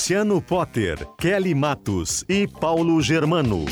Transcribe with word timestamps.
Luciano 0.00 0.40
Potter, 0.40 1.06
Kelly 1.18 1.54
Matos 1.54 2.24
e 2.26 2.48
Paulo 2.48 3.02
Germano. 3.02 3.66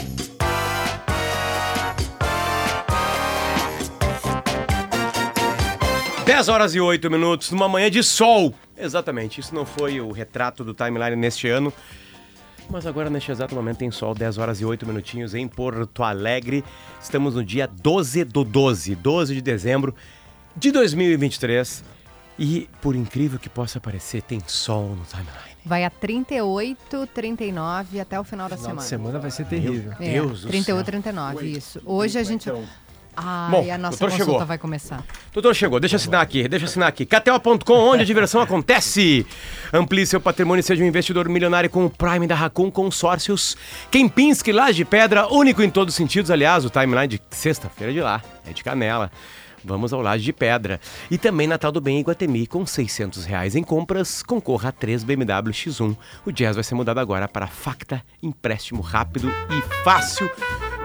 Dez 6.26 6.48
horas 6.50 6.74
e 6.74 6.80
oito 6.80 7.10
minutos 7.10 7.50
numa 7.50 7.66
manhã 7.66 7.90
de 7.90 8.02
sol. 8.02 8.54
Exatamente, 8.76 9.40
isso 9.40 9.54
não 9.54 9.64
foi 9.64 10.02
o 10.02 10.12
retrato 10.12 10.62
do 10.62 10.74
timeline 10.74 11.16
neste 11.16 11.48
ano. 11.48 11.72
Mas 12.68 12.86
agora, 12.86 13.08
neste 13.08 13.30
exato 13.30 13.54
momento, 13.54 13.78
tem 13.78 13.90
sol, 13.90 14.14
10 14.14 14.36
horas 14.36 14.60
e 14.60 14.66
8 14.66 14.86
minutinhos 14.86 15.34
em 15.34 15.48
Porto 15.48 16.02
Alegre. 16.02 16.62
Estamos 17.00 17.36
no 17.36 17.42
dia 17.42 17.66
12 17.66 18.24
do 18.24 18.44
12, 18.44 18.94
12 18.94 19.34
de 19.34 19.40
dezembro 19.40 19.94
de 20.54 20.70
2023. 20.72 21.82
E, 22.38 22.68
por 22.82 22.94
incrível 22.94 23.38
que 23.38 23.48
possa 23.48 23.80
parecer, 23.80 24.20
tem 24.20 24.38
sol 24.46 24.94
no 24.94 25.06
timeline. 25.06 25.47
Vai 25.64 25.84
a 25.84 25.90
38, 25.90 27.06
39 27.14 28.00
até 28.00 28.18
o 28.18 28.24
final 28.24 28.48
da 28.48 28.56
Final 28.56 28.70
semana. 28.70 28.82
de 28.82 28.88
semana 28.88 29.18
vai 29.18 29.30
ser 29.30 29.44
terrível. 29.46 29.92
É, 30.00 30.12
Deus 30.12 30.42
do 30.42 30.48
38, 30.48 30.76
céu. 30.76 30.84
39, 30.84 31.46
isso. 31.46 31.80
Hoje 31.84 32.18
a 32.18 32.22
gente. 32.22 32.50
Ai, 33.20 33.50
Bom, 33.50 33.72
a 33.72 33.76
nossa 33.78 33.98
consulta 33.98 34.24
chegou. 34.24 34.46
vai 34.46 34.56
começar. 34.58 35.04
Doutor, 35.32 35.52
chegou. 35.52 35.80
Deixa 35.80 35.96
eu 35.96 35.98
assinar 35.98 36.22
aqui. 36.22 36.46
Deixa 36.46 36.64
eu 36.64 36.68
assinar 36.68 36.88
aqui. 36.88 37.04
KTO.com, 37.04 37.74
onde 37.74 38.02
a 38.02 38.06
diversão 38.06 38.40
acontece. 38.40 39.26
Amplie 39.72 40.06
seu 40.06 40.20
patrimônio 40.20 40.60
e 40.60 40.62
seja 40.62 40.84
um 40.84 40.86
investidor 40.86 41.28
milionário 41.28 41.68
com 41.68 41.84
o 41.84 41.90
Prime 41.90 42.28
da 42.28 42.36
Racon 42.36 42.70
Consórcios. 42.70 43.56
Kempinski, 43.90 44.52
Laje 44.52 44.76
de 44.76 44.84
Pedra, 44.84 45.26
único 45.32 45.62
em 45.64 45.68
todos 45.70 45.94
os 45.94 45.96
sentidos. 45.96 46.30
Aliás, 46.30 46.64
o 46.64 46.70
timeline 46.70 47.08
de 47.08 47.20
sexta-feira 47.30 47.92
de 47.92 48.00
lá 48.00 48.22
é 48.48 48.52
de 48.52 48.62
canela. 48.62 49.10
Vamos 49.64 49.92
ao 49.92 50.00
Laje 50.00 50.24
de 50.24 50.32
Pedra. 50.32 50.80
E 51.10 51.18
também 51.18 51.46
Natal 51.46 51.70
do 51.72 51.80
Bem 51.80 51.96
em 51.96 52.00
Iguatemi, 52.00 52.46
com 52.46 52.64
600 52.64 53.24
reais 53.24 53.54
em 53.56 53.62
compras, 53.62 54.22
concorra 54.22 54.68
a 54.70 54.72
3 54.72 55.04
BMW 55.04 55.50
X1. 55.52 55.96
O 56.24 56.32
Jazz 56.32 56.56
vai 56.56 56.64
ser 56.64 56.74
mudado 56.74 56.98
agora 56.98 57.26
para 57.28 57.46
Facta, 57.46 58.02
empréstimo 58.22 58.80
rápido 58.80 59.28
e 59.30 59.82
fácil. 59.84 60.30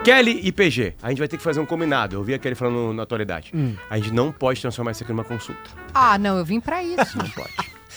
Kelly 0.04 0.40
e 0.42 0.52
PG, 0.52 0.94
a 1.02 1.08
gente 1.08 1.18
vai 1.18 1.28
ter 1.28 1.38
que 1.38 1.42
fazer 1.42 1.60
um 1.60 1.66
combinado. 1.66 2.16
Eu 2.16 2.22
vi 2.22 2.34
a 2.34 2.38
Kelly 2.38 2.54
falando 2.54 2.92
na 2.92 3.04
atualidade. 3.04 3.52
A 3.88 3.96
gente 3.96 4.12
não 4.12 4.30
pode 4.30 4.60
transformar 4.60 4.90
isso 4.90 5.02
aqui 5.02 5.12
numa 5.12 5.24
consulta. 5.24 5.62
Ah, 5.94 6.18
não, 6.18 6.36
eu 6.36 6.44
vim 6.44 6.60
pra 6.60 6.82
isso. 6.82 7.16
Não 7.16 7.28
pode. 7.30 7.50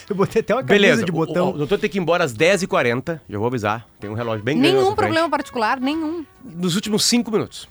Eu 0.09 0.15
botei 0.15 0.39
até 0.39 0.55
uma 0.55 0.63
camisa 0.63 0.73
Beleza, 0.87 1.03
de 1.03 1.11
o- 1.11 1.13
botão. 1.13 1.47
O, 1.47 1.55
o 1.55 1.57
doutor 1.57 1.77
tem 1.77 1.89
que 1.89 1.97
ir 1.97 2.01
embora 2.01 2.23
às 2.23 2.33
10h40. 2.33 3.19
Já 3.27 3.37
vou 3.37 3.47
avisar. 3.47 3.85
Tem 3.99 4.09
um 4.09 4.13
relógio 4.13 4.41
bem 4.41 4.57
grande. 4.57 4.77
nenhum 4.77 4.95
problema 4.95 5.29
particular, 5.29 5.81
nenhum. 5.81 6.25
Nos 6.45 6.75
últimos 6.75 7.03
5 7.03 7.29
minutos. 7.29 7.67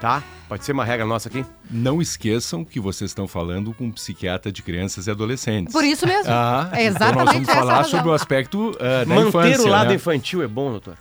Tá? 0.00 0.22
Pode 0.48 0.64
ser 0.64 0.72
uma 0.72 0.84
regra 0.84 1.04
nossa 1.04 1.28
aqui? 1.28 1.44
Não 1.70 2.00
esqueçam 2.00 2.64
que 2.64 2.80
vocês 2.80 3.10
estão 3.10 3.28
falando 3.28 3.74
com 3.74 3.84
um 3.84 3.92
psiquiatra 3.92 4.50
de 4.50 4.62
crianças 4.62 5.06
e 5.06 5.10
adolescentes. 5.10 5.72
Por 5.74 5.84
isso 5.84 6.06
mesmo. 6.06 6.32
Ah, 6.32 6.70
é 6.72 6.86
então 6.86 6.92
nós 6.94 7.12
exatamente 7.12 7.32
vamos 7.44 7.48
falar 7.50 7.84
sobre 7.84 8.08
o 8.08 8.12
aspecto 8.14 8.72
ah, 8.80 9.04
da 9.04 9.14
Manter 9.14 9.28
infância, 9.28 9.62
o 9.62 9.68
lado 9.68 9.90
né? 9.90 9.94
infantil 9.96 10.42
é 10.42 10.48
bom, 10.48 10.70
doutor? 10.70 10.96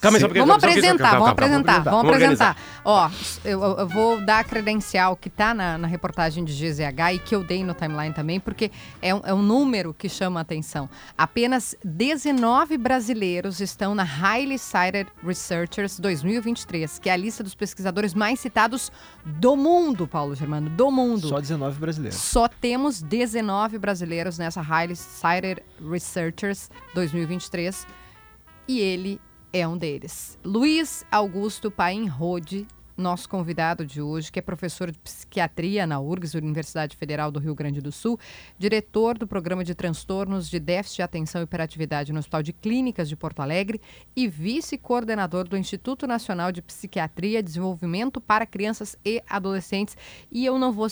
Calma 0.00 0.18
só 0.20 0.26
pouquinho, 0.26 0.46
Vamos 0.46 0.60
só 0.62 0.68
apresentar, 0.68 1.10
vamos 1.12 1.28
apresentar, 1.28 1.80
vamos 1.80 2.10
apresentar. 2.12 2.56
Ó, 2.84 3.10
eu, 3.44 3.62
eu- 3.62 3.78
eu 3.78 3.88
vou 3.88 4.20
dar 4.20 4.40
a 4.40 4.44
credencial 4.44 5.16
que 5.16 5.28
tá 5.30 5.52
na, 5.54 5.78
na 5.78 5.86
reportagem 5.88 6.44
de 6.44 6.52
GZH 6.52 7.14
e 7.14 7.18
que 7.18 7.34
eu 7.34 7.42
dei 7.42 7.64
no 7.64 7.74
timeline 7.74 8.14
também, 8.14 8.38
porque 8.38 8.70
é 9.00 9.14
um, 9.14 9.20
é 9.24 9.32
um 9.34 9.42
número 9.42 9.94
que 9.94 10.08
chama 10.08 10.40
a 10.40 10.42
atenção. 10.42 10.88
Apenas 11.16 11.74
19 11.84 12.76
brasileiros 12.78 13.60
estão 13.60 13.94
na 13.94 14.02
Highly 14.04 14.58
Cited 14.58 15.08
Researchers 15.24 15.98
2023, 15.98 16.98
que 16.98 17.08
é 17.08 17.12
a 17.12 17.16
lista 17.16 17.42
dos 17.42 17.54
pesquisadores 17.54 18.14
mais 18.14 18.38
citados 18.38 18.92
do 19.24 19.56
mundo, 19.56 20.06
Paulo 20.06 20.34
Germano, 20.34 20.68
do 20.70 20.90
mundo. 20.90 21.28
Só 21.28 21.40
19 21.40 21.80
brasileiros. 21.80 22.18
Só 22.20 22.46
temos 22.48 23.00
19 23.02 23.78
brasileiros 23.78 24.38
nessa 24.38 24.60
Highly 24.60 24.94
Cited 24.96 25.62
Researchers 25.90 26.70
2023 26.94 27.86
e 28.68 28.80
ele 28.80 29.20
é 29.52 29.66
um 29.66 29.76
deles. 29.76 30.38
Luiz 30.44 31.04
Augusto 31.10 31.70
Paim 31.70 32.06
Rode, 32.06 32.66
nosso 32.96 33.28
convidado 33.28 33.84
de 33.84 34.00
hoje, 34.00 34.32
que 34.32 34.38
é 34.38 34.42
professor 34.42 34.90
de 34.90 34.98
psiquiatria 34.98 35.86
na 35.86 36.00
URGS, 36.00 36.34
Universidade 36.34 36.96
Federal 36.96 37.30
do 37.30 37.38
Rio 37.38 37.54
Grande 37.54 37.80
do 37.80 37.92
Sul, 37.92 38.18
diretor 38.58 39.18
do 39.18 39.26
programa 39.26 39.62
de 39.62 39.74
transtornos 39.74 40.48
de 40.48 40.58
déficit 40.58 40.96
de 40.96 41.02
atenção 41.02 41.40
e 41.40 41.44
hiperatividade 41.44 42.12
no 42.12 42.18
Hospital 42.18 42.42
de 42.42 42.52
Clínicas 42.52 43.08
de 43.08 43.16
Porto 43.16 43.40
Alegre 43.40 43.80
e 44.14 44.26
vice-coordenador 44.28 45.46
do 45.46 45.56
Instituto 45.56 46.06
Nacional 46.06 46.50
de 46.50 46.62
Psiquiatria 46.62 47.40
e 47.40 47.42
Desenvolvimento 47.42 48.20
para 48.20 48.46
Crianças 48.46 48.96
e 49.04 49.22
Adolescentes. 49.28 49.96
E 50.30 50.44
eu 50.44 50.58
não 50.58 50.72
vou 50.72 50.88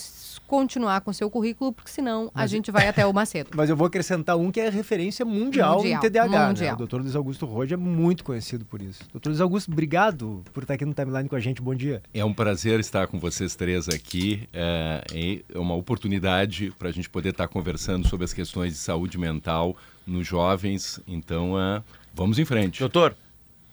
continuar 0.46 1.00
com 1.00 1.12
seu 1.12 1.30
currículo, 1.30 1.72
porque 1.72 1.90
senão 1.90 2.30
a 2.34 2.46
gente 2.46 2.70
vai 2.70 2.88
até 2.88 3.06
o 3.06 3.12
Macedo. 3.12 3.50
Mas 3.56 3.70
eu 3.70 3.76
vou 3.76 3.86
acrescentar 3.86 4.36
um 4.36 4.50
que 4.50 4.60
é 4.60 4.68
referência 4.68 5.24
mundial, 5.24 5.78
Mundial, 5.78 5.98
em 5.98 6.00
TDAH. 6.00 6.28
Né? 6.28 6.46
mundial. 6.48 6.74
O 6.74 6.78
doutor 6.78 7.00
Luiz 7.00 7.16
Augusto 7.16 7.46
Rode 7.46 7.74
é 7.74 7.76
muito 7.76 8.24
conhecido 8.24 8.64
por 8.64 8.82
isso. 8.82 9.04
Doutor 9.12 9.30
Luiz 9.30 9.40
Augusto, 9.40 9.72
obrigado 9.72 10.44
por 10.52 10.62
estar 10.62 10.74
aqui 10.74 10.84
no 10.84 10.94
timeline 10.94 11.28
com 11.28 11.36
a 11.36 11.40
gente. 11.40 11.62
Bom 11.62 11.74
dia. 11.74 11.93
É 12.12 12.24
um 12.24 12.32
prazer 12.32 12.80
estar 12.80 13.06
com 13.06 13.18
vocês 13.18 13.54
três 13.54 13.88
aqui. 13.88 14.48
É 14.52 15.42
é 15.54 15.58
uma 15.58 15.74
oportunidade 15.74 16.72
para 16.78 16.88
a 16.88 16.92
gente 16.92 17.08
poder 17.08 17.30
estar 17.30 17.48
conversando 17.48 18.08
sobre 18.08 18.24
as 18.24 18.32
questões 18.32 18.72
de 18.72 18.78
saúde 18.78 19.18
mental 19.18 19.76
nos 20.06 20.26
jovens. 20.26 21.00
Então, 21.06 21.56
ah, 21.56 21.82
vamos 22.14 22.38
em 22.38 22.44
frente. 22.44 22.80
Doutor, 22.80 23.16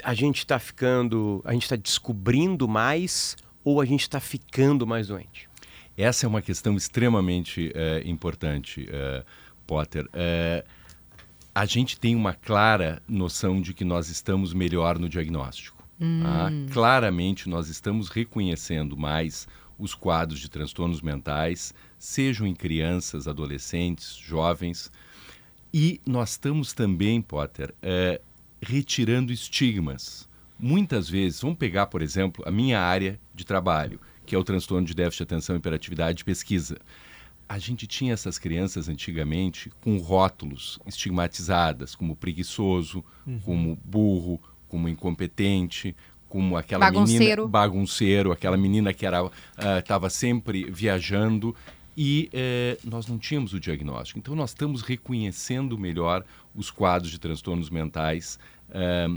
a 0.03 0.13
gente 0.13 0.39
está 0.39 0.59
ficando. 0.59 1.41
A 1.45 1.53
gente 1.53 1.63
está 1.63 1.75
descobrindo 1.75 2.67
mais 2.67 3.35
ou 3.63 3.79
a 3.81 3.85
gente 3.85 4.01
está 4.01 4.19
ficando 4.19 4.85
mais 4.85 5.07
doente? 5.07 5.49
Essa 5.97 6.25
é 6.25 6.29
uma 6.29 6.41
questão 6.41 6.75
extremamente 6.75 7.71
eh, 7.75 8.01
importante, 8.05 8.87
eh, 8.89 9.23
Potter. 9.67 10.07
Eh, 10.13 10.63
a 11.53 11.65
gente 11.65 11.99
tem 11.99 12.15
uma 12.15 12.33
clara 12.33 13.01
noção 13.07 13.61
de 13.61 13.73
que 13.73 13.83
nós 13.83 14.09
estamos 14.09 14.53
melhor 14.53 14.97
no 14.97 15.07
diagnóstico. 15.07 15.80
Tá? 16.23 16.51
Claramente, 16.71 17.47
nós 17.47 17.69
estamos 17.69 18.09
reconhecendo 18.09 18.97
mais 18.97 19.47
os 19.77 19.93
quadros 19.93 20.39
de 20.39 20.49
transtornos 20.49 21.01
mentais, 21.01 21.73
sejam 21.97 22.45
em 22.45 22.53
crianças, 22.53 23.27
adolescentes, 23.27 24.15
jovens. 24.15 24.91
E 25.73 25.99
nós 26.05 26.31
estamos 26.31 26.73
também, 26.73 27.21
Potter, 27.21 27.73
eh, 27.81 28.21
retirando 28.61 29.31
estigmas. 29.31 30.29
Muitas 30.59 31.09
vezes, 31.09 31.41
vamos 31.41 31.57
pegar, 31.57 31.87
por 31.87 32.01
exemplo, 32.01 32.43
a 32.47 32.51
minha 32.51 32.79
área 32.79 33.19
de 33.33 33.43
trabalho, 33.43 33.99
que 34.25 34.35
é 34.35 34.37
o 34.37 34.43
transtorno 34.43 34.85
de 34.85 34.93
déficit 34.93 35.19
de 35.19 35.23
atenção, 35.23 35.55
hiperatividade 35.55 36.21
e 36.21 36.25
pesquisa. 36.25 36.77
A 37.49 37.57
gente 37.57 37.87
tinha 37.87 38.13
essas 38.13 38.37
crianças 38.37 38.87
antigamente 38.87 39.71
com 39.81 39.97
rótulos 39.97 40.79
estigmatizadas, 40.85 41.95
como 41.95 42.15
preguiçoso, 42.15 43.03
como 43.43 43.77
burro, 43.83 44.39
como 44.71 44.87
incompetente, 44.87 45.93
como 46.29 46.55
aquela 46.55 46.85
Bagunceiro. 46.85 47.41
menina 47.41 47.47
bagunceiro, 47.47 48.31
aquela 48.31 48.55
menina 48.55 48.93
que 48.93 49.05
era 49.05 49.29
estava 49.77 50.09
sempre 50.09 50.63
viajando 50.71 51.53
e 51.97 52.29
eh, 52.31 52.77
nós 52.85 53.05
não 53.05 53.19
tínhamos 53.19 53.53
o 53.53 53.59
diagnóstico. 53.59 54.17
Então 54.17 54.33
nós 54.33 54.51
estamos 54.51 54.81
reconhecendo 54.81 55.77
melhor 55.77 56.23
os 56.55 56.71
quadros 56.71 57.11
de 57.11 57.19
transtornos 57.19 57.69
mentais, 57.69 58.39
eh, 58.69 59.07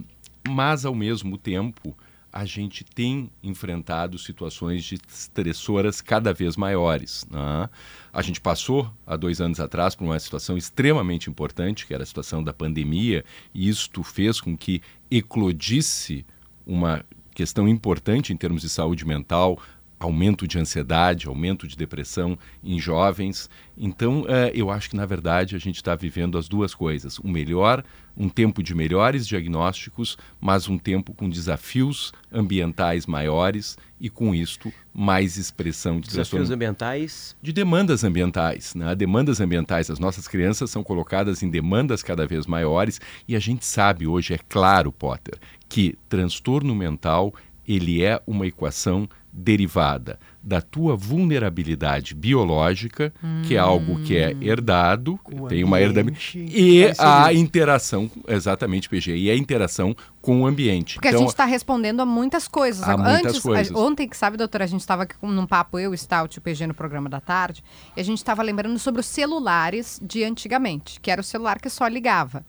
mas 0.48 0.84
ao 0.84 0.92
mesmo 0.92 1.38
tempo 1.38 1.96
a 2.36 2.44
gente 2.44 2.82
tem 2.82 3.30
enfrentado 3.44 4.18
situações 4.18 4.82
de 4.82 4.96
estressoras 5.08 6.00
cada 6.00 6.34
vez 6.34 6.56
maiores. 6.56 7.24
né? 7.30 7.70
A 8.12 8.22
gente 8.22 8.40
passou 8.40 8.92
há 9.06 9.14
dois 9.14 9.40
anos 9.40 9.60
atrás 9.60 9.94
por 9.94 10.02
uma 10.02 10.18
situação 10.18 10.58
extremamente 10.58 11.30
importante, 11.30 11.86
que 11.86 11.94
era 11.94 12.02
a 12.02 12.06
situação 12.06 12.42
da 12.42 12.52
pandemia, 12.52 13.24
e 13.54 13.68
isto 13.68 14.02
fez 14.02 14.40
com 14.40 14.56
que 14.56 14.82
eclodisse 15.08 16.26
uma 16.66 17.06
questão 17.32 17.68
importante 17.68 18.32
em 18.32 18.36
termos 18.36 18.62
de 18.62 18.68
saúde 18.68 19.06
mental 19.06 19.56
aumento 20.04 20.46
de 20.46 20.58
ansiedade, 20.58 21.26
aumento 21.26 21.66
de 21.66 21.76
depressão 21.76 22.38
em 22.62 22.78
jovens. 22.78 23.50
Então, 23.76 24.24
eh, 24.28 24.52
eu 24.54 24.70
acho 24.70 24.90
que, 24.90 24.96
na 24.96 25.06
verdade, 25.06 25.56
a 25.56 25.58
gente 25.58 25.76
está 25.76 25.94
vivendo 25.94 26.38
as 26.38 26.48
duas 26.48 26.74
coisas. 26.74 27.18
Um 27.18 27.30
melhor, 27.30 27.82
um 28.16 28.28
tempo 28.28 28.62
de 28.62 28.74
melhores 28.74 29.26
diagnósticos, 29.26 30.16
mas 30.40 30.68
um 30.68 30.78
tempo 30.78 31.12
com 31.12 31.28
desafios 31.28 32.12
ambientais 32.32 33.06
maiores 33.06 33.76
e, 34.00 34.08
com 34.08 34.34
isto, 34.34 34.72
mais 34.92 35.36
expressão 35.36 35.94
de 35.94 36.08
Desafios 36.08 36.28
transtorno 36.28 36.54
ambientais. 36.54 37.36
de 37.42 37.52
demandas 37.52 38.04
ambientais. 38.04 38.74
Né? 38.74 38.94
Demandas 38.94 39.40
ambientais, 39.40 39.90
as 39.90 39.98
nossas 39.98 40.28
crianças 40.28 40.70
são 40.70 40.84
colocadas 40.84 41.42
em 41.42 41.50
demandas 41.50 42.02
cada 42.02 42.26
vez 42.26 42.46
maiores 42.46 43.00
e 43.26 43.34
a 43.34 43.40
gente 43.40 43.64
sabe 43.64 44.06
hoje, 44.06 44.34
é 44.34 44.38
claro, 44.48 44.92
Potter, 44.92 45.38
que 45.68 45.98
transtorno 46.08 46.74
mental 46.74 47.34
ele 47.66 48.02
é 48.02 48.20
uma 48.26 48.46
equação 48.46 49.08
derivada 49.36 50.18
da 50.40 50.60
tua 50.60 50.94
vulnerabilidade 50.94 52.14
biológica, 52.14 53.12
que 53.48 53.56
é 53.56 53.58
algo 53.58 54.00
que 54.02 54.16
é 54.16 54.36
herdado, 54.40 55.18
Com 55.24 55.42
o 55.42 55.48
tem 55.48 55.64
uma 55.64 55.80
herdabilidade, 55.80 56.38
e 56.38 56.84
a 56.98 57.32
interação, 57.32 58.08
exatamente, 58.28 58.88
PG, 58.88 59.16
e 59.16 59.30
a 59.30 59.36
interação 59.36 59.96
com 60.20 60.42
o 60.42 60.46
ambiente. 60.46 60.94
Porque 60.94 61.08
a 61.08 61.16
gente 61.16 61.28
está 61.30 61.44
respondendo 61.44 62.00
a 62.00 62.06
muitas 62.06 62.46
coisas. 62.46 62.82
A 62.86 62.92
Agora, 62.92 63.08
muitas 63.10 63.32
Antes, 63.32 63.42
coisas. 63.42 63.74
a- 63.74 63.78
ontem, 63.78 64.08
que 64.08 64.16
sabe, 64.16 64.36
doutora, 64.36 64.64
a 64.64 64.66
gente 64.68 64.80
estava 64.80 65.06
num 65.22 65.46
papo, 65.46 65.78
eu, 65.80 65.96
Stout 65.96 66.36
e 66.36 66.38
o 66.38 66.42
PG 66.42 66.66
no 66.68 66.74
programa 66.74 67.08
da 67.08 67.20
tarde, 67.20 67.64
e 67.96 68.00
a 68.00 68.04
gente 68.04 68.18
estava 68.18 68.42
lembrando 68.42 68.78
sobre 68.78 69.00
os 69.00 69.06
celulares 69.06 69.98
de 70.02 70.22
antigamente, 70.22 71.00
que 71.00 71.10
era 71.10 71.20
o 71.20 71.24
celular 71.24 71.58
que 71.60 71.68
só 71.68 71.88
ligava. 71.88 72.44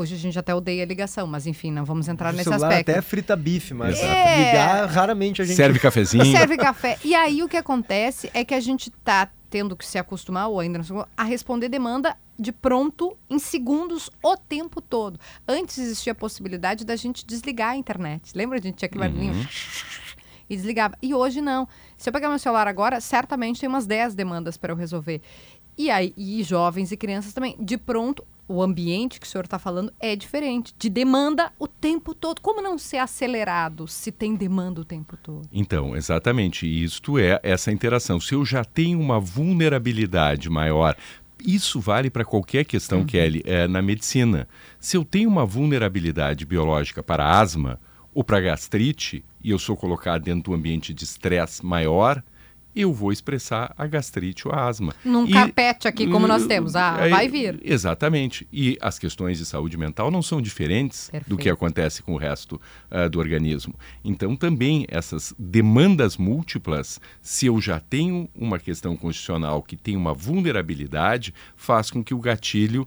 Hoje 0.00 0.14
a 0.14 0.18
gente 0.18 0.38
até 0.38 0.54
odeia 0.54 0.82
a 0.82 0.86
ligação, 0.86 1.26
mas 1.26 1.46
enfim, 1.46 1.70
não 1.70 1.84
vamos 1.84 2.08
entrar 2.08 2.32
o 2.32 2.36
nesse 2.36 2.48
celular 2.48 2.68
aspecto. 2.68 2.90
até 2.90 3.02
frita 3.02 3.36
bife, 3.36 3.74
mas 3.74 3.98
É. 4.00 4.46
ligar, 4.46 4.86
raramente 4.88 5.42
a 5.42 5.44
gente... 5.44 5.56
Serve 5.56 5.78
cafezinho. 5.78 6.24
Serve 6.24 6.56
café. 6.56 6.98
E 7.04 7.14
aí 7.14 7.42
o 7.42 7.48
que 7.48 7.56
acontece 7.58 8.30
é 8.32 8.44
que 8.44 8.54
a 8.54 8.60
gente 8.60 8.90
tá 8.90 9.28
tendo 9.50 9.76
que 9.76 9.84
se 9.84 9.98
acostumar, 9.98 10.48
ou 10.48 10.58
ainda 10.58 10.78
não 10.78 10.84
se 10.84 10.92
acostumou, 10.92 11.08
a 11.16 11.24
responder 11.24 11.68
demanda 11.68 12.16
de 12.38 12.50
pronto 12.52 13.14
em 13.28 13.38
segundos 13.38 14.08
o 14.22 14.36
tempo 14.36 14.80
todo. 14.80 15.20
Antes 15.46 15.76
existia 15.76 16.12
a 16.12 16.14
possibilidade 16.14 16.84
da 16.86 16.96
gente 16.96 17.26
desligar 17.26 17.72
a 17.72 17.76
internet. 17.76 18.32
Lembra? 18.34 18.58
A 18.58 18.62
gente 18.62 18.76
tinha 18.76 18.86
aquele 18.86 19.00
barulhinho 19.00 19.46
e 20.48 20.56
desligava. 20.56 20.96
E 21.02 21.12
hoje 21.14 21.40
não. 21.42 21.68
Se 21.96 22.08
eu 22.08 22.12
pegar 22.12 22.28
meu 22.28 22.38
celular 22.38 22.66
agora, 22.66 23.00
certamente 23.00 23.60
tem 23.60 23.68
umas 23.68 23.86
10 23.86 24.14
demandas 24.14 24.56
para 24.56 24.72
eu 24.72 24.76
resolver. 24.76 25.20
E 25.76 25.90
aí, 25.90 26.12
e 26.16 26.42
jovens 26.42 26.90
e 26.92 26.96
crianças 26.96 27.32
também. 27.32 27.56
De 27.58 27.76
pronto, 27.76 28.24
o 28.50 28.60
ambiente 28.60 29.20
que 29.20 29.26
o 29.26 29.30
senhor 29.30 29.44
está 29.44 29.60
falando 29.60 29.92
é 30.00 30.16
diferente. 30.16 30.74
De 30.76 30.90
demanda 30.90 31.52
o 31.56 31.68
tempo 31.68 32.12
todo. 32.12 32.40
Como 32.40 32.60
não 32.60 32.76
ser 32.76 32.96
acelerado 32.96 33.86
se 33.86 34.10
tem 34.10 34.34
demanda 34.34 34.80
o 34.80 34.84
tempo 34.84 35.16
todo? 35.16 35.48
Então, 35.52 35.96
exatamente, 35.96 36.66
isto 36.66 37.16
é 37.16 37.38
essa 37.44 37.70
interação. 37.70 38.18
Se 38.20 38.34
eu 38.34 38.44
já 38.44 38.64
tenho 38.64 38.98
uma 38.98 39.20
vulnerabilidade 39.20 40.50
maior, 40.50 40.96
isso 41.46 41.78
vale 41.78 42.10
para 42.10 42.24
qualquer 42.24 42.64
questão, 42.64 43.04
Kelly, 43.04 43.40
é, 43.46 43.68
na 43.68 43.80
medicina. 43.80 44.48
Se 44.80 44.96
eu 44.96 45.04
tenho 45.04 45.28
uma 45.28 45.46
vulnerabilidade 45.46 46.44
biológica 46.44 47.04
para 47.04 47.38
asma 47.38 47.78
ou 48.12 48.24
para 48.24 48.40
gastrite, 48.40 49.24
e 49.40 49.50
eu 49.50 49.60
sou 49.60 49.76
colocado 49.76 50.24
dentro 50.24 50.42
de 50.42 50.50
um 50.50 50.54
ambiente 50.54 50.92
de 50.92 51.04
estresse 51.04 51.64
maior, 51.64 52.20
eu 52.74 52.92
vou 52.92 53.10
expressar 53.12 53.74
a 53.76 53.86
gastrite 53.86 54.46
ou 54.46 54.54
a 54.54 54.66
asma. 54.66 54.94
Num 55.04 55.26
E- 55.26 55.32
carpete 55.32 55.88
aqui, 55.88 56.06
como 56.06 56.26
nós 56.26 56.46
temos. 56.46 56.76
Ah, 56.76 56.96
Aí- 57.02 57.10
vai 57.10 57.28
vir. 57.28 57.60
Exatamente. 57.64 58.46
E 58.52 58.76
as 58.80 58.98
questões 58.98 59.38
de 59.38 59.44
saúde 59.46 59.76
mental 59.76 60.10
não 60.10 60.22
são 60.22 60.40
diferentes 60.40 61.08
do 61.08 61.12
Perfeito. 61.12 61.36
que 61.38 61.50
acontece 61.50 62.02
com 62.02 62.14
o 62.14 62.16
resto 62.16 62.60
ah, 62.90 63.08
do 63.08 63.18
organismo. 63.18 63.74
Então, 64.04 64.36
também 64.36 64.84
essas 64.88 65.34
demandas 65.38 66.16
múltiplas, 66.16 67.00
se 67.20 67.46
eu 67.46 67.60
já 67.60 67.80
tenho 67.80 68.28
uma 68.34 68.58
questão 68.58 68.96
constitucional 68.96 69.62
que 69.62 69.76
tem 69.76 69.96
uma 69.96 70.14
vulnerabilidade, 70.14 71.34
faz 71.56 71.90
com 71.90 72.02
que 72.02 72.14
o 72.14 72.18
gatilho 72.20 72.86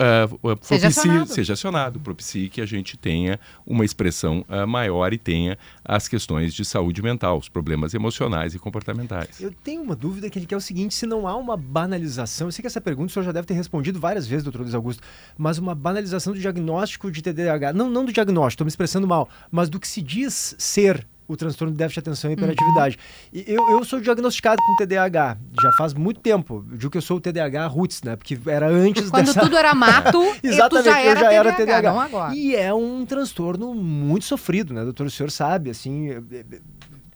ah, 0.00 0.24
ah, 0.24 0.28
Seja 0.28 0.56
propicie- 0.56 0.86
acionado. 0.86 1.28
seja 1.32 1.52
acionado, 1.52 2.00
propicie 2.00 2.48
que 2.48 2.60
a 2.60 2.66
gente 2.66 2.96
tenha 2.96 3.38
uma 3.66 3.84
expressão 3.84 4.44
ah, 4.48 4.66
maior 4.66 5.12
e 5.12 5.18
tenha 5.18 5.58
as 5.84 6.08
questões 6.08 6.54
de 6.54 6.64
saúde 6.64 7.02
mental, 7.02 7.36
os 7.38 7.48
problemas 7.48 7.92
emocionais 7.94 8.54
e 8.54 8.58
comportamentais. 8.58 9.40
Eu 9.40 9.52
tenho 9.62 9.82
uma 9.82 9.94
dúvida 9.94 10.28
que, 10.30 10.38
ele- 10.38 10.46
que 10.46 10.54
é 10.54 10.56
o 10.56 10.60
seguinte, 10.60 10.94
se 10.94 11.04
não 11.06 11.28
há 11.28 11.36
uma 11.36 11.56
banalização, 11.56 12.48
eu 12.48 12.52
sei 12.52 12.62
que 12.62 12.66
essa 12.66 12.80
pergunta 12.80 13.10
o 13.10 13.12
senhor 13.12 13.24
já 13.24 13.32
deve 13.32 13.46
ter 13.46 13.54
respondido 13.54 14.00
várias 14.00 14.26
vezes, 14.26 14.42
doutor 14.44 14.62
Luiz 14.62 14.74
Augusto, 14.74 15.02
mas 15.36 15.58
uma 15.58 15.74
banalização 15.74 16.32
do 16.32 16.38
diagnóstico 16.38 17.10
de 17.10 17.20
TDAH, 17.22 17.72
não, 17.72 17.90
não 17.90 18.04
do 18.04 18.12
diagnóstico, 18.12 18.48
estou 18.54 18.64
me 18.64 18.70
expressando 18.70 19.06
mal, 19.06 19.28
mas 19.50 19.68
do 19.68 19.78
que 19.78 19.86
se 19.86 20.00
diz 20.00 20.54
ser 20.58 21.06
o 21.32 21.36
transtorno 21.36 21.72
de 21.72 21.78
déficit 21.78 22.02
de 22.02 22.10
atenção 22.10 22.30
e 22.30 22.34
hiperatividade. 22.34 22.98
E 23.32 23.44
eu, 23.46 23.70
eu 23.70 23.84
sou 23.84 24.00
diagnosticado 24.00 24.60
com 24.66 24.76
TDAH, 24.76 25.36
já 25.62 25.72
faz 25.78 25.94
muito 25.94 26.20
tempo, 26.20 26.64
eu 26.70 26.76
digo 26.76 26.90
que 26.90 26.98
eu 26.98 27.02
sou 27.02 27.18
o 27.18 27.20
TDAH 27.20 27.66
roots, 27.66 28.02
né, 28.02 28.16
porque 28.16 28.38
era 28.46 28.68
antes 28.68 29.08
Quando 29.10 29.26
dessa... 29.26 29.40
tudo 29.40 29.56
era 29.56 29.74
mato, 29.74 30.20
e 30.42 30.48
Exatamente, 30.48 30.84
já 30.90 31.04
eu 31.04 31.16
já 31.16 31.32
era 31.32 31.52
TDAH, 31.52 31.56
TDAH. 31.80 31.92
não 31.92 32.00
agora. 32.00 32.34
E 32.34 32.54
é 32.56 32.74
um 32.74 33.04
transtorno 33.06 33.74
muito 33.74 34.24
sofrido, 34.24 34.74
né, 34.74 34.82
doutor? 34.84 35.06
O 35.06 35.10
senhor 35.10 35.30
sabe, 35.30 35.70
assim, 35.70 36.10
é- 36.10 36.14
é- 36.32 36.60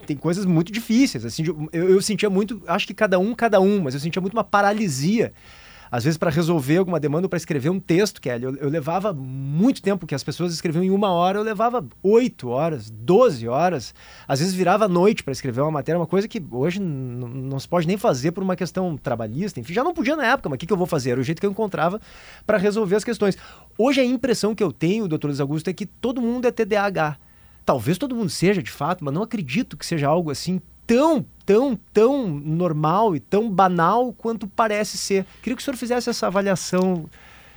tem 0.07 0.17
coisas 0.17 0.45
muito 0.45 0.71
difíceis, 0.71 1.25
assim, 1.25 1.45
eu, 1.47 1.69
eu 1.73 2.03
sentia 2.03 2.29
muito, 2.31 2.63
acho 2.67 2.87
que 2.87 2.95
cada 2.95 3.19
um, 3.19 3.35
cada 3.35 3.61
um, 3.61 3.81
mas 3.83 3.95
eu 3.95 4.01
sentia 4.01 4.21
muito 4.21 4.35
uma 4.35 4.45
paralisia. 4.45 5.33
Às 5.95 6.03
vezes, 6.03 6.19
para 6.19 6.29
resolver 6.29 6.79
alguma 6.79 6.99
demanda, 6.99 7.29
para 7.29 7.37
escrever 7.37 7.71
um 7.71 7.79
texto, 7.79 8.21
Kelly, 8.21 8.43
eu, 8.43 8.57
eu 8.57 8.69
levava 8.69 9.13
muito 9.13 9.81
tempo, 9.81 10.09
que 10.09 10.15
as 10.17 10.25
pessoas 10.25 10.53
escreviam 10.53 10.83
em 10.83 10.91
uma 10.91 11.13
hora, 11.13 11.39
eu 11.39 11.45
levava 11.45 11.87
oito 12.03 12.49
horas, 12.49 12.91
doze 12.91 13.47
horas. 13.47 13.95
Às 14.27 14.41
vezes 14.41 14.55
virava 14.55 14.89
noite 14.89 15.23
para 15.23 15.31
escrever 15.31 15.61
uma 15.61 15.71
matéria, 15.71 15.97
uma 15.97 16.07
coisa 16.09 16.27
que 16.27 16.45
hoje 16.51 16.81
não 16.81 17.61
se 17.61 17.69
pode 17.69 17.87
nem 17.87 17.97
fazer 17.97 18.33
por 18.33 18.43
uma 18.43 18.57
questão 18.57 18.97
trabalhista. 18.97 19.61
Enfim, 19.61 19.73
já 19.73 19.85
não 19.85 19.95
podia 19.95 20.17
na 20.17 20.27
época, 20.27 20.49
mas 20.49 20.57
o 20.57 20.59
que, 20.59 20.67
que 20.67 20.73
eu 20.73 20.77
vou 20.77 20.85
fazer? 20.85 21.11
Era 21.11 21.21
o 21.21 21.23
jeito 21.23 21.39
que 21.39 21.47
eu 21.47 21.51
encontrava 21.53 22.01
para 22.45 22.59
resolver 22.59 22.97
as 22.97 23.05
questões. 23.05 23.39
Hoje 23.79 24.01
a 24.01 24.05
impressão 24.05 24.53
que 24.53 24.65
eu 24.65 24.73
tenho, 24.73 25.07
doutor 25.07 25.29
Luiz 25.29 25.39
Augusto, 25.39 25.71
é 25.71 25.73
que 25.73 25.87
todo 25.87 26.21
mundo 26.21 26.49
é 26.49 26.51
TDAH. 26.51 27.19
Talvez 27.65 27.99
todo 27.99 28.17
mundo 28.17 28.31
seja 28.31 28.61
de 28.61 28.71
fato, 28.73 29.05
mas 29.05 29.15
não 29.15 29.23
acredito 29.23 29.77
que 29.77 29.87
seja 29.87 30.09
algo 30.09 30.33
assim 30.33 30.61
tão, 30.87 31.25
tão, 31.45 31.79
tão 31.93 32.29
normal 32.29 33.15
e 33.17 33.21
tão 33.21 33.51
banal 33.51 34.13
quanto 34.13 34.47
parece 34.47 34.97
ser. 34.97 35.27
Queria 35.43 35.57
que 35.57 35.63
o 35.63 35.65
senhor 35.65 35.77
fizesse 35.77 36.11
essa 36.11 36.27
avaliação. 36.27 37.09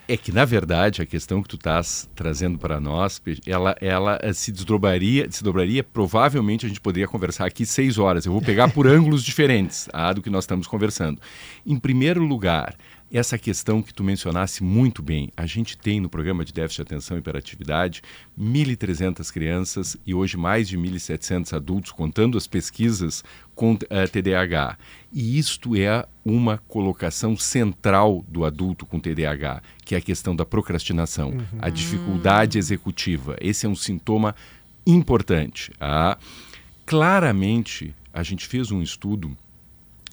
É 0.09 0.15
que, 0.15 0.31
na 0.31 0.45
verdade, 0.45 1.01
a 1.01 1.05
questão 1.05 1.43
que 1.43 1.49
tu 1.49 1.57
estás 1.57 2.09
trazendo 2.15 2.57
para 2.57 2.79
nós, 2.79 3.21
ela, 3.45 3.75
ela 3.81 4.17
eh, 4.21 4.31
se 4.31 4.53
desdobraria, 4.53 5.27
se 5.29 5.43
dobraria, 5.43 5.83
provavelmente 5.83 6.65
a 6.65 6.69
gente 6.69 6.79
poderia 6.79 7.09
conversar 7.09 7.45
aqui 7.45 7.65
seis 7.65 7.97
horas. 7.97 8.25
Eu 8.25 8.31
vou 8.31 8.41
pegar 8.41 8.71
por 8.71 8.87
ângulos 8.87 9.21
diferentes 9.21 9.89
ah, 9.91 10.13
do 10.13 10.21
que 10.21 10.29
nós 10.29 10.45
estamos 10.45 10.65
conversando. 10.65 11.19
Em 11.65 11.77
primeiro 11.77 12.23
lugar, 12.23 12.77
essa 13.11 13.37
questão 13.37 13.81
que 13.81 13.93
tu 13.93 14.03
mencionasse 14.03 14.63
muito 14.63 15.01
bem, 15.01 15.31
a 15.37 15.45
gente 15.45 15.77
tem 15.77 15.99
no 16.01 16.09
programa 16.09 16.43
de 16.43 16.51
déficit 16.51 16.77
de 16.77 16.81
atenção 16.81 17.15
e 17.15 17.19
hiperatividade 17.21 18.01
1.300 18.37 19.31
crianças 19.31 19.97
e 20.05 20.13
hoje 20.13 20.35
mais 20.35 20.67
de 20.67 20.77
1.700 20.77 21.53
adultos, 21.53 21.91
contando 21.91 22.37
as 22.37 22.47
pesquisas 22.47 23.23
com 23.55 23.77
eh, 23.89 24.07
TDAH. 24.07 24.77
E 25.11 25.39
isto 25.39 25.75
é 25.75 26.05
uma 26.25 26.57
colocação 26.67 27.37
central 27.37 28.25
do 28.27 28.43
adulto 28.43 28.85
com 28.85 28.99
TDAH, 28.99 29.61
que 29.85 29.95
é 29.95 29.97
a 29.97 30.01
questão 30.01 30.35
da 30.35 30.45
procrastinação, 30.45 31.33
a 31.59 31.69
dificuldade 31.69 32.57
executiva. 32.57 33.37
Esse 33.39 33.65
é 33.65 33.69
um 33.69 33.75
sintoma 33.75 34.35
importante. 34.85 35.71
ah. 35.79 36.17
Claramente, 36.85 37.93
a 38.13 38.23
gente 38.23 38.47
fez 38.47 38.71
um 38.71 38.81
estudo 38.81 39.35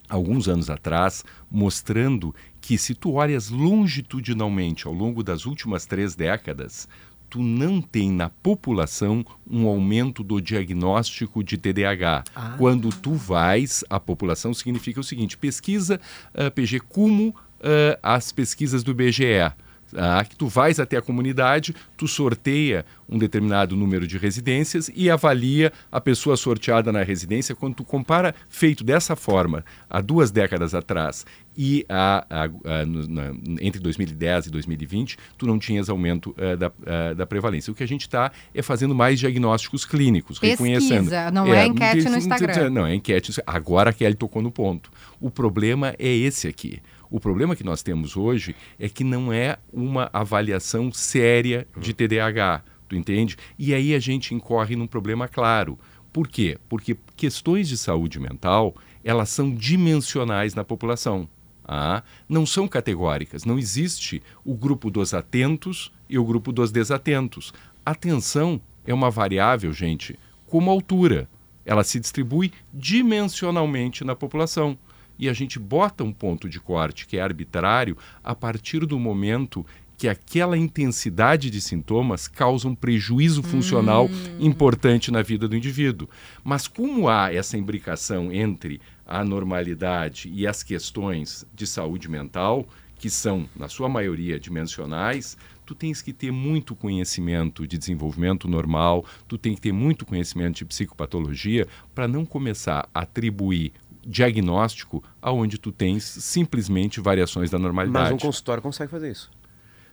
alguns 0.09 0.49
anos 0.49 0.71
atrás, 0.71 1.25
mostrando 1.51 2.35
que 2.64 2.78
se 2.78 2.94
tu 2.94 3.12
olhas 3.12 3.50
longitudinalmente 3.50 4.87
ao 4.87 4.92
longo 4.94 5.23
das 5.23 5.44
últimas 5.44 5.85
três 5.85 6.14
décadas, 6.14 6.88
tu 7.28 7.42
não 7.42 7.83
tem 7.83 8.11
na 8.11 8.30
população 8.30 9.23
um 9.47 9.66
aumento 9.66 10.25
do 10.25 10.40
diagnóstico 10.40 11.44
de 11.44 11.59
TDAH. 11.59 12.25
Ah. 12.35 12.54
Quando 12.56 12.88
tu 12.88 13.12
vais 13.12 13.85
à 13.90 14.00
população, 14.00 14.54
significa 14.54 14.99
o 14.99 15.04
seguinte, 15.04 15.37
pesquisa 15.37 16.00
ah, 16.33 16.50
PG 16.50 16.80
como 16.88 17.37
ah, 17.61 17.99
as 18.02 18.33
pesquisas 18.33 18.83
do 18.83 18.92
IBGE. 18.92 19.52
Ah, 19.97 20.25
que 20.25 20.35
tu 20.37 20.49
vais 20.49 20.81
até 20.81 20.97
a 20.97 21.03
comunidade, 21.03 21.75
tu 21.97 22.09
sorteia 22.09 22.85
um 23.09 23.19
determinado 23.19 23.76
número 23.76 24.07
de 24.07 24.19
residências 24.19 24.91
e 24.95 25.11
avalia 25.11 25.73
a 25.93 26.00
pessoa 26.00 26.37
sorteada 26.37 26.91
na 26.91 27.03
residência. 27.03 27.55
Quando 27.55 27.75
tu 27.76 27.85
compara 27.85 28.35
feito 28.49 28.83
dessa 28.83 29.14
forma 29.14 29.64
há 29.88 30.00
duas 30.00 30.31
décadas 30.31 30.75
atrás 30.75 31.25
e 31.57 31.85
a, 31.88 32.26
a- 32.29 32.45
a- 32.45 32.85
na- 32.87 33.33
entre 33.61 33.81
2010 33.81 34.47
e 34.47 34.50
2020, 34.50 35.17
tu 35.38 35.47
não 35.47 35.59
tinhas 35.59 35.88
aumento 35.88 36.35
eh, 36.38 36.57
da, 36.57 36.73
eh, 36.87 37.14
da 37.14 37.26
prevalência. 37.26 37.71
O 37.71 37.75
que 37.75 37.85
a 37.85 37.88
gente 37.88 38.00
está 38.03 38.33
é 38.55 38.62
fazendo 38.62 38.95
mais 38.95 39.21
diagnósticos 39.21 39.85
clínicos, 39.85 40.38
Pesquisa, 40.41 40.62
reconhecendo. 40.62 41.11
não 41.33 41.55
é 41.55 41.67
enquete 41.67 42.09
no 42.09 42.17
Instagram. 42.19 42.71
Não, 42.71 42.87
é 42.87 42.95
enquete. 42.95 43.41
Agora 43.47 43.91
a 43.91 43.93
Kelly 43.93 44.14
tocou 44.14 44.43
no 44.43 44.50
ponto. 44.50 44.91
O 45.21 45.31
problema 45.31 45.95
é 45.99 46.09
esse 46.12 46.49
aqui. 46.49 46.81
O 47.11 47.21
problema 47.21 47.55
que 47.55 47.65
nós 47.65 47.83
temos 47.83 48.17
hoje 48.17 48.55
é 48.79 48.89
que 48.89 49.05
não 49.05 49.33
é 49.33 49.59
uma 49.73 50.11
avaliação 50.13 50.93
séria 50.93 51.67
de 51.79 51.93
TDAH, 51.93 52.63
tu 52.89 52.97
entende? 52.97 53.37
E 53.59 53.75
aí 53.75 53.95
a 53.95 53.99
gente 53.99 54.35
incorre 54.35 54.77
num 54.77 54.87
problema 54.87 55.29
claro. 55.29 55.79
Por 56.13 56.29
quê? 56.29 56.59
Porque 56.69 56.97
questões 57.17 57.69
de 57.69 57.77
saúde 57.77 58.21
mental, 58.21 58.75
elas 59.03 59.29
são 59.29 59.55
dimensionais 59.55 60.55
na 60.55 60.65
população. 60.65 61.29
Ah, 61.67 62.03
não 62.29 62.45
são 62.45 62.69
categóricas. 62.69 63.45
Não 63.45 63.59
existe 63.59 64.23
o 64.45 64.55
grupo 64.55 64.91
dos 64.91 65.15
atentos 65.15 65.91
e 66.09 66.19
o 66.19 66.25
grupo 66.25 66.53
dos 66.53 66.71
desatentos. 66.71 67.53
Atenção 67.85 68.61
é 68.87 68.93
uma 68.93 69.11
variável, 69.11 69.73
gente, 69.73 70.19
como 70.47 70.71
altura. 70.71 71.29
Ela 71.65 71.83
se 71.83 71.99
distribui 71.99 72.53
dimensionalmente 72.73 74.05
na 74.05 74.15
população. 74.15 74.79
E 75.18 75.28
a 75.28 75.33
gente 75.33 75.59
bota 75.59 76.02
um 76.02 76.12
ponto 76.12 76.49
de 76.49 76.61
corte 76.61 77.06
que 77.06 77.16
é 77.16 77.21
arbitrário 77.21 77.97
a 78.23 78.35
partir 78.35 78.85
do 78.87 78.99
momento 78.99 79.64
que 79.97 80.09
aquela 80.09 80.59
intensidade 80.59 81.50
de 81.50 81.61
sintomas 81.61 82.26
causa 82.26 82.68
um 82.68 82.75
prejuízo 82.75 83.42
funcional 83.42 84.06
hum. 84.06 84.37
importante 84.40 85.11
na 85.11 85.23
vida 85.23 85.47
do 85.47 85.56
indivíduo. 85.56 86.09
Mas 86.42 86.66
como 86.66 87.09
há 87.09 87.33
essa 87.33 87.56
imbricação 87.56 88.33
entre 88.33 88.80
a 89.06 89.25
normalidade 89.25 90.30
e 90.35 90.47
as 90.47 90.62
questões 90.62 91.47
de 91.54 91.66
saúde 91.66 92.09
mental, 92.09 92.66
que 92.99 93.11
são, 93.11 93.49
na 93.54 93.68
sua 93.68 93.88
maioria, 93.88 94.40
dimensionais, 94.40 95.37
tu 95.66 95.75
tens 95.75 96.02
que 96.02 96.12
ter 96.12 96.30
muito 96.30 96.75
conhecimento 96.75 97.66
de 97.66 97.78
desenvolvimento 97.78 98.49
normal, 98.49 99.04
tu 99.26 99.37
tem 99.37 99.54
que 99.54 99.61
ter 99.61 99.73
muito 99.73 100.04
conhecimento 100.04 100.56
de 100.56 100.64
psicopatologia 100.64 101.66
para 101.94 102.09
não 102.09 102.25
começar 102.25 102.88
a 102.94 103.00
atribuir 103.00 103.73
diagnóstico 104.07 105.03
aonde 105.21 105.59
tu 105.59 105.73
tens 105.73 106.05
simplesmente 106.05 107.01
variações 107.01 107.51
da 107.51 107.59
normalidade. 107.59 108.13
Mas 108.13 108.23
um 108.23 108.27
consultório 108.27 108.63
consegue 108.63 108.91
fazer 108.91 109.11
isso. 109.11 109.31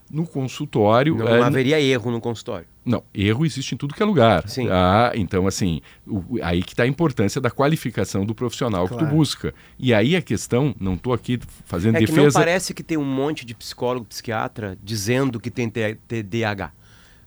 No 0.10 0.28
consultório. 0.28 1.16
Não, 1.16 1.28
é, 1.28 1.42
haveria 1.42 1.80
erro 1.80 2.12
no 2.12 2.20
consultório. 2.20 2.68
Não, 2.84 3.02
erro 3.14 3.46
existe 3.46 3.74
em 3.76 3.78
tudo 3.78 3.94
que 3.94 4.04
é 4.04 4.06
lugar. 4.06 4.48
Sim. 4.48 4.68
Ah, 4.70 5.12
então, 5.16 5.48
assim, 5.48 5.82
o, 6.06 6.38
aí 6.42 6.62
que 6.64 6.74
está 6.74 6.84
a 6.84 6.88
importância 6.88 7.40
da 7.40 7.50
qualificação 7.50 8.26
do 8.26 8.36
profissional 8.36 8.88
claro. 8.88 9.06
que 9.06 9.10
tu 9.10 9.16
busca. 9.16 9.54
E 9.80 9.94
aí 9.94 10.16
a 10.16 10.22
questão, 10.22 10.76
não 10.80 10.96
estou 10.96 11.14
aqui 11.14 11.40
fazendo 11.66 11.96
é 11.96 12.00
defesa. 12.02 12.20
Que 12.20 12.26
não 12.26 12.32
parece 12.34 12.74
que 12.74 12.84
tem 12.84 12.98
um 12.98 13.06
monte 13.06 13.46
de 13.46 13.56
psicólogo, 13.56 14.06
psiquiatra 14.06 14.78
dizendo 14.84 15.40
que 15.40 15.50
tem 15.50 15.70
TDAH. 15.70 16.74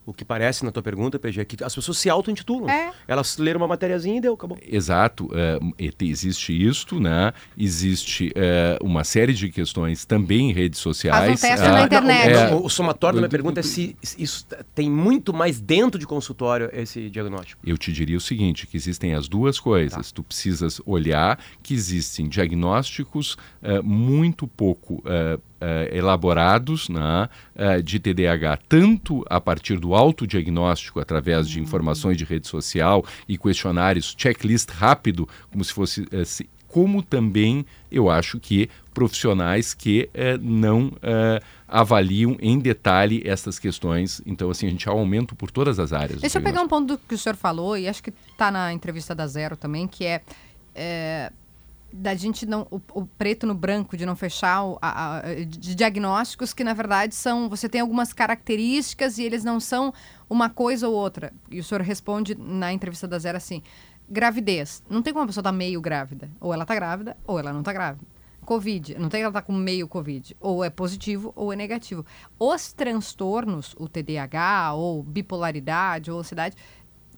O 0.07 0.13
que 0.13 0.25
parece 0.25 0.65
na 0.65 0.71
tua 0.71 0.83
pergunta, 0.83 1.19
PG, 1.19 1.41
é 1.41 1.45
que 1.45 1.65
as 1.65 1.75
pessoas 1.75 1.97
se 1.97 2.11
auto-intitulam. 2.11 2.69
É. 2.69 2.93
Elas 3.09 3.39
leram 3.39 3.61
uma 3.61 3.69
matériazinha 3.69 4.19
e 4.19 4.21
deu, 4.21 4.35
acabou. 4.35 4.59
Exato. 4.61 5.31
É, 5.35 5.59
existe 6.01 6.53
isto, 6.53 7.01
né? 7.01 7.33
Existe 7.57 8.31
é, 8.35 8.79
uma 8.83 9.03
série 9.03 9.33
de 9.33 9.49
questões 9.49 10.05
também 10.05 10.51
em 10.51 10.53
redes 10.53 10.79
sociais. 10.79 11.19
Faz 11.19 11.39
um 11.39 11.49
teste 11.49 11.67
na 11.67 11.83
ah, 11.83 11.85
internet. 11.85 12.33
Não, 12.33 12.41
é, 12.41 12.55
o, 12.55 12.67
o, 12.67 12.69
somatório 12.69 13.17
da 13.17 13.23
minha 13.23 13.31
pergunta 13.31 13.61
é 13.61 13.63
se 13.63 13.97
isso 14.19 14.47
tem 14.75 14.91
muito 14.91 15.33
mais 15.33 15.59
dentro 15.59 15.99
de 15.99 16.07
consultório 16.07 16.69
esse 16.73 17.09
diagnóstico. 17.09 17.63
Eu 17.67 17.79
te 17.79 17.91
diria 17.91 18.19
o 18.19 18.21
seguinte, 18.21 18.67
que 18.67 18.77
existem 18.77 19.15
as 19.15 19.27
duas 19.27 19.59
coisas. 19.59 20.11
Tá. 20.11 20.15
Tu 20.15 20.23
precisas 20.23 20.83
olhar 20.85 21.39
que 21.63 21.73
existem 21.73 22.29
diagnósticos 22.29 23.39
uh, 23.63 23.83
muito 23.83 24.47
pouco 24.47 25.03
elaborados 25.91 26.91
né, 26.91 27.29
uh, 27.57 27.83
de 27.83 27.99
TDAH, 27.99 28.59
tanto 28.69 29.25
a 29.31 29.41
partir 29.41 29.79
do 29.79 29.94
autodiagnóstico, 29.95 31.01
através 31.01 31.49
de 31.49 31.61
informações 31.61 32.17
de 32.17 32.25
rede 32.25 32.47
social 32.49 33.05
e 33.29 33.39
questionários, 33.39 34.15
checklist 34.17 34.71
rápido, 34.71 35.29
como 35.51 35.65
se 35.65 35.73
fosse. 35.73 36.07
Se, 36.25 36.49
como 36.67 37.05
também 37.05 37.65
eu 37.89 38.11
acho 38.11 38.41
que 38.41 38.69
profissionais 38.93 39.73
que 39.73 40.11
não 40.41 40.91
avaliam 41.69 42.37
em 42.41 42.59
detalhe 42.59 43.23
essas 43.25 43.61
questões. 43.61 44.21
Então, 44.27 44.51
assim, 44.51 44.67
a 44.67 44.71
gente 44.71 44.89
há 44.89 44.93
um 44.93 44.99
aumento 44.99 45.37
por 45.37 45.53
todas 45.53 45.79
as 45.79 45.93
áreas. 45.93 46.21
Deixa 46.21 46.39
eu 46.39 46.43
pegar 46.43 46.63
um 46.63 46.67
ponto 46.67 46.97
do 46.97 46.99
que 46.99 47.15
o 47.15 47.19
senhor 47.19 47.37
falou, 47.37 47.79
e 47.79 47.87
acho 47.87 48.03
que 48.03 48.13
está 48.29 48.51
na 48.51 48.73
entrevista 48.73 49.15
da 49.15 49.25
Zero 49.25 49.57
também, 49.57 49.87
que 49.87 50.05
é, 50.05 50.21
é 50.75 51.31
da 51.97 52.13
gente 52.15 52.45
não 52.45 52.67
o, 52.73 52.81
o, 52.93 53.07
preto 53.07 53.47
no 53.47 53.55
branco 53.55 53.97
de 53.97 54.05
não 54.05 54.17
fechar 54.17 54.65
o, 54.65 54.79
a, 54.83 55.19
a, 55.19 55.35
de 55.45 55.77
diagnósticos 55.77 56.53
que 56.53 56.65
na 56.65 56.75
verdade 56.75 57.15
são 57.15 57.49
você 57.49 57.69
tem 57.69 57.81
algumas 57.81 58.13
características 58.13 59.17
e 59.17 59.23
eles 59.23 59.45
não 59.45 59.61
são 59.61 59.95
uma 60.29 60.51
coisa 60.51 60.89
ou 60.89 60.95
outra. 60.95 61.33
E 61.49 61.61
o 61.61 61.65
senhor 61.65 61.83
responde 61.83 62.35
na 62.35 62.73
entrevista 62.73 63.07
da 63.07 63.19
zero 63.19 63.37
assim 63.37 63.63
gravidez. 64.09 64.83
Não 64.91 65.03
tem 65.03 65.13
como 65.13 65.25
a 65.25 65.27
pessoa 65.29 65.41
estar 65.41 65.53
tá 65.53 65.57
meio 65.57 65.81
grávida. 65.81 66.29
Ou 66.41 66.53
ela 66.53 66.65
está 66.65 66.75
grávida 66.75 67.17
ou 67.25 67.39
ela 67.39 67.53
não 67.53 67.61
está 67.61 67.73
grávida. 67.73 68.05
Covid, 68.45 68.99
não 68.99 69.09
tem 69.09 69.23
ela 69.23 69.33
tá 69.33 69.41
com 69.41 69.53
meio 69.53 69.89
Covid, 69.89 70.37
ou 70.39 70.63
é 70.63 70.69
positivo 70.69 71.33
ou 71.35 71.53
é 71.53 71.57
negativo. 71.57 72.05
Os 72.39 72.73
transtornos, 72.75 73.75
o 73.79 73.89
TDAH, 73.89 74.75
ou 74.75 75.03
bipolaridade, 75.03 76.11
ou 76.11 76.21
ansiedade, 76.21 76.55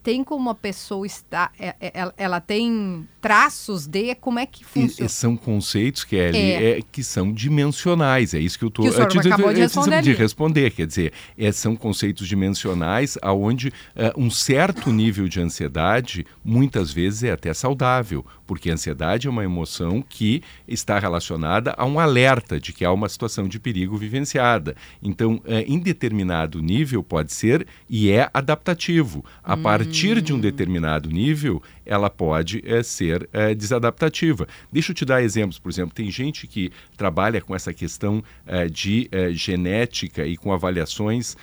tem 0.07 0.23
como 0.23 0.41
uma 0.41 0.55
pessoa 0.55 1.05
está, 1.05 1.51
ela, 1.59 1.75
é, 1.81 2.01
é, 2.01 2.13
ela 2.17 2.41
tem 2.41 3.09
traços 3.21 3.89
de 3.89 4.15
como 4.15 4.39
é 4.39 4.47
que 4.47 4.65
funciona. 4.65 5.05
E, 5.05 5.13
são 5.13 5.37
conceitos, 5.37 6.05
Kelly, 6.05 6.39
é. 6.39 6.79
É, 6.79 6.81
que 6.93 7.03
são 7.03 7.33
dimensionais. 7.33 8.33
É 8.33 8.39
isso 8.39 8.57
que 8.57 8.65
eu 8.65 8.69
estou 8.69 8.87
acabou 8.87 9.53
de 9.53 9.63
responder, 9.63 10.03
de 10.03 10.13
responder. 10.13 10.71
Quer 10.71 10.87
dizer, 10.87 11.13
é, 11.37 11.51
são 11.51 11.75
conceitos 11.75 12.29
dimensionais 12.29 13.19
aonde 13.21 13.73
é, 13.97 14.13
um 14.17 14.31
certo 14.31 14.93
nível 14.93 15.27
de 15.27 15.41
ansiedade 15.41 16.25
muitas 16.45 16.93
vezes 16.93 17.25
é 17.25 17.33
até 17.33 17.53
saudável, 17.53 18.25
porque 18.47 18.71
a 18.71 18.75
ansiedade 18.75 19.27
é 19.27 19.31
uma 19.31 19.45
emoção 19.45 20.03
que 20.07 20.43
está 20.67 20.99
relacionada 20.99 21.75
a 21.77 21.85
um 21.85 21.99
alerta 21.99 22.61
de 22.61 22.73
que 22.73 22.85
há 22.85 22.93
uma 22.93 23.09
situação 23.09 23.49
de 23.49 23.59
perigo 23.59 23.97
vivenciada. 23.97 24.77
Então, 25.03 25.41
é, 25.45 25.63
em 25.63 25.79
determinado 25.79 26.61
nível 26.61 27.03
pode 27.03 27.33
ser 27.33 27.67
e 27.89 28.11
é 28.11 28.31
adaptativo. 28.33 29.25
A 29.43 29.55
hum. 29.55 29.63
partir 29.63 30.21
de 30.21 30.33
um 30.33 30.39
determinado 30.39 31.11
nível, 31.11 31.63
ela 31.87 32.11
pode 32.11 32.63
é, 32.67 32.83
ser 32.83 33.29
é, 33.33 33.55
desadaptativa. 33.55 34.47
Deixa 34.73 34.91
eu 34.91 34.95
te 34.95 35.05
dar 35.05 35.23
exemplos. 35.23 35.59
Por 35.59 35.71
exemplo, 35.71 35.95
tem 35.95 36.11
gente 36.11 36.47
que 36.47 36.71
trabalha 36.97 37.41
com 37.41 37.55
essa 37.55 37.73
questão 37.73 38.23
é, 38.47 38.67
de 38.67 39.09
genética 39.33 40.27
e 40.27 40.37
com 40.37 40.53
avaliações 40.53 41.37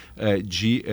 de, 0.46 0.84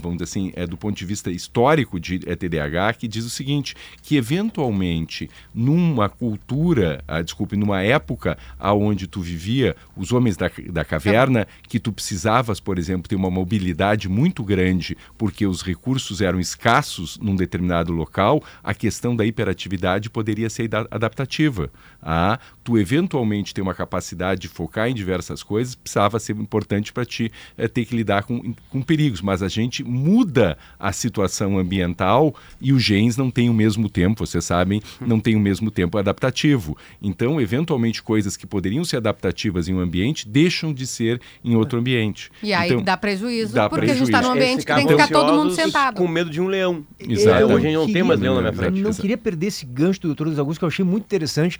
vamos 0.00 0.18
dizer 0.18 0.24
assim, 0.24 0.52
do 0.68 0.76
ponto 0.76 0.96
de 0.96 1.04
vista 1.04 1.30
histórico 1.30 1.98
de 1.98 2.18
TDAH, 2.18 2.94
que 2.94 3.08
diz 3.08 3.24
o 3.24 3.30
seguinte, 3.30 3.74
que 4.02 4.16
eventualmente 4.16 5.30
numa 5.54 6.08
cultura, 6.08 7.02
ah, 7.06 7.22
desculpe, 7.22 7.56
numa 7.56 7.82
época 7.82 8.36
aonde 8.58 9.06
tu 9.06 9.20
vivia, 9.20 9.76
os 9.96 10.12
homens 10.12 10.36
da, 10.36 10.50
da 10.70 10.84
caverna, 10.84 11.46
que 11.68 11.78
tu 11.78 11.92
precisavas, 11.92 12.60
por 12.60 12.78
exemplo, 12.78 13.08
ter 13.08 13.16
uma 13.16 13.30
mobilidade 13.30 14.08
muito 14.08 14.44
grande 14.44 14.96
porque 15.16 15.46
os 15.46 15.62
recursos 15.62 16.20
eram 16.20 16.40
escassos 16.40 17.18
num 17.18 17.36
determinado 17.36 17.92
local, 17.92 18.42
a 18.62 18.73
a 18.74 18.76
questão 18.76 19.14
da 19.14 19.24
hiperatividade 19.24 20.10
poderia 20.10 20.50
ser 20.50 20.68
adaptativa. 20.90 21.70
Ah, 22.02 22.38
tu 22.64 22.76
eventualmente 22.76 23.54
ter 23.54 23.62
uma 23.62 23.72
capacidade 23.72 24.40
de 24.42 24.48
focar 24.48 24.88
em 24.88 24.94
diversas 24.94 25.42
coisas, 25.42 25.74
precisava 25.74 26.18
ser 26.18 26.36
importante 26.36 26.92
para 26.92 27.04
ti 27.04 27.30
é, 27.56 27.68
ter 27.68 27.84
que 27.84 27.96
lidar 27.96 28.24
com, 28.24 28.52
com 28.68 28.82
perigos. 28.82 29.22
Mas 29.22 29.42
a 29.42 29.48
gente 29.48 29.84
muda 29.84 30.58
a 30.78 30.92
situação 30.92 31.56
ambiental 31.56 32.34
e 32.60 32.72
os 32.72 32.82
genes 32.82 33.16
não 33.16 33.30
têm 33.30 33.48
o 33.48 33.54
mesmo 33.54 33.88
tempo, 33.88 34.26
vocês 34.26 34.44
sabem, 34.44 34.82
não 35.00 35.20
têm 35.20 35.36
o 35.36 35.40
mesmo 35.40 35.70
tempo 35.70 35.96
adaptativo. 35.96 36.76
Então, 37.00 37.40
eventualmente, 37.40 38.02
coisas 38.02 38.36
que 38.36 38.46
poderiam 38.46 38.84
ser 38.84 38.96
adaptativas 38.96 39.68
em 39.68 39.74
um 39.74 39.80
ambiente 39.80 40.28
deixam 40.28 40.72
de 40.72 40.86
ser 40.86 41.20
em 41.44 41.54
outro 41.54 41.78
ambiente. 41.78 42.30
E 42.42 42.52
aí 42.52 42.70
então, 42.70 42.82
dá 42.82 42.96
prejuízo, 42.96 43.54
dá 43.54 43.68
porque 43.68 43.86
prejuízo. 43.86 44.02
a 44.02 44.06
gente 44.06 44.14
está 44.14 44.28
num 44.28 44.34
ambiente 44.34 44.66
que 44.66 44.74
tem 44.74 44.86
que 44.86 44.92
ficar 44.92 45.08
todo 45.08 45.32
mundo 45.32 45.54
sentado. 45.54 45.96
Com 45.96 46.08
medo 46.08 46.28
de 46.28 46.40
um 46.40 46.48
leão. 46.48 46.84
Exato. 46.98 47.44
Hoje 47.46 47.54
a 47.54 47.60
gente 47.60 47.74
não 47.74 47.92
tem 47.92 48.02
mais 48.02 48.18
leão 48.18 48.34
na 48.34 48.40
minha 48.40 48.52
frente. 48.52 48.63
Eu 48.64 48.70
não 48.70 48.92
queria 48.92 49.16
perder 49.16 49.46
esse 49.48 49.64
gancho 49.64 50.00
do 50.00 50.08
doutor 50.08 50.38
Augusto, 50.38 50.58
que 50.58 50.64
eu 50.64 50.68
achei 50.68 50.84
muito 50.84 51.04
interessante. 51.04 51.58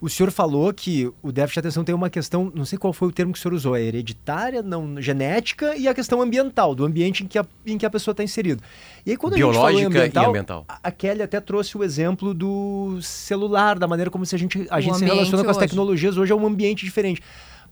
O 0.00 0.08
senhor 0.08 0.30
falou 0.30 0.72
que 0.72 1.10
o 1.22 1.32
déficit 1.32 1.54
de 1.54 1.60
atenção 1.60 1.84
tem 1.84 1.94
uma 1.94 2.10
questão, 2.10 2.52
não 2.54 2.64
sei 2.64 2.78
qual 2.78 2.92
foi 2.92 3.08
o 3.08 3.12
termo 3.12 3.32
que 3.32 3.38
o 3.38 3.42
senhor 3.42 3.54
usou, 3.54 3.76
é 3.76 3.82
hereditária, 3.82 4.62
não 4.62 5.00
genética 5.00 5.76
e 5.76 5.88
a 5.88 5.94
questão 5.94 6.20
ambiental, 6.20 6.74
do 6.74 6.84
ambiente 6.84 7.24
em 7.24 7.26
que 7.26 7.38
a, 7.38 7.46
em 7.64 7.78
que 7.78 7.86
a 7.86 7.90
pessoa 7.90 8.12
está 8.12 8.22
inserida. 8.22 8.62
E 9.06 9.10
aí, 9.10 9.16
quando 9.16 9.34
Biológica 9.34 9.66
a 9.66 9.70
gente 9.70 9.82
falou 9.82 9.88
ambiental, 9.88 10.24
e 10.24 10.26
ambiental. 10.26 10.64
A, 10.68 10.78
a 10.82 10.90
Kelly 10.90 11.22
até 11.22 11.40
trouxe 11.40 11.76
o 11.76 11.84
exemplo 11.84 12.34
do 12.34 12.98
celular, 13.00 13.78
da 13.78 13.86
maneira 13.86 14.10
como 14.10 14.24
se 14.26 14.34
a 14.34 14.38
gente, 14.38 14.66
a 14.70 14.80
gente 14.80 14.98
se 14.98 15.04
relaciona 15.04 15.44
com 15.44 15.50
as 15.50 15.56
hoje. 15.56 15.66
tecnologias. 15.66 16.16
Hoje 16.16 16.32
é 16.32 16.34
um 16.34 16.46
ambiente 16.46 16.84
diferente. 16.84 17.22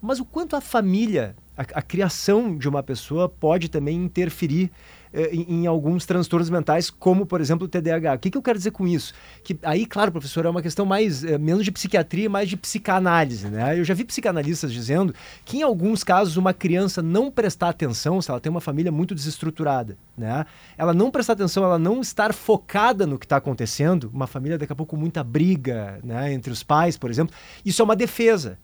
Mas 0.01 0.19
o 0.19 0.25
quanto 0.25 0.57
a 0.57 0.61
família, 0.61 1.37
a, 1.57 1.63
a 1.63 1.83
criação 1.83 2.57
de 2.57 2.69
uma 2.69 2.83
pessoa 2.83 3.29
pode 3.29 3.69
também 3.69 3.97
interferir 3.97 4.71
em, 5.13 5.63
em, 5.63 5.67
alguns 5.67 6.07
transtornos 6.07 6.49
mentais, 6.49 6.89
como, 6.89 7.27
por 7.27 7.41
exemplo, 7.41 7.67
o 7.67 7.69
TDAH. 7.69 8.15
O 8.15 8.19
que, 8.19 8.31
que, 8.31 8.39
eu 8.39 8.43
quero 8.43 8.59
dizer 8.59 8.71
com 8.71 8.87
isso? 8.87 9.13
Que 9.43 9.59
aí, 9.63 9.85
claro, 9.85 10.13
professor, 10.13 10.47
é 10.47 10.49
uma 10.49 10.63
questão 10.63 10.87
mais 10.87 11.25
eh, 11.25 11.37
menos 11.39 11.65
de 11.65 11.73
psiquiatria, 11.73 12.31
mais 12.31 12.49
de 12.49 12.57
psicanálise. 12.57 13.49
Né? 13.49 13.79
Eu 13.79 13.85
já 13.85 13.95
vi 13.95 14.05
psicanalistas 14.05 14.73
dizendo 14.73 15.15
que, 15.45 15.59
em 15.59 15.63
alguns 15.63 16.05
casos, 16.05 16.37
uma 16.37 16.55
criança 16.55 17.03
não 17.03 17.31
prestar 17.31 17.71
atenção, 17.71 18.23
se 18.23 18.31
ela 18.31 18.41
tem 18.41 18.51
uma 18.51 18.61
família 18.61 18.93
muito 18.93 19.15
desestruturada, 19.15 19.99
né? 20.17 20.47
ela 20.79 20.95
não 20.95 21.11
prestar 21.11 21.35
atenção, 21.35 21.65
ela 21.65 21.79
não 21.79 22.01
estar 22.01 22.33
focada 22.33 23.07
no 23.07 23.19
que 23.19 23.27
está 23.27 23.37
acontecendo, 23.37 24.11
uma 24.13 24.27
família 24.27 24.57
daqui 24.57 24.73
a 24.73 24.77
pouco 24.77 24.93
com 24.93 25.01
muita 25.01 25.25
briga 25.25 25.99
né, 26.05 26.33
entre 26.35 26.53
os 26.53 26.63
pais, 26.63 26.99
por 26.99 27.11
exemplo, 27.11 27.35
isso 27.65 27.81
é 27.81 27.85
uma 27.85 27.97
defesa 27.97 28.59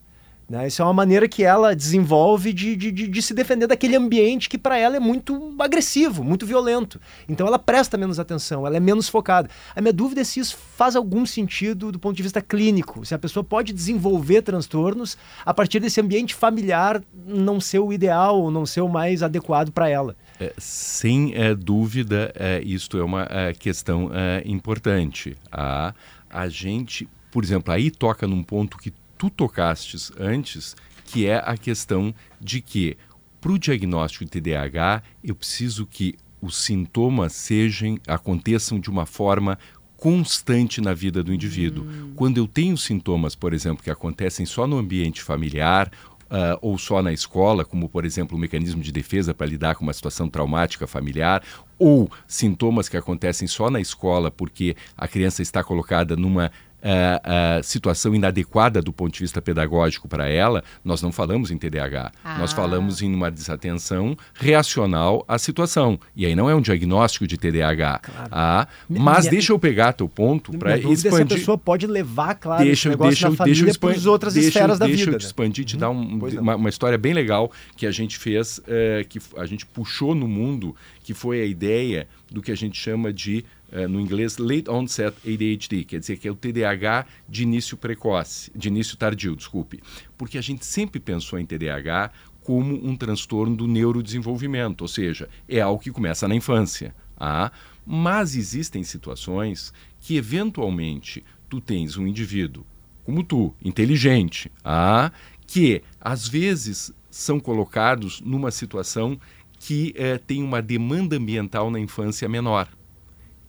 Né? 0.49 0.67
Isso 0.67 0.81
é 0.81 0.85
uma 0.85 0.93
maneira 0.93 1.27
que 1.27 1.43
ela 1.43 1.75
desenvolve 1.75 2.51
de, 2.51 2.75
de, 2.75 2.91
de, 2.91 3.07
de 3.07 3.21
se 3.21 3.33
defender 3.35 3.67
daquele 3.67 3.95
ambiente 3.95 4.49
que 4.49 4.57
para 4.57 4.77
ela 4.77 4.97
é 4.97 4.99
muito 4.99 5.53
agressivo, 5.59 6.23
muito 6.23 6.45
violento. 6.45 6.99
Então 7.27 7.45
ela 7.45 7.59
presta 7.59 7.97
menos 7.97 8.19
atenção, 8.19 8.65
ela 8.65 8.75
é 8.75 8.79
menos 8.79 9.07
focada. 9.07 9.47
A 9.75 9.81
minha 9.81 9.93
dúvida 9.93 10.21
é 10.21 10.23
se 10.23 10.39
isso 10.39 10.57
faz 10.75 10.95
algum 10.95 11.23
sentido 11.25 11.91
do 11.91 11.99
ponto 11.99 12.15
de 12.15 12.23
vista 12.23 12.41
clínico, 12.41 13.05
se 13.05 13.13
a 13.13 13.19
pessoa 13.19 13.43
pode 13.43 13.71
desenvolver 13.71 14.41
transtornos 14.41 15.17
a 15.45 15.53
partir 15.53 15.79
desse 15.79 16.01
ambiente 16.01 16.33
familiar 16.33 17.03
não 17.13 17.61
ser 17.61 17.79
o 17.79 17.93
ideal, 17.93 18.41
ou 18.41 18.49
não 18.49 18.65
ser 18.65 18.81
o 18.81 18.89
mais 18.89 19.21
adequado 19.21 19.71
para 19.71 19.87
ela. 19.87 20.15
É, 20.39 20.51
sem 20.57 21.33
é, 21.35 21.53
dúvida, 21.53 22.31
é, 22.35 22.61
isto 22.63 22.97
é 22.97 23.03
uma 23.03 23.27
é, 23.29 23.53
questão 23.53 24.09
é, 24.11 24.41
importante. 24.45 25.37
A, 25.51 25.93
a 26.29 26.49
gente, 26.49 27.07
por 27.31 27.43
exemplo, 27.43 27.71
aí 27.71 27.91
toca 27.91 28.25
num 28.25 28.41
ponto 28.41 28.77
que 28.77 28.91
tu 29.19 29.29
tocastes 29.29 30.11
antes, 30.17 30.75
que 31.03 31.27
é 31.27 31.43
a 31.45 31.57
questão 31.57 32.15
de 32.39 32.61
que 32.61 32.97
para 33.41 33.51
o 33.51 33.59
diagnóstico 33.59 34.23
de 34.23 34.31
TDAH 34.31 35.03
eu 35.21 35.35
preciso 35.35 35.85
que 35.85 36.15
os 36.41 36.55
sintomas 36.55 37.33
sejam 37.33 37.97
aconteçam 38.07 38.79
de 38.79 38.89
uma 38.89 39.05
forma 39.05 39.59
constante 39.97 40.79
na 40.79 40.93
vida 40.93 41.21
do 41.21 41.33
indivíduo. 41.33 41.83
Hum. 41.83 42.13
Quando 42.15 42.37
eu 42.37 42.47
tenho 42.47 42.77
sintomas, 42.77 43.35
por 43.35 43.53
exemplo, 43.53 43.83
que 43.83 43.91
acontecem 43.91 44.45
só 44.45 44.65
no 44.65 44.77
ambiente 44.77 45.21
familiar 45.21 45.91
uh, 46.29 46.57
ou 46.61 46.77
só 46.77 47.01
na 47.01 47.11
escola, 47.11 47.65
como 47.65 47.89
por 47.89 48.05
exemplo 48.05 48.37
o 48.37 48.39
mecanismo 48.39 48.81
de 48.81 48.93
defesa 48.93 49.33
para 49.33 49.47
lidar 49.47 49.75
com 49.75 49.83
uma 49.83 49.91
situação 49.91 50.29
traumática 50.29 50.87
familiar, 50.87 51.43
ou 51.77 52.09
sintomas 52.25 52.87
que 52.87 52.95
acontecem 52.95 53.47
só 53.47 53.69
na 53.69 53.81
escola 53.81 54.31
porque 54.31 54.75
a 54.97 55.07
criança 55.07 55.41
está 55.41 55.61
colocada 55.61 56.15
numa 56.15 56.49
uh, 56.83 57.59
uh, 57.59 57.63
situação 57.63 58.13
inadequada 58.15 58.81
do 58.81 58.91
ponto 58.91 59.13
de 59.13 59.19
vista 59.19 59.41
pedagógico 59.41 60.07
para 60.07 60.27
ela, 60.27 60.63
nós 60.83 61.01
não 61.01 61.11
falamos 61.11 61.51
em 61.51 61.57
TDAH. 61.57 62.11
Ah. 62.23 62.37
Nós 62.37 62.53
falamos 62.53 63.01
em 63.01 63.13
uma 63.13 63.29
desatenção 63.29 64.17
reacional 64.33 65.23
à 65.27 65.37
situação. 65.37 65.99
E 66.15 66.25
aí 66.25 66.35
não 66.35 66.49
é 66.49 66.55
um 66.55 66.61
diagnóstico 66.61 67.27
de 67.27 67.37
TDAH. 67.37 67.99
Claro. 67.99 68.29
Ah, 68.31 68.67
mas 68.87 69.25
minha, 69.25 69.31
deixa 69.31 69.53
eu 69.53 69.59
pegar 69.59 69.93
teu 69.93 70.07
ponto 70.07 70.57
para 70.57 70.77
expandir. 70.77 70.97
Se 70.97 71.21
a 71.21 71.25
pessoa 71.25 71.57
pode 71.57 71.87
levar, 71.87 72.35
claro, 72.35 72.63
deixa, 72.63 72.95
deixa, 72.95 73.29
na 73.29 73.45
deixa 73.45 73.79
para 73.79 73.91
as 73.91 74.05
outras 74.05 74.33
deixa, 74.33 74.49
esferas 74.49 74.79
da 74.79 74.85
deixa 74.85 75.05
vida. 75.05 75.11
Deixa 75.11 75.15
eu 75.15 75.19
te 75.19 75.23
né? 75.23 75.27
expandir, 75.27 75.65
te 75.65 75.77
dar 75.77 75.89
um, 75.89 76.19
uma, 76.39 76.55
uma, 76.55 76.69
história 76.69 76.97
bem 76.97 77.13
legal 77.13 77.51
que 77.75 77.85
a 77.85 77.91
gente 77.91 78.17
fez, 78.17 78.59
uh, 78.59 79.07
que 79.07 79.19
a 79.37 79.45
gente 79.45 79.65
puxou 79.65 80.15
no 80.15 80.27
mundo, 80.27 80.75
que 81.03 81.13
foi 81.13 81.41
a 81.41 81.45
ideia 81.45 82.07
do 82.31 82.41
que 82.41 82.51
a 82.51 82.55
gente 82.55 82.79
chama 82.79 83.11
de 83.11 83.43
é, 83.71 83.87
no 83.87 83.99
inglês 83.99 84.37
late 84.37 84.69
onset 84.69 85.15
ADHD, 85.25 85.83
quer 85.85 85.99
dizer 85.99 86.17
que 86.17 86.27
é 86.27 86.31
o 86.31 86.35
TDAH 86.35 87.05
de 87.27 87.43
início 87.43 87.77
precoce, 87.77 88.51
de 88.55 88.67
início 88.67 88.97
tardio, 88.97 89.35
desculpe. 89.35 89.81
Porque 90.17 90.37
a 90.37 90.41
gente 90.41 90.65
sempre 90.65 90.99
pensou 90.99 91.39
em 91.39 91.45
TDAH 91.45 92.11
como 92.41 92.75
um 92.87 92.95
transtorno 92.95 93.55
do 93.55 93.67
neurodesenvolvimento, 93.67 94.81
ou 94.81 94.87
seja, 94.87 95.29
é 95.47 95.61
algo 95.61 95.81
que 95.81 95.91
começa 95.91 96.27
na 96.27 96.35
infância. 96.35 96.95
Ah, 97.19 97.51
mas 97.85 98.35
existem 98.35 98.83
situações 98.83 99.73
que 99.99 100.15
eventualmente 100.15 101.23
tu 101.49 101.59
tens 101.59 101.97
um 101.97 102.07
indivíduo 102.07 102.65
como 103.09 103.23
tu, 103.23 103.55
inteligente, 103.65 104.51
ah, 104.63 105.11
que 105.47 105.81
às 105.99 106.27
vezes 106.27 106.93
são 107.09 107.39
colocados 107.39 108.21
numa 108.21 108.51
situação 108.51 109.19
que 109.57 109.93
eh, 109.97 110.19
tem 110.19 110.43
uma 110.43 110.61
demanda 110.61 111.17
ambiental 111.17 111.71
na 111.71 111.79
infância 111.79 112.29
menor 112.29 112.69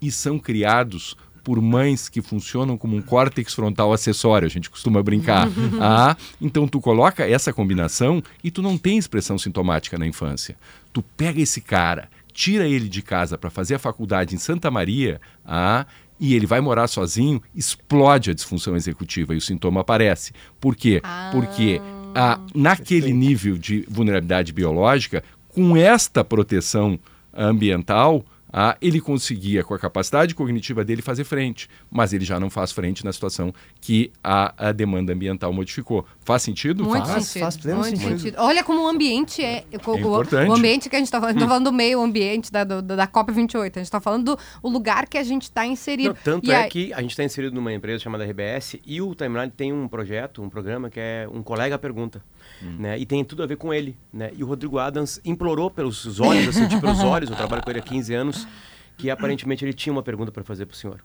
e 0.00 0.10
são 0.10 0.38
criados 0.38 1.16
por 1.42 1.60
mães 1.60 2.08
que 2.08 2.20
funcionam 2.20 2.76
como 2.76 2.96
um 2.96 3.02
córtex 3.02 3.54
frontal 3.54 3.92
acessório, 3.92 4.46
a 4.46 4.50
gente 4.50 4.70
costuma 4.70 5.02
brincar. 5.02 5.48
ah, 5.80 6.16
então 6.40 6.68
tu 6.68 6.80
coloca 6.80 7.28
essa 7.28 7.52
combinação 7.52 8.22
e 8.44 8.50
tu 8.50 8.62
não 8.62 8.76
tem 8.76 8.98
expressão 8.98 9.38
sintomática 9.38 9.98
na 9.98 10.06
infância. 10.06 10.56
Tu 10.92 11.02
pega 11.02 11.40
esse 11.40 11.60
cara, 11.60 12.08
tira 12.32 12.66
ele 12.66 12.88
de 12.88 13.02
casa 13.02 13.38
para 13.38 13.50
fazer 13.50 13.74
a 13.74 13.78
faculdade 13.78 14.34
em 14.34 14.38
Santa 14.38 14.70
Maria, 14.70 15.20
ah, 15.44 15.86
e 16.18 16.34
ele 16.34 16.46
vai 16.46 16.60
morar 16.60 16.86
sozinho, 16.86 17.42
explode 17.54 18.30
a 18.30 18.34
disfunção 18.34 18.76
executiva 18.76 19.34
e 19.34 19.38
o 19.38 19.40
sintoma 19.40 19.80
aparece. 19.80 20.32
Por 20.60 20.76
quê? 20.76 21.00
Ah. 21.02 21.30
Porque 21.32 21.80
ah, 22.14 22.38
naquele 22.54 23.12
nível 23.12 23.56
de 23.56 23.86
vulnerabilidade 23.88 24.52
biológica, 24.52 25.24
com 25.48 25.76
esta 25.76 26.22
proteção 26.22 26.98
ambiental, 27.32 28.24
ah, 28.52 28.76
ele 28.80 29.00
conseguia, 29.00 29.62
com 29.62 29.74
a 29.74 29.78
capacidade 29.78 30.34
cognitiva 30.34 30.84
dele, 30.84 31.02
fazer 31.02 31.24
frente, 31.24 31.68
mas 31.90 32.12
ele 32.12 32.24
já 32.24 32.40
não 32.40 32.50
faz 32.50 32.72
frente 32.72 33.04
na 33.04 33.12
situação 33.12 33.52
que 33.80 34.10
a, 34.22 34.68
a 34.68 34.72
demanda 34.72 35.12
ambiental 35.12 35.52
modificou. 35.52 36.06
Faz 36.20 36.42
sentido? 36.42 36.84
Muito 36.84 37.06
faz, 37.06 37.26
sentido. 37.26 37.42
Faz 37.42 37.56
pleno 37.56 37.78
muito 37.78 37.98
sentido. 37.98 38.18
sentido. 38.18 38.36
Olha 38.38 38.64
como 38.64 38.82
o 38.82 38.88
ambiente 38.88 39.42
é. 39.42 39.64
é 39.70 39.76
importante. 39.76 40.48
O 40.48 40.54
ambiente 40.54 40.88
que 40.88 40.96
a 40.96 40.98
gente 40.98 41.06
está 41.06 41.20
falando, 41.20 41.36
hum. 41.36 41.46
falando 41.46 41.64
do 41.64 41.72
meio 41.72 42.00
ambiente 42.00 42.50
da, 42.50 42.64
do, 42.64 42.82
da 42.82 43.06
COP28, 43.06 43.60
a 43.60 43.64
gente 43.64 43.78
está 43.80 44.00
falando 44.00 44.36
do 44.36 44.38
o 44.62 44.68
lugar 44.68 45.06
que 45.06 45.18
a 45.18 45.22
gente 45.22 45.42
está 45.42 45.66
inserido. 45.66 46.10
Não, 46.10 46.22
tanto 46.22 46.48
e 46.48 46.52
é 46.52 46.64
aí... 46.64 46.70
que 46.70 46.92
a 46.92 47.00
gente 47.00 47.10
está 47.10 47.24
inserido 47.24 47.54
numa 47.54 47.72
empresa 47.72 48.02
chamada 48.02 48.24
RBS 48.24 48.76
e 48.84 49.00
o 49.00 49.14
Timeline 49.14 49.50
tem 49.50 49.72
um 49.72 49.88
projeto, 49.88 50.42
um 50.42 50.48
programa 50.48 50.90
que 50.90 51.00
é 51.00 51.28
Um 51.32 51.42
Colega 51.42 51.78
Pergunta. 51.78 52.22
Hum. 52.62 52.76
Né? 52.78 52.98
E 52.98 53.06
tem 53.06 53.24
tudo 53.24 53.42
a 53.42 53.46
ver 53.46 53.56
com 53.56 53.72
ele. 53.72 53.96
Né? 54.12 54.30
E 54.36 54.42
o 54.42 54.46
Rodrigo 54.46 54.78
Adams 54.78 55.20
implorou 55.24 55.70
pelos 55.70 56.20
olhos, 56.20 56.48
assim, 56.48 56.68
tipo, 56.68 56.80
pelos 56.80 57.00
olhos, 57.04 57.30
eu 57.30 57.36
trabalho 57.36 57.62
com 57.62 57.70
ele 57.70 57.80
há 57.80 57.82
15 57.82 58.14
anos, 58.14 58.48
que 58.96 59.10
aparentemente 59.10 59.64
ele 59.64 59.72
tinha 59.72 59.92
uma 59.92 60.02
pergunta 60.02 60.30
para 60.30 60.44
fazer 60.44 60.66
para 60.66 60.74
o 60.74 60.76
senhor. 60.76 61.02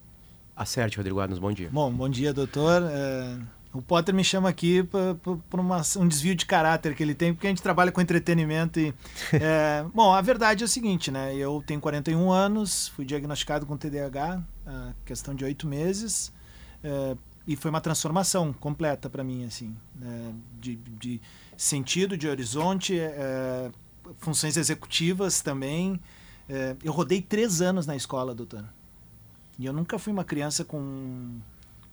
Acerte, 0.55 0.97
Rodrigo 0.97 1.19
Adams, 1.19 1.39
bom 1.39 1.51
dia. 1.51 1.69
Bom, 1.71 1.91
bom 1.91 2.07
dia, 2.07 2.33
doutor. 2.33 2.83
É, 2.89 3.37
o 3.73 3.81
Potter 3.81 4.15
me 4.15 4.23
chama 4.23 4.47
aqui 4.47 4.83
por 4.83 5.59
um 5.59 6.07
desvio 6.07 6.33
de 6.33 6.45
caráter 6.45 6.95
que 6.95 7.03
ele 7.03 7.13
tem, 7.13 7.33
porque 7.33 7.45
a 7.45 7.49
gente 7.49 7.61
trabalha 7.61 7.91
com 7.91 7.99
entretenimento 7.99 8.79
e... 8.79 8.93
É, 9.33 9.83
bom, 9.93 10.13
a 10.13 10.21
verdade 10.21 10.63
é 10.63 10.65
o 10.65 10.67
seguinte, 10.67 11.11
né? 11.11 11.35
Eu 11.35 11.61
tenho 11.67 11.81
41 11.81 12.31
anos, 12.31 12.87
fui 12.87 13.03
diagnosticado 13.03 13.65
com 13.65 13.75
TDAH, 13.75 14.41
questão 15.03 15.35
de 15.35 15.43
oito 15.43 15.67
meses, 15.67 16.31
é, 16.81 17.17
e 17.47 17.55
foi 17.55 17.69
uma 17.69 17.81
transformação 17.81 18.51
completa 18.51 19.09
para 19.09 19.23
mim, 19.23 19.45
assim, 19.45 19.75
né? 19.95 20.33
de, 20.59 20.75
de 20.75 21.21
sentido, 21.55 22.17
de 22.17 22.27
horizonte, 22.27 22.99
é, 22.99 23.71
funções 24.17 24.57
executivas 24.57 25.41
também. 25.41 25.99
É, 26.49 26.75
eu 26.83 26.91
rodei 26.91 27.21
três 27.21 27.61
anos 27.61 27.85
na 27.85 27.95
escola, 27.95 28.33
doutor. 28.33 28.65
E 29.59 29.65
eu 29.65 29.73
nunca 29.73 29.97
fui 29.99 30.11
uma 30.11 30.23
criança 30.23 30.65
com, 30.65 31.39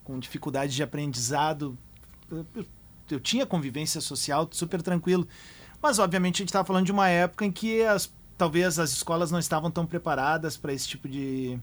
com 0.03 0.19
dificuldade 0.19 0.75
de 0.75 0.83
aprendizado. 0.83 1.77
Eu, 2.29 2.45
eu, 2.55 2.65
eu 3.11 3.19
tinha 3.19 3.45
convivência 3.45 4.01
social 4.01 4.47
super 4.51 4.81
tranquilo. 4.81 5.27
Mas, 5.81 5.99
obviamente, 5.99 6.37
a 6.37 6.39
gente 6.39 6.49
estava 6.49 6.65
falando 6.65 6.85
de 6.85 6.91
uma 6.91 7.09
época 7.09 7.45
em 7.45 7.51
que 7.51 7.83
as, 7.83 8.11
talvez 8.37 8.79
as 8.79 8.91
escolas 8.91 9.31
não 9.31 9.39
estavam 9.39 9.69
tão 9.69 9.85
preparadas 9.85 10.57
para 10.57 10.73
esse 10.73 10.87
tipo 10.87 11.07
de, 11.07 11.59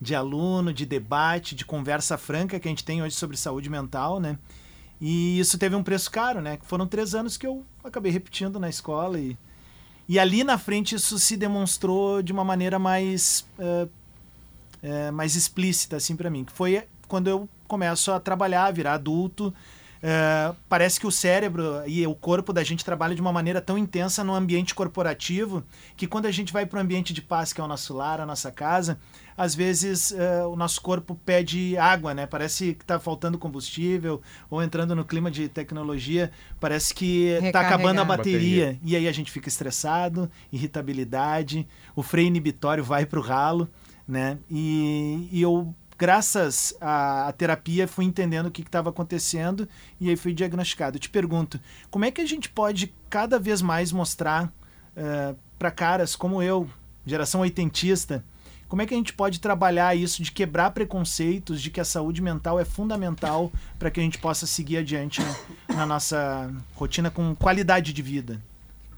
de 0.00 0.14
aluno, 0.14 0.72
de 0.72 0.86
debate, 0.86 1.54
de 1.54 1.64
conversa 1.64 2.16
franca 2.16 2.58
que 2.58 2.66
a 2.66 2.70
gente 2.70 2.84
tem 2.84 3.02
hoje 3.02 3.14
sobre 3.14 3.36
saúde 3.36 3.68
mental, 3.68 4.18
né? 4.18 4.38
E 5.00 5.38
isso 5.38 5.58
teve 5.58 5.76
um 5.76 5.82
preço 5.82 6.10
caro, 6.10 6.40
né? 6.40 6.58
Foram 6.62 6.86
três 6.86 7.14
anos 7.14 7.36
que 7.36 7.46
eu 7.46 7.64
acabei 7.84 8.10
repetindo 8.10 8.58
na 8.58 8.68
escola 8.68 9.18
e, 9.18 9.36
e 10.08 10.18
ali 10.18 10.44
na 10.44 10.58
frente 10.58 10.94
isso 10.94 11.18
se 11.18 11.36
demonstrou 11.36 12.22
de 12.22 12.32
uma 12.32 12.44
maneira 12.44 12.78
mais 12.78 13.46
uh, 13.58 13.88
uh, 14.82 15.12
mais 15.12 15.36
explícita 15.36 15.96
assim 15.96 16.16
para 16.16 16.30
mim, 16.30 16.44
que 16.44 16.52
foi 16.52 16.84
quando 17.08 17.28
eu 17.28 17.48
começo 17.66 18.10
a 18.12 18.20
trabalhar, 18.20 18.72
virar 18.72 18.94
adulto. 18.94 19.52
Uh, 20.02 20.56
parece 20.66 20.98
que 20.98 21.06
o 21.06 21.10
cérebro 21.10 21.82
e 21.86 22.06
o 22.06 22.14
corpo 22.14 22.54
da 22.54 22.64
gente 22.64 22.82
trabalham 22.82 23.14
de 23.14 23.20
uma 23.20 23.32
maneira 23.32 23.60
tão 23.60 23.76
intensa 23.76 24.24
no 24.24 24.34
ambiente 24.34 24.74
corporativo 24.74 25.62
que 25.94 26.06
quando 26.06 26.24
a 26.24 26.30
gente 26.30 26.54
vai 26.54 26.64
para 26.64 26.78
o 26.78 26.80
ambiente 26.80 27.12
de 27.12 27.20
paz, 27.20 27.52
que 27.52 27.60
é 27.60 27.64
o 27.64 27.68
nosso 27.68 27.92
lar, 27.92 28.18
a 28.18 28.24
nossa 28.24 28.50
casa, 28.50 28.98
às 29.36 29.54
vezes 29.54 30.10
uh, 30.12 30.48
o 30.48 30.56
nosso 30.56 30.80
corpo 30.80 31.14
pede 31.14 31.76
água, 31.76 32.14
né? 32.14 32.26
Parece 32.26 32.72
que 32.74 32.82
está 32.82 32.98
faltando 32.98 33.38
combustível 33.38 34.22
ou 34.48 34.62
entrando 34.62 34.96
no 34.96 35.04
clima 35.04 35.30
de 35.30 35.50
tecnologia, 35.50 36.30
parece 36.58 36.94
que 36.94 37.26
está 37.42 37.60
acabando 37.60 38.00
a 38.00 38.04
bateria. 38.04 38.66
bateria. 38.68 38.80
E 38.82 38.96
aí 38.96 39.06
a 39.06 39.12
gente 39.12 39.30
fica 39.30 39.48
estressado, 39.50 40.30
irritabilidade, 40.50 41.68
o 41.94 42.02
freio 42.02 42.28
inibitório 42.28 42.82
vai 42.82 43.04
para 43.04 43.18
o 43.18 43.22
ralo, 43.22 43.68
né? 44.08 44.38
E, 44.50 45.28
e 45.30 45.42
eu 45.42 45.74
graças 46.00 46.74
à, 46.80 47.28
à, 47.28 47.32
terapia, 47.32 47.86
fui 47.86 48.06
entendendo 48.06 48.46
o 48.46 48.50
que 48.50 48.62
estava 48.62 48.88
acontecendo 48.88 49.68
e 50.00 50.08
aí 50.08 50.16
fui 50.16 50.32
diagnosticado. 50.32 50.96
Eu 50.96 51.00
te 51.00 51.10
pergunto, 51.10 51.60
como 51.90 52.06
é 52.06 52.10
que 52.10 52.22
a 52.22 52.26
gente 52.26 52.48
pode 52.48 52.94
cada 53.10 53.38
vez 53.38 53.60
mais 53.60 53.92
mostrar 53.92 54.46
uh, 54.46 54.50
eh, 54.96 55.34
para 55.58 55.70
caras 55.70 56.16
como 56.16 56.42
eu, 56.42 56.66
geração 57.04 57.42
oitentista, 57.42 58.24
como 58.66 58.80
é 58.80 58.86
que 58.86 58.94
a 58.94 58.96
gente 58.96 59.12
pode 59.12 59.40
trabalhar 59.40 59.94
isso 59.94 60.22
de 60.22 60.32
quebrar 60.32 60.70
preconceitos, 60.70 61.60
de 61.60 61.70
que 61.70 61.80
a 61.80 61.84
saúde 61.84 62.22
mental 62.22 62.58
é 62.58 62.64
fundamental 62.64 63.52
para 63.78 63.90
que 63.90 64.00
a 64.00 64.02
gente 64.02 64.16
possa 64.16 64.46
seguir 64.46 64.78
adiante 64.78 65.20
na, 65.20 65.76
na 65.76 65.86
nossa 65.86 66.50
rotina 66.76 67.10
com 67.10 67.34
qualidade 67.34 67.92
de 67.92 68.00
vida? 68.00 68.40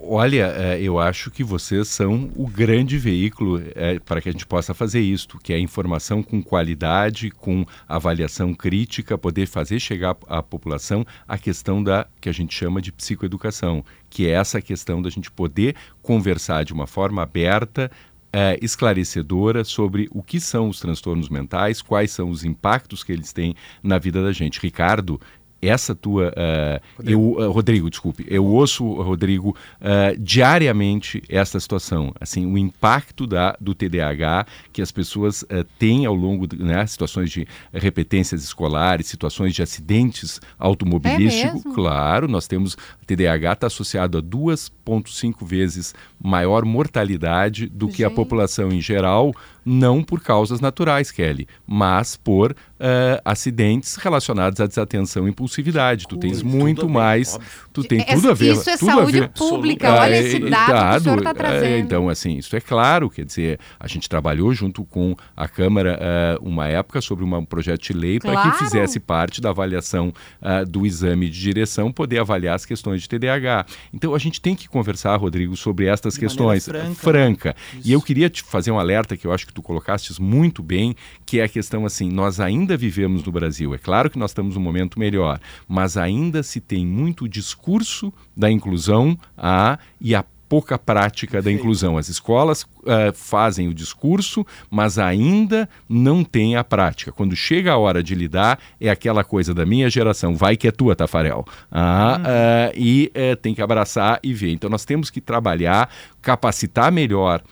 Olha, 0.05 0.53
é, 0.57 0.83
eu 0.83 0.99
acho 0.99 1.31
que 1.31 1.45
vocês 1.45 1.87
são 1.87 2.29
o 2.35 2.49
grande 2.49 2.99
veículo 2.99 3.63
é, 3.77 4.01
para 4.01 4.21
que 4.21 4.29
a 4.29 4.33
gente 4.33 4.45
possa 4.45 4.75
fazer 4.75 5.01
isto, 5.01 5.39
que 5.39 5.53
é 5.53 5.59
informação 5.61 6.25
com 6.25 6.43
qualidade, 6.43 7.31
com 7.31 7.65
avaliação 7.89 8.53
crítica, 8.53 9.17
poder 9.17 9.47
fazer 9.47 9.79
chegar 9.79 10.17
à 10.27 10.43
população 10.43 11.07
a 11.27 11.39
questão 11.39 11.81
da 11.81 12.09
que 12.21 12.29
a 12.29 12.33
gente 12.33 12.53
chama 12.53 12.83
de 12.83 12.91
psicoeducação, 12.91 13.85
que 14.11 14.27
é 14.27 14.31
essa 14.31 14.61
questão 14.61 15.01
da 15.01 15.09
gente 15.09 15.31
poder 15.31 15.77
conversar 16.03 16.65
de 16.65 16.73
uma 16.73 16.89
forma 16.89 17.23
aberta, 17.23 17.89
é, 18.33 18.59
esclarecedora 18.63 19.63
sobre 19.63 20.09
o 20.11 20.23
que 20.23 20.41
são 20.41 20.69
os 20.69 20.81
transtornos 20.81 21.29
mentais, 21.29 21.83
quais 21.83 22.11
são 22.11 22.31
os 22.31 22.45
impactos 22.45 23.05
que 23.05 23.13
eles 23.13 23.33
têm 23.33 23.55
na 23.83 23.99
vida 23.99 24.23
da 24.23 24.33
gente. 24.33 24.59
Ricardo, 24.59 25.21
essa 25.63 25.95
tua. 25.95 26.33
Uh, 26.37 26.81
Rodrigo. 26.97 27.41
Eu, 27.41 27.49
uh, 27.49 27.53
Rodrigo, 27.53 27.91
desculpe. 27.91 28.27
Eu 28.29 28.45
ouço, 28.45 28.85
Rodrigo, 29.01 29.57
uh, 29.81 30.19
diariamente 30.19 31.23
esta 31.29 31.61
situação. 31.61 32.13
Assim, 32.21 32.45
o 32.45 32.59
impacto 32.59 33.27
da, 33.27 33.57
do 33.61 33.75
TDAH 33.75 34.47
que 34.73 34.83
as 34.83 34.91
pessoas 34.91 35.45
têm 35.79 36.07
ao 36.07 36.15
longo 36.15 36.47
de 36.47 36.57
né, 36.63 36.85
situações 36.87 37.31
de 37.31 37.47
repetências 37.73 38.43
escolares, 38.43 39.07
situações 39.07 39.55
de 39.55 39.63
acidentes 39.63 40.41
automobilísticos. 40.59 41.65
É 41.65 41.75
claro, 41.75 42.27
nós 42.27 42.47
temos. 42.47 42.77
TDAH 43.07 43.53
está 43.53 43.67
associado 43.67 44.17
a 44.19 44.23
2,5 44.23 45.45
vezes 45.47 45.95
maior 46.23 46.65
mortalidade 46.65 47.67
do 47.67 47.87
Gente. 47.87 47.97
que 47.97 48.05
a 48.05 48.11
população 48.11 48.73
em 48.73 48.81
geral, 48.81 49.35
não 49.65 50.03
por 50.03 50.21
causas 50.21 50.61
naturais, 50.61 51.11
Kelly, 51.11 51.47
mas 51.67 52.17
por 52.17 52.57
uh, 52.83 53.23
acidentes 53.25 53.95
relacionados 53.95 54.61
à 54.61 54.67
desatenção 54.67 55.27
e 55.27 55.31
impulsividade. 55.31 56.07
Tu 56.09 56.17
tens 56.17 56.43
muito 56.43 56.89
mais, 56.89 57.39
tu 57.73 57.85
tem 57.85 58.05
tudo 58.05 58.31
a 58.31 58.35
ver. 58.35 58.53
Isso 58.53 58.69
é 58.69 58.77
tudo 58.77 58.91
saúde 58.91 59.19
a 59.19 59.21
ver. 59.23 59.29
pública, 59.29 59.95
olha 59.95 60.19
esse 60.19 60.39
dado, 60.41 60.73
dado 60.73 60.93
que 60.93 60.99
o 60.99 61.03
senhor 61.03 61.19
está 61.19 61.35
trazendo. 61.35 61.65
É, 61.65 61.79
então, 61.79 62.09
assim, 62.09 62.37
isso 62.37 62.55
é 62.57 62.61
claro, 62.61 63.09
quer 63.09 63.25
dizer, 63.25 63.61
a 63.79 63.87
gente 63.87 64.09
trabalhou 64.09 64.53
junto 64.53 64.85
com 64.85 65.15
a 65.37 65.47
Câmara 65.47 65.99
uh, 66.41 66.49
uma 66.49 66.67
época 66.67 67.01
sobre 67.01 67.25
um 67.25 67.45
projeto 67.45 67.83
de 67.83 67.93
lei 67.93 68.19
claro. 68.19 68.41
para 68.41 68.51
que 68.51 68.59
fizesse 68.59 68.99
parte 68.99 69.41
da 69.41 69.51
avaliação 69.51 70.13
uh, 70.41 70.69
do 70.69 70.85
exame 70.85 71.29
de 71.29 71.41
direção, 71.41 71.93
poder 71.93 72.19
avaliar 72.19 72.57
as 72.57 72.67
questões 72.67 73.03
de 73.03 73.09
TDAH. 73.09 73.67
Então, 73.93 74.15
a 74.15 74.19
gente 74.19 74.41
tem 74.41 74.57
que 74.57 74.69
conversar, 74.69 75.17
Rodrigo, 75.17 75.57
sobre 75.57 75.87
estas 75.87 76.15
de 76.15 76.21
questões. 76.21 76.65
Franca. 76.65 76.95
franca. 76.95 77.57
E 77.85 77.93
eu 77.93 78.01
queria 78.01 78.29
te 78.29 78.43
fazer 78.43 78.71
um 78.71 78.79
alerta 78.79 79.17
que 79.17 79.27
eu 79.27 79.33
acho 79.33 79.47
que 79.47 79.53
tu 79.53 79.63
colocastes 79.63 80.19
muito 80.19 80.63
bem, 80.63 80.95
que 81.25 81.41
é 81.41 81.45
a 81.45 81.49
questão 81.49 81.87
assim, 81.87 82.11
nós 82.11 82.41
ainda 82.41 82.72
vivemos 82.77 83.23
no 83.25 83.33
Brasil. 83.33 83.75
É 83.75 83.79
claro 83.79 84.11
que 84.11 84.19
nós 84.19 84.31
estamos 84.31 84.57
num 84.57 84.63
momento 84.63 84.99
melhor, 84.99 85.41
mas 85.69 85.97
ainda 85.97 86.43
se 86.43 86.61
tem 86.61 86.87
muito 86.87 87.29
discurso 87.29 88.13
da 88.37 88.51
inclusão 88.51 89.19
a, 89.37 89.79
e 90.01 90.15
a 90.15 90.25
pouca 90.49 90.79
prática 90.79 91.41
da 91.41 91.51
inclusão. 91.51 91.97
As 91.97 92.11
escolas 92.11 92.67
uh, 92.83 93.13
fazem 93.15 93.69
o 93.69 93.75
discurso, 93.75 94.47
mas 94.71 94.99
ainda 94.99 95.69
não 95.89 96.25
tem 96.25 96.57
a 96.57 96.65
prática. 96.65 97.13
Quando 97.13 97.35
chega 97.37 97.73
a 97.73 97.79
hora 97.79 98.03
de 98.03 98.15
lidar, 98.15 98.59
é 98.81 98.91
aquela 98.91 99.25
coisa 99.25 99.55
da 99.55 99.65
minha 99.65 99.89
geração, 99.89 100.35
vai 100.35 100.57
que 100.57 100.69
é 100.69 100.71
tua, 100.71 100.95
Tafarel. 100.95 101.45
Ah, 101.71 102.21
uh, 102.21 102.73
e 102.77 103.11
uh, 103.15 103.37
tem 103.37 103.55
que 103.55 103.63
abraçar 103.63 104.21
e 104.23 104.33
ver. 104.33 104.53
Então 104.53 104.69
nós 104.69 104.85
temos 104.85 105.11
que 105.11 105.21
trabalhar, 105.21 105.91
capacitar 106.21 106.93
melhor. 106.93 107.43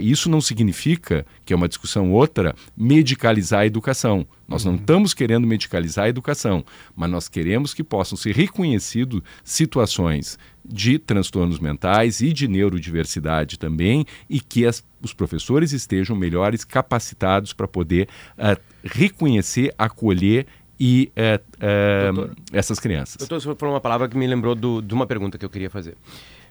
isso 0.00 0.30
não 0.30 0.40
significa, 0.40 1.26
que 1.44 1.52
é 1.52 1.56
uma 1.56 1.68
discussão 1.68 2.12
outra, 2.12 2.54
medicalizar 2.76 3.60
a 3.60 3.66
educação. 3.66 4.26
Nós 4.46 4.64
não 4.64 4.74
estamos 4.74 5.14
querendo 5.14 5.46
medicalizar 5.46 6.04
a 6.04 6.08
educação, 6.08 6.64
mas 6.94 7.10
nós 7.10 7.28
queremos 7.28 7.72
que 7.72 7.82
possam 7.82 8.18
ser 8.18 8.34
reconhecidas 8.34 9.22
situações 9.42 10.38
de 10.64 10.98
transtornos 10.98 11.58
mentais 11.58 12.20
e 12.20 12.32
de 12.32 12.46
neurodiversidade 12.46 13.58
também, 13.58 14.04
e 14.28 14.40
que 14.40 14.64
as, 14.72 14.84
os 15.00 15.12
professores 15.12 15.72
estejam 15.72 16.16
melhores 16.16 16.64
capacitados 16.64 17.52
para 17.52 17.68
poder 17.68 18.08
uh, 18.36 18.60
reconhecer, 18.82 19.74
acolher 19.78 20.46
e 20.80 21.12
uh, 21.16 22.26
uh, 22.28 22.36
essas 22.52 22.80
crianças. 22.80 23.16
Doutor, 23.18 23.40
você 23.40 23.54
falou 23.54 23.74
uma 23.74 23.80
palavra 23.80 24.08
que 24.08 24.16
me 24.16 24.26
lembrou 24.26 24.54
do, 24.54 24.80
de 24.80 24.92
uma 24.92 25.06
pergunta 25.06 25.38
que 25.38 25.44
eu 25.44 25.50
queria 25.50 25.70
fazer. 25.70 25.96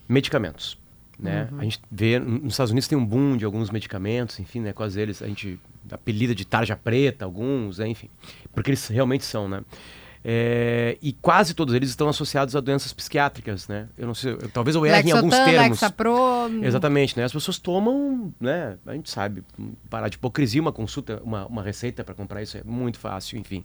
Medicamentos. 0.08 0.78
Né? 1.20 1.48
Uhum. 1.52 1.60
A 1.60 1.64
gente 1.64 1.80
vê, 1.92 2.18
nos 2.18 2.54
Estados 2.54 2.72
Unidos 2.72 2.88
tem 2.88 2.98
um 2.98 3.06
boom 3.06 3.38
de 3.38 3.46
alguns 3.46 3.70
medicamentos, 3.70 4.40
enfim, 4.40 4.60
né? 4.60 4.74
Quase 4.74 5.00
eles, 5.00 5.22
a 5.22 5.28
gente 5.28 5.60
apelida 5.92 6.34
de 6.34 6.46
tarja 6.46 6.76
preta, 6.76 7.26
alguns, 7.26 7.78
né? 7.78 7.88
enfim, 7.88 8.10
porque 8.54 8.72
eles 8.72 8.88
realmente 8.88 9.24
são, 9.24 9.48
né? 9.48 9.62
É, 10.24 10.98
e 11.02 11.14
quase 11.14 11.56
todos 11.56 11.74
eles 11.74 11.90
estão 11.90 12.08
associados 12.08 12.56
a 12.56 12.60
doenças 12.60 12.94
psiquiátricas, 12.94 13.68
né? 13.68 13.88
Eu 13.98 14.06
não 14.06 14.14
sei, 14.14 14.34
eu, 14.34 14.50
talvez 14.50 14.76
eu 14.76 14.86
erre 14.86 15.10
em 15.10 15.12
alguns 15.12 15.34
termos. 15.34 15.82
Lexapro... 15.82 16.14
Exatamente, 16.62 17.18
né? 17.18 17.24
As 17.24 17.34
pessoas 17.34 17.58
tomam, 17.58 18.32
né? 18.40 18.78
A 18.86 18.94
gente 18.94 19.10
sabe, 19.10 19.44
parar 19.90 20.10
de 20.10 20.18
hipocrisia, 20.18 20.62
uma 20.62 20.72
consulta, 20.72 21.20
uma, 21.24 21.48
uma 21.48 21.64
receita 21.64 22.04
para 22.04 22.14
comprar 22.14 22.44
isso 22.44 22.56
é 22.56 22.64
muito 22.64 23.00
fácil, 23.00 23.40
enfim. 23.40 23.64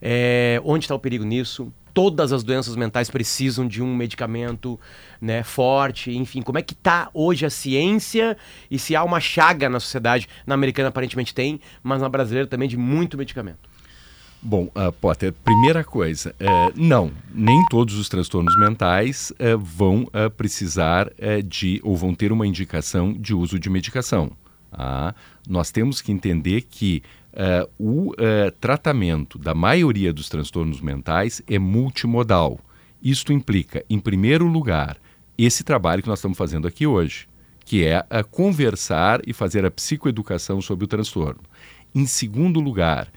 É, 0.00 0.60
onde 0.64 0.86
está 0.86 0.94
o 0.94 0.98
perigo 0.98 1.24
nisso? 1.24 1.70
Todas 1.92 2.32
as 2.32 2.42
doenças 2.42 2.76
mentais 2.76 3.10
precisam 3.10 3.66
de 3.66 3.82
um 3.82 3.94
medicamento 3.94 4.80
né, 5.20 5.42
forte, 5.42 6.16
enfim. 6.16 6.40
Como 6.40 6.56
é 6.56 6.62
que 6.62 6.72
está 6.72 7.10
hoje 7.12 7.44
a 7.44 7.50
ciência 7.50 8.38
e 8.70 8.78
se 8.78 8.96
há 8.96 9.04
uma 9.04 9.20
chaga 9.20 9.68
na 9.68 9.80
sociedade? 9.80 10.28
Na 10.46 10.54
americana 10.54 10.88
aparentemente 10.88 11.34
tem, 11.34 11.60
mas 11.82 12.00
na 12.00 12.08
brasileira 12.08 12.46
também 12.46 12.68
de 12.68 12.76
muito 12.76 13.18
medicamento. 13.18 13.69
Bom, 14.42 14.70
uh, 14.74 14.90
Potter, 14.90 15.34
primeira 15.44 15.84
coisa, 15.84 16.34
uh, 16.40 16.72
não, 16.74 17.12
nem 17.34 17.62
todos 17.68 17.96
os 17.96 18.08
transtornos 18.08 18.58
mentais 18.58 19.30
uh, 19.32 19.58
vão 19.58 20.06
precisar 20.34 21.10
de 21.44 21.78
ou 21.84 21.94
vão 21.94 22.14
ter 22.14 22.32
uma 22.32 22.46
indicação 22.46 23.12
de 23.12 23.34
uso 23.34 23.58
de 23.58 23.68
medicação. 23.68 24.32
Ah, 24.72 25.14
nós 25.48 25.70
temos 25.70 26.00
que 26.00 26.12
entender 26.12 26.62
que 26.62 27.02
o 27.78 28.12
tratamento 28.60 29.38
da 29.38 29.54
maioria 29.54 30.12
dos 30.12 30.28
transtornos 30.28 30.80
mentais 30.80 31.42
é 31.48 31.58
multimodal. 31.58 32.58
Isto 33.02 33.32
implica, 33.32 33.84
em 33.90 33.98
primeiro 33.98 34.46
lugar, 34.46 34.96
esse 35.36 35.62
trabalho 35.62 36.02
que 36.02 36.08
nós 36.08 36.18
estamos 36.18 36.38
fazendo 36.38 36.66
aqui 36.66 36.86
hoje, 36.86 37.28
que 37.64 37.84
é 37.84 38.04
conversar 38.30 39.20
e 39.26 39.32
fazer 39.32 39.64
a 39.64 39.70
psicoeducação 39.70 40.60
sobre 40.60 40.84
o 40.84 40.88
transtorno. 40.88 41.40
Em 41.94 42.06
segundo 42.06 42.60
lugar, 42.60 43.08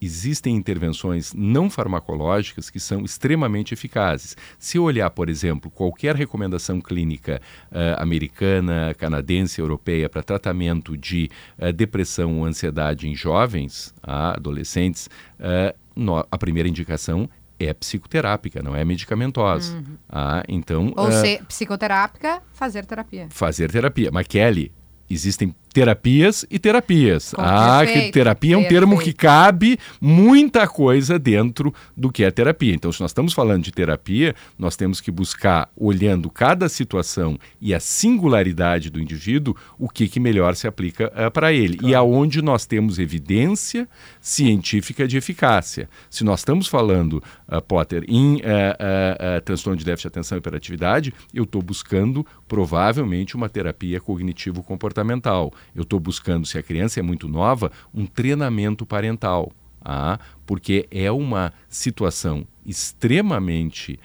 existem 0.00 0.54
intervenções 0.54 1.32
não 1.34 1.70
farmacológicas 1.70 2.70
que 2.70 2.80
são 2.80 3.04
extremamente 3.04 3.74
eficazes. 3.74 4.36
Se 4.58 4.78
olhar, 4.78 5.10
por 5.10 5.28
exemplo, 5.28 5.70
qualquer 5.70 6.14
recomendação 6.14 6.80
clínica 6.80 7.40
uh, 7.70 8.00
americana, 8.00 8.94
canadense, 8.96 9.60
europeia 9.60 10.08
para 10.08 10.22
tratamento 10.22 10.96
de 10.96 11.30
uh, 11.58 11.72
depressão 11.72 12.38
ou 12.38 12.44
ansiedade 12.44 13.08
em 13.08 13.14
jovens, 13.14 13.94
uh, 14.02 14.36
adolescentes, 14.36 15.08
eh, 15.38 15.74
no, 15.94 16.18
a 16.30 16.38
primeira 16.38 16.68
indicação 16.68 17.28
é 17.58 17.72
psicoterápica, 17.72 18.62
não 18.62 18.76
é 18.76 18.84
medicamentosa. 18.84 19.76
Uhum. 19.76 19.96
Ah, 20.08 20.42
então, 20.46 20.92
Ou 20.96 21.10
ser 21.10 21.44
psicoterápica, 21.46 22.42
fazer 22.52 22.84
terapia. 22.84 23.28
Fazer 23.30 23.70
terapia. 23.70 24.10
Mas 24.12 24.26
Kelly, 24.26 24.72
existem 25.08 25.54
terapias 25.76 26.46
e 26.50 26.58
terapias. 26.58 27.34
Com 27.34 27.42
ah, 27.42 27.80
perfeito, 27.80 28.06
que 28.06 28.12
terapia 28.12 28.54
é 28.54 28.56
um 28.56 28.62
perfeito. 28.62 28.80
termo 28.80 28.98
que 28.98 29.12
cabe 29.12 29.78
muita 30.00 30.66
coisa 30.66 31.18
dentro 31.18 31.74
do 31.94 32.10
que 32.10 32.24
é 32.24 32.30
terapia. 32.30 32.74
Então, 32.74 32.90
se 32.90 32.98
nós 33.02 33.10
estamos 33.10 33.34
falando 33.34 33.62
de 33.62 33.70
terapia, 33.70 34.34
nós 34.58 34.74
temos 34.74 35.02
que 35.02 35.10
buscar, 35.10 35.68
olhando 35.76 36.30
cada 36.30 36.66
situação 36.70 37.38
e 37.60 37.74
a 37.74 37.80
singularidade 37.80 38.88
do 38.88 38.98
indivíduo, 38.98 39.54
o 39.78 39.86
que, 39.86 40.08
que 40.08 40.18
melhor 40.18 40.56
se 40.56 40.66
aplica 40.66 41.12
uh, 41.14 41.30
para 41.30 41.52
ele. 41.52 41.76
Claro. 41.76 41.92
E 41.92 41.94
aonde 41.94 42.40
nós 42.40 42.64
temos 42.64 42.98
evidência 42.98 43.86
científica 44.18 45.06
de 45.06 45.18
eficácia. 45.18 45.90
Se 46.08 46.24
nós 46.24 46.40
estamos 46.40 46.68
falando, 46.68 47.22
uh, 47.52 47.60
Potter, 47.60 48.02
em 48.08 48.36
uh, 48.36 49.40
transtorno 49.44 49.76
de 49.76 49.84
déficit 49.84 50.04
de 50.04 50.08
atenção 50.08 50.38
e 50.38 50.40
hiperatividade, 50.40 51.12
eu 51.34 51.44
estou 51.44 51.60
buscando 51.60 52.26
provavelmente 52.48 53.36
uma 53.36 53.50
terapia 53.50 54.00
cognitivo-comportamental 54.00 55.52
eu 55.74 55.82
estou 55.82 56.00
buscando, 56.00 56.46
se 56.46 56.58
a 56.58 56.62
criança 56.62 57.00
é 57.00 57.02
muito 57.02 57.28
nova, 57.28 57.70
um 57.94 58.06
treinamento 58.06 58.84
parental. 58.86 59.52
Ah, 59.88 60.18
porque 60.44 60.88
é 60.90 61.12
uma 61.12 61.52
situação 61.68 62.44
extremamente 62.64 64.00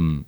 um, 0.00 0.20
uh, 0.20 0.24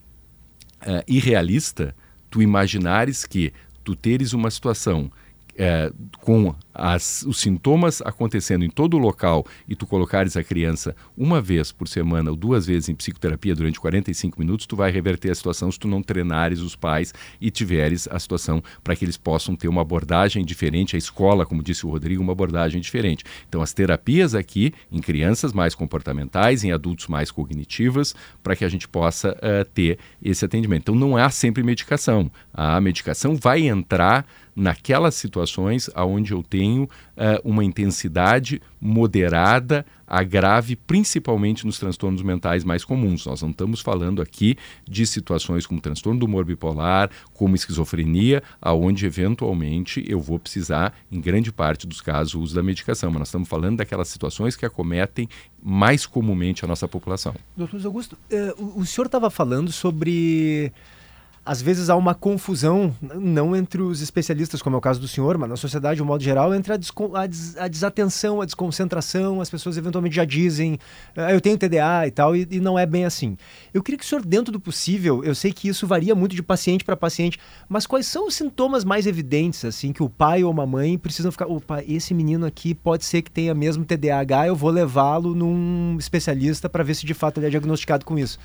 irrealista 1.06 1.94
tu 2.30 2.40
imaginares 2.40 3.26
que 3.26 3.52
tu 3.82 3.94
teres 3.96 4.32
uma 4.32 4.50
situação 4.50 5.10
é, 5.56 5.92
com 6.20 6.54
as, 6.80 7.22
os 7.26 7.38
sintomas 7.38 8.00
acontecendo 8.00 8.64
em 8.64 8.70
todo 8.70 8.94
o 8.94 8.98
local 8.98 9.44
e 9.68 9.76
tu 9.76 9.86
colocares 9.86 10.34
a 10.34 10.42
criança 10.42 10.96
uma 11.16 11.40
vez 11.40 11.70
por 11.70 11.86
semana 11.86 12.30
ou 12.30 12.36
duas 12.36 12.66
vezes 12.66 12.88
em 12.88 12.94
psicoterapia 12.94 13.54
durante 13.54 13.78
45 13.78 14.40
minutos, 14.40 14.64
tu 14.64 14.74
vai 14.74 14.90
reverter 14.90 15.30
a 15.30 15.34
situação 15.34 15.70
se 15.70 15.78
tu 15.78 15.86
não 15.86 16.02
treinares 16.02 16.60
os 16.60 16.74
pais 16.74 17.12
e 17.38 17.50
tiveres 17.50 18.08
a 18.10 18.18
situação 18.18 18.62
para 18.82 18.96
que 18.96 19.04
eles 19.04 19.18
possam 19.18 19.54
ter 19.54 19.68
uma 19.68 19.82
abordagem 19.82 20.42
diferente, 20.42 20.96
a 20.96 20.98
escola, 20.98 21.44
como 21.44 21.62
disse 21.62 21.84
o 21.84 21.90
Rodrigo, 21.90 22.22
uma 22.22 22.32
abordagem 22.32 22.80
diferente. 22.80 23.24
Então, 23.46 23.60
as 23.60 23.74
terapias 23.74 24.34
aqui, 24.34 24.72
em 24.90 25.00
crianças 25.00 25.52
mais 25.52 25.74
comportamentais, 25.74 26.64
em 26.64 26.72
adultos 26.72 27.08
mais 27.08 27.30
cognitivas, 27.30 28.14
para 28.42 28.56
que 28.56 28.64
a 28.64 28.68
gente 28.68 28.88
possa 28.88 29.32
uh, 29.32 29.64
ter 29.74 29.98
esse 30.22 30.44
atendimento. 30.44 30.82
Então, 30.82 30.94
não 30.94 31.16
há 31.16 31.28
sempre 31.28 31.62
medicação. 31.62 32.30
A 32.54 32.80
medicação 32.80 33.36
vai 33.36 33.68
entrar 33.68 34.26
naquelas 34.54 35.14
situações 35.14 35.88
onde 35.96 36.32
eu 36.32 36.42
tenho 36.42 36.69
uh, 36.78 36.88
uma 37.44 37.64
intensidade 37.64 38.60
moderada 38.80 39.84
a 40.10 40.24
grave, 40.24 40.74
principalmente 40.74 41.64
nos 41.64 41.78
transtornos 41.78 42.20
mentais 42.20 42.64
mais 42.64 42.84
comuns. 42.84 43.24
Nós 43.24 43.42
não 43.42 43.50
estamos 43.50 43.80
falando 43.80 44.20
aqui 44.20 44.56
de 44.84 45.06
situações 45.06 45.64
como 45.66 45.80
transtorno 45.80 46.18
do 46.18 46.26
humor 46.26 46.44
bipolar, 46.44 47.08
como 47.32 47.54
esquizofrenia, 47.54 48.42
aonde 48.60 49.06
eventualmente 49.06 50.04
eu 50.08 50.20
vou 50.20 50.36
precisar, 50.36 50.92
em 51.12 51.20
grande 51.20 51.52
parte 51.52 51.86
dos 51.86 52.00
casos, 52.00 52.34
o 52.34 52.40
uso 52.40 52.56
da 52.56 52.62
medicação. 52.62 53.08
Mas 53.10 53.20
nós 53.20 53.28
estamos 53.28 53.48
falando 53.48 53.76
daquelas 53.76 54.08
situações 54.08 54.56
que 54.56 54.66
acometem 54.66 55.28
mais 55.62 56.06
comumente 56.06 56.64
a 56.64 56.68
nossa 56.68 56.88
população. 56.88 57.32
Doutor 57.56 57.80
Augusto, 57.86 58.18
uh, 58.32 58.80
o 58.80 58.84
senhor 58.84 59.06
estava 59.06 59.30
falando 59.30 59.70
sobre 59.70 60.72
às 61.44 61.62
vezes 61.62 61.88
há 61.88 61.96
uma 61.96 62.14
confusão, 62.14 62.94
não 63.00 63.56
entre 63.56 63.80
os 63.80 64.02
especialistas, 64.02 64.60
como 64.60 64.76
é 64.76 64.78
o 64.78 64.80
caso 64.80 65.00
do 65.00 65.08
senhor, 65.08 65.38
mas 65.38 65.48
na 65.48 65.56
sociedade, 65.56 65.96
de 65.96 66.02
um 66.02 66.06
modo 66.06 66.22
geral, 66.22 66.54
entre 66.54 66.72
a, 66.72 66.76
a, 67.14 67.26
des 67.26 67.56
a 67.56 67.66
desatenção, 67.66 68.42
a 68.42 68.44
desconcentração. 68.44 69.40
As 69.40 69.48
pessoas 69.48 69.76
eventualmente 69.78 70.14
já 70.14 70.24
dizem, 70.24 70.78
ah, 71.16 71.32
eu 71.32 71.40
tenho 71.40 71.56
TDA 71.56 72.06
e 72.06 72.10
tal, 72.10 72.36
e, 72.36 72.46
e, 72.50 72.60
não 72.60 72.78
é 72.78 72.84
bem 72.84 73.06
assim. 73.06 73.38
Eu 73.72 73.82
queria 73.82 73.98
que 73.98 74.04
o 74.04 74.06
senhor, 74.06 74.24
dentro 74.24 74.52
do 74.52 74.60
possível, 74.60 75.24
eu 75.24 75.34
sei 75.34 75.50
que 75.52 75.66
isso 75.66 75.86
varia 75.86 76.14
muito 76.14 76.36
de 76.36 76.42
paciente 76.42 76.84
para 76.84 76.94
paciente, 76.94 77.38
mas 77.68 77.86
quais 77.86 78.06
são 78.06 78.26
os 78.26 78.34
sintomas 78.34 78.84
mais 78.84 79.06
evidentes, 79.06 79.64
assim, 79.64 79.92
que 79.92 80.02
o 80.02 80.10
pai 80.10 80.44
ou 80.44 80.60
a 80.60 80.66
mãe 80.66 80.98
precisam 80.98 81.32
ficar, 81.32 81.46
opa, 81.46 81.82
esse 81.88 82.12
menino 82.12 82.44
aqui 82.44 82.74
pode 82.74 83.04
ser 83.04 83.22
que 83.22 83.30
tenha 83.30 83.54
mesmo 83.54 83.84
TDAH, 83.84 84.48
eu 84.48 84.54
vou 84.54 84.70
levá-lo 84.70 85.34
num 85.34 85.96
especialista 85.98 86.68
para 86.68 86.84
ver 86.84 86.94
se 86.94 87.06
de 87.06 87.14
fato 87.14 87.38
ele 87.38 87.46
é 87.46 87.50
diagnosticado 87.50 88.04
com 88.04 88.18
isso. 88.18 88.38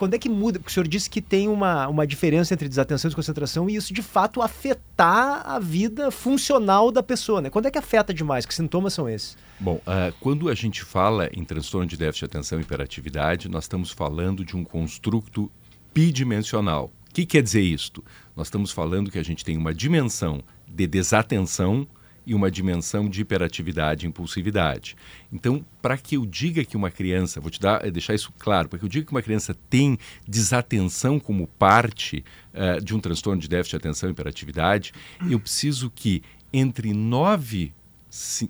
Quando 0.00 0.14
é 0.14 0.18
que 0.18 0.30
muda? 0.30 0.58
Porque 0.58 0.70
o 0.70 0.72
senhor 0.72 0.88
disse 0.88 1.10
que 1.10 1.20
tem 1.20 1.46
uma, 1.46 1.86
uma 1.86 2.06
diferença 2.06 2.54
entre 2.54 2.66
desatenção 2.66 3.06
e 3.06 3.10
desconcentração 3.10 3.68
e 3.68 3.76
isso 3.76 3.92
de 3.92 4.00
fato 4.00 4.40
afetar 4.40 5.42
a 5.44 5.58
vida 5.58 6.10
funcional 6.10 6.90
da 6.90 7.02
pessoa, 7.02 7.42
né? 7.42 7.50
Quando 7.50 7.66
é 7.66 7.70
que 7.70 7.76
afeta 7.76 8.14
demais? 8.14 8.46
Que 8.46 8.54
sintomas 8.54 8.94
são 8.94 9.06
esses? 9.06 9.36
Bom, 9.60 9.74
uh, 9.74 10.10
quando 10.18 10.48
a 10.48 10.54
gente 10.54 10.82
fala 10.82 11.28
em 11.34 11.44
transtorno 11.44 11.86
de 11.86 11.98
déficit 11.98 12.20
de 12.20 12.24
atenção 12.24 12.58
e 12.58 12.62
hiperatividade, 12.62 13.46
nós 13.46 13.64
estamos 13.64 13.90
falando 13.90 14.42
de 14.42 14.56
um 14.56 14.64
construto 14.64 15.52
bidimensional. 15.94 16.90
O 17.10 17.12
que 17.12 17.26
quer 17.26 17.42
dizer 17.42 17.60
isto? 17.60 18.02
Nós 18.34 18.46
estamos 18.46 18.72
falando 18.72 19.10
que 19.10 19.18
a 19.18 19.22
gente 19.22 19.44
tem 19.44 19.58
uma 19.58 19.74
dimensão 19.74 20.42
de 20.66 20.86
desatenção 20.86 21.86
e 22.26 22.34
uma 22.34 22.50
dimensão 22.50 23.08
de 23.08 23.22
hiperatividade 23.22 24.04
e 24.04 24.08
impulsividade. 24.08 24.96
Então, 25.32 25.64
para 25.80 25.96
que 25.96 26.16
eu 26.16 26.26
diga 26.26 26.64
que 26.64 26.76
uma 26.76 26.90
criança, 26.90 27.40
vou 27.40 27.50
te 27.50 27.60
dar, 27.60 27.84
eh, 27.84 27.90
deixar 27.90 28.14
isso 28.14 28.32
claro, 28.38 28.68
para 28.68 28.78
que 28.78 28.84
eu 28.84 28.88
diga 28.88 29.06
que 29.06 29.12
uma 29.12 29.22
criança 29.22 29.56
tem 29.68 29.98
desatenção 30.26 31.18
como 31.18 31.46
parte 31.46 32.24
uh, 32.54 32.80
de 32.82 32.94
um 32.94 33.00
transtorno 33.00 33.40
de 33.40 33.48
déficit 33.48 33.72
de 33.72 33.76
atenção 33.76 34.08
e 34.08 34.12
hiperatividade, 34.12 34.92
eu 35.28 35.40
preciso 35.40 35.90
que 35.90 36.22
entre 36.52 36.92
nove 36.92 37.72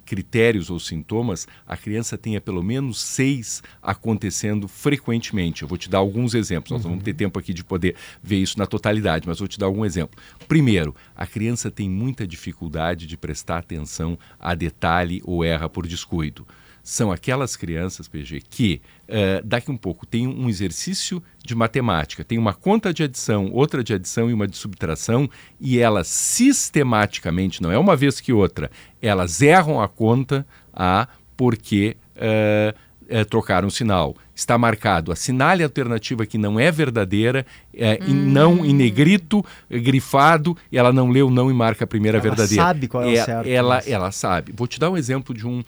critérios 0.04 0.70
ou 0.70 0.80
sintomas, 0.80 1.46
a 1.66 1.76
criança 1.76 2.16
tenha 2.16 2.40
pelo 2.40 2.62
menos 2.62 3.00
seis 3.00 3.62
acontecendo 3.82 4.66
frequentemente. 4.66 5.62
Eu 5.62 5.68
vou 5.68 5.78
te 5.78 5.88
dar 5.88 5.98
alguns 5.98 6.34
exemplos. 6.34 6.70
Nós 6.70 6.82
não 6.82 6.90
vamos 6.90 7.04
ter 7.04 7.14
tempo 7.14 7.38
aqui 7.38 7.52
de 7.52 7.64
poder 7.64 7.96
ver 8.22 8.38
isso 8.38 8.58
na 8.58 8.66
totalidade, 8.66 9.26
mas 9.26 9.38
vou 9.38 9.48
te 9.48 9.58
dar 9.58 9.66
algum 9.66 9.84
exemplo. 9.84 10.20
Primeiro, 10.48 10.94
a 11.14 11.26
criança 11.26 11.70
tem 11.70 11.88
muita 11.88 12.26
dificuldade 12.26 13.06
de 13.06 13.16
prestar 13.16 13.58
atenção 13.58 14.18
a 14.38 14.54
detalhe 14.54 15.20
ou 15.24 15.44
erra 15.44 15.68
por 15.68 15.86
descuido 15.86 16.46
são 16.90 17.12
aquelas 17.12 17.54
crianças, 17.54 18.08
PG, 18.08 18.42
que 18.50 18.82
uh, 19.08 19.46
daqui 19.46 19.70
um 19.70 19.76
pouco 19.76 20.04
tem 20.04 20.26
um 20.26 20.48
exercício 20.48 21.22
de 21.38 21.54
matemática, 21.54 22.24
tem 22.24 22.36
uma 22.36 22.52
conta 22.52 22.92
de 22.92 23.04
adição, 23.04 23.48
outra 23.52 23.84
de 23.84 23.94
adição 23.94 24.28
e 24.28 24.32
uma 24.32 24.48
de 24.48 24.56
subtração, 24.56 25.30
e 25.60 25.78
elas 25.78 26.08
sistematicamente, 26.08 27.62
não 27.62 27.70
é 27.70 27.78
uma 27.78 27.94
vez 27.94 28.20
que 28.20 28.32
outra, 28.32 28.72
elas 29.00 29.40
erram 29.40 29.80
a 29.80 29.86
conta 29.86 30.44
a 30.74 31.06
porque 31.36 31.96
uh, 32.16 32.76
uh, 33.04 33.24
trocaram 33.26 33.68
o 33.68 33.70
sinal 33.70 34.16
está 34.40 34.58
marcado 34.58 35.12
assinale 35.12 35.62
a 35.62 35.66
alternativa 35.66 36.26
que 36.26 36.38
não 36.38 36.58
é 36.58 36.70
verdadeira, 36.70 37.46
é, 37.74 37.98
hum. 38.02 38.12
não 38.12 38.64
em 38.64 38.74
negrito, 38.74 39.44
grifado, 39.70 40.56
e 40.70 40.78
ela 40.78 40.92
não 40.92 41.10
leu 41.10 41.30
não 41.30 41.50
e 41.50 41.54
marca 41.54 41.84
a 41.84 41.86
primeira 41.86 42.18
ela 42.18 42.22
verdadeira. 42.22 42.62
Ela 42.62 42.68
sabe 42.68 42.88
qual 42.88 43.04
é, 43.04 43.14
é 43.14 43.22
o 43.22 43.24
certo. 43.24 43.46
Ela, 43.46 43.74
mas... 43.76 43.88
ela 43.88 44.12
sabe. 44.12 44.52
Vou 44.54 44.66
te 44.66 44.80
dar 44.80 44.90
um 44.90 44.96
exemplo 44.96 45.34
de 45.34 45.46
um, 45.46 45.62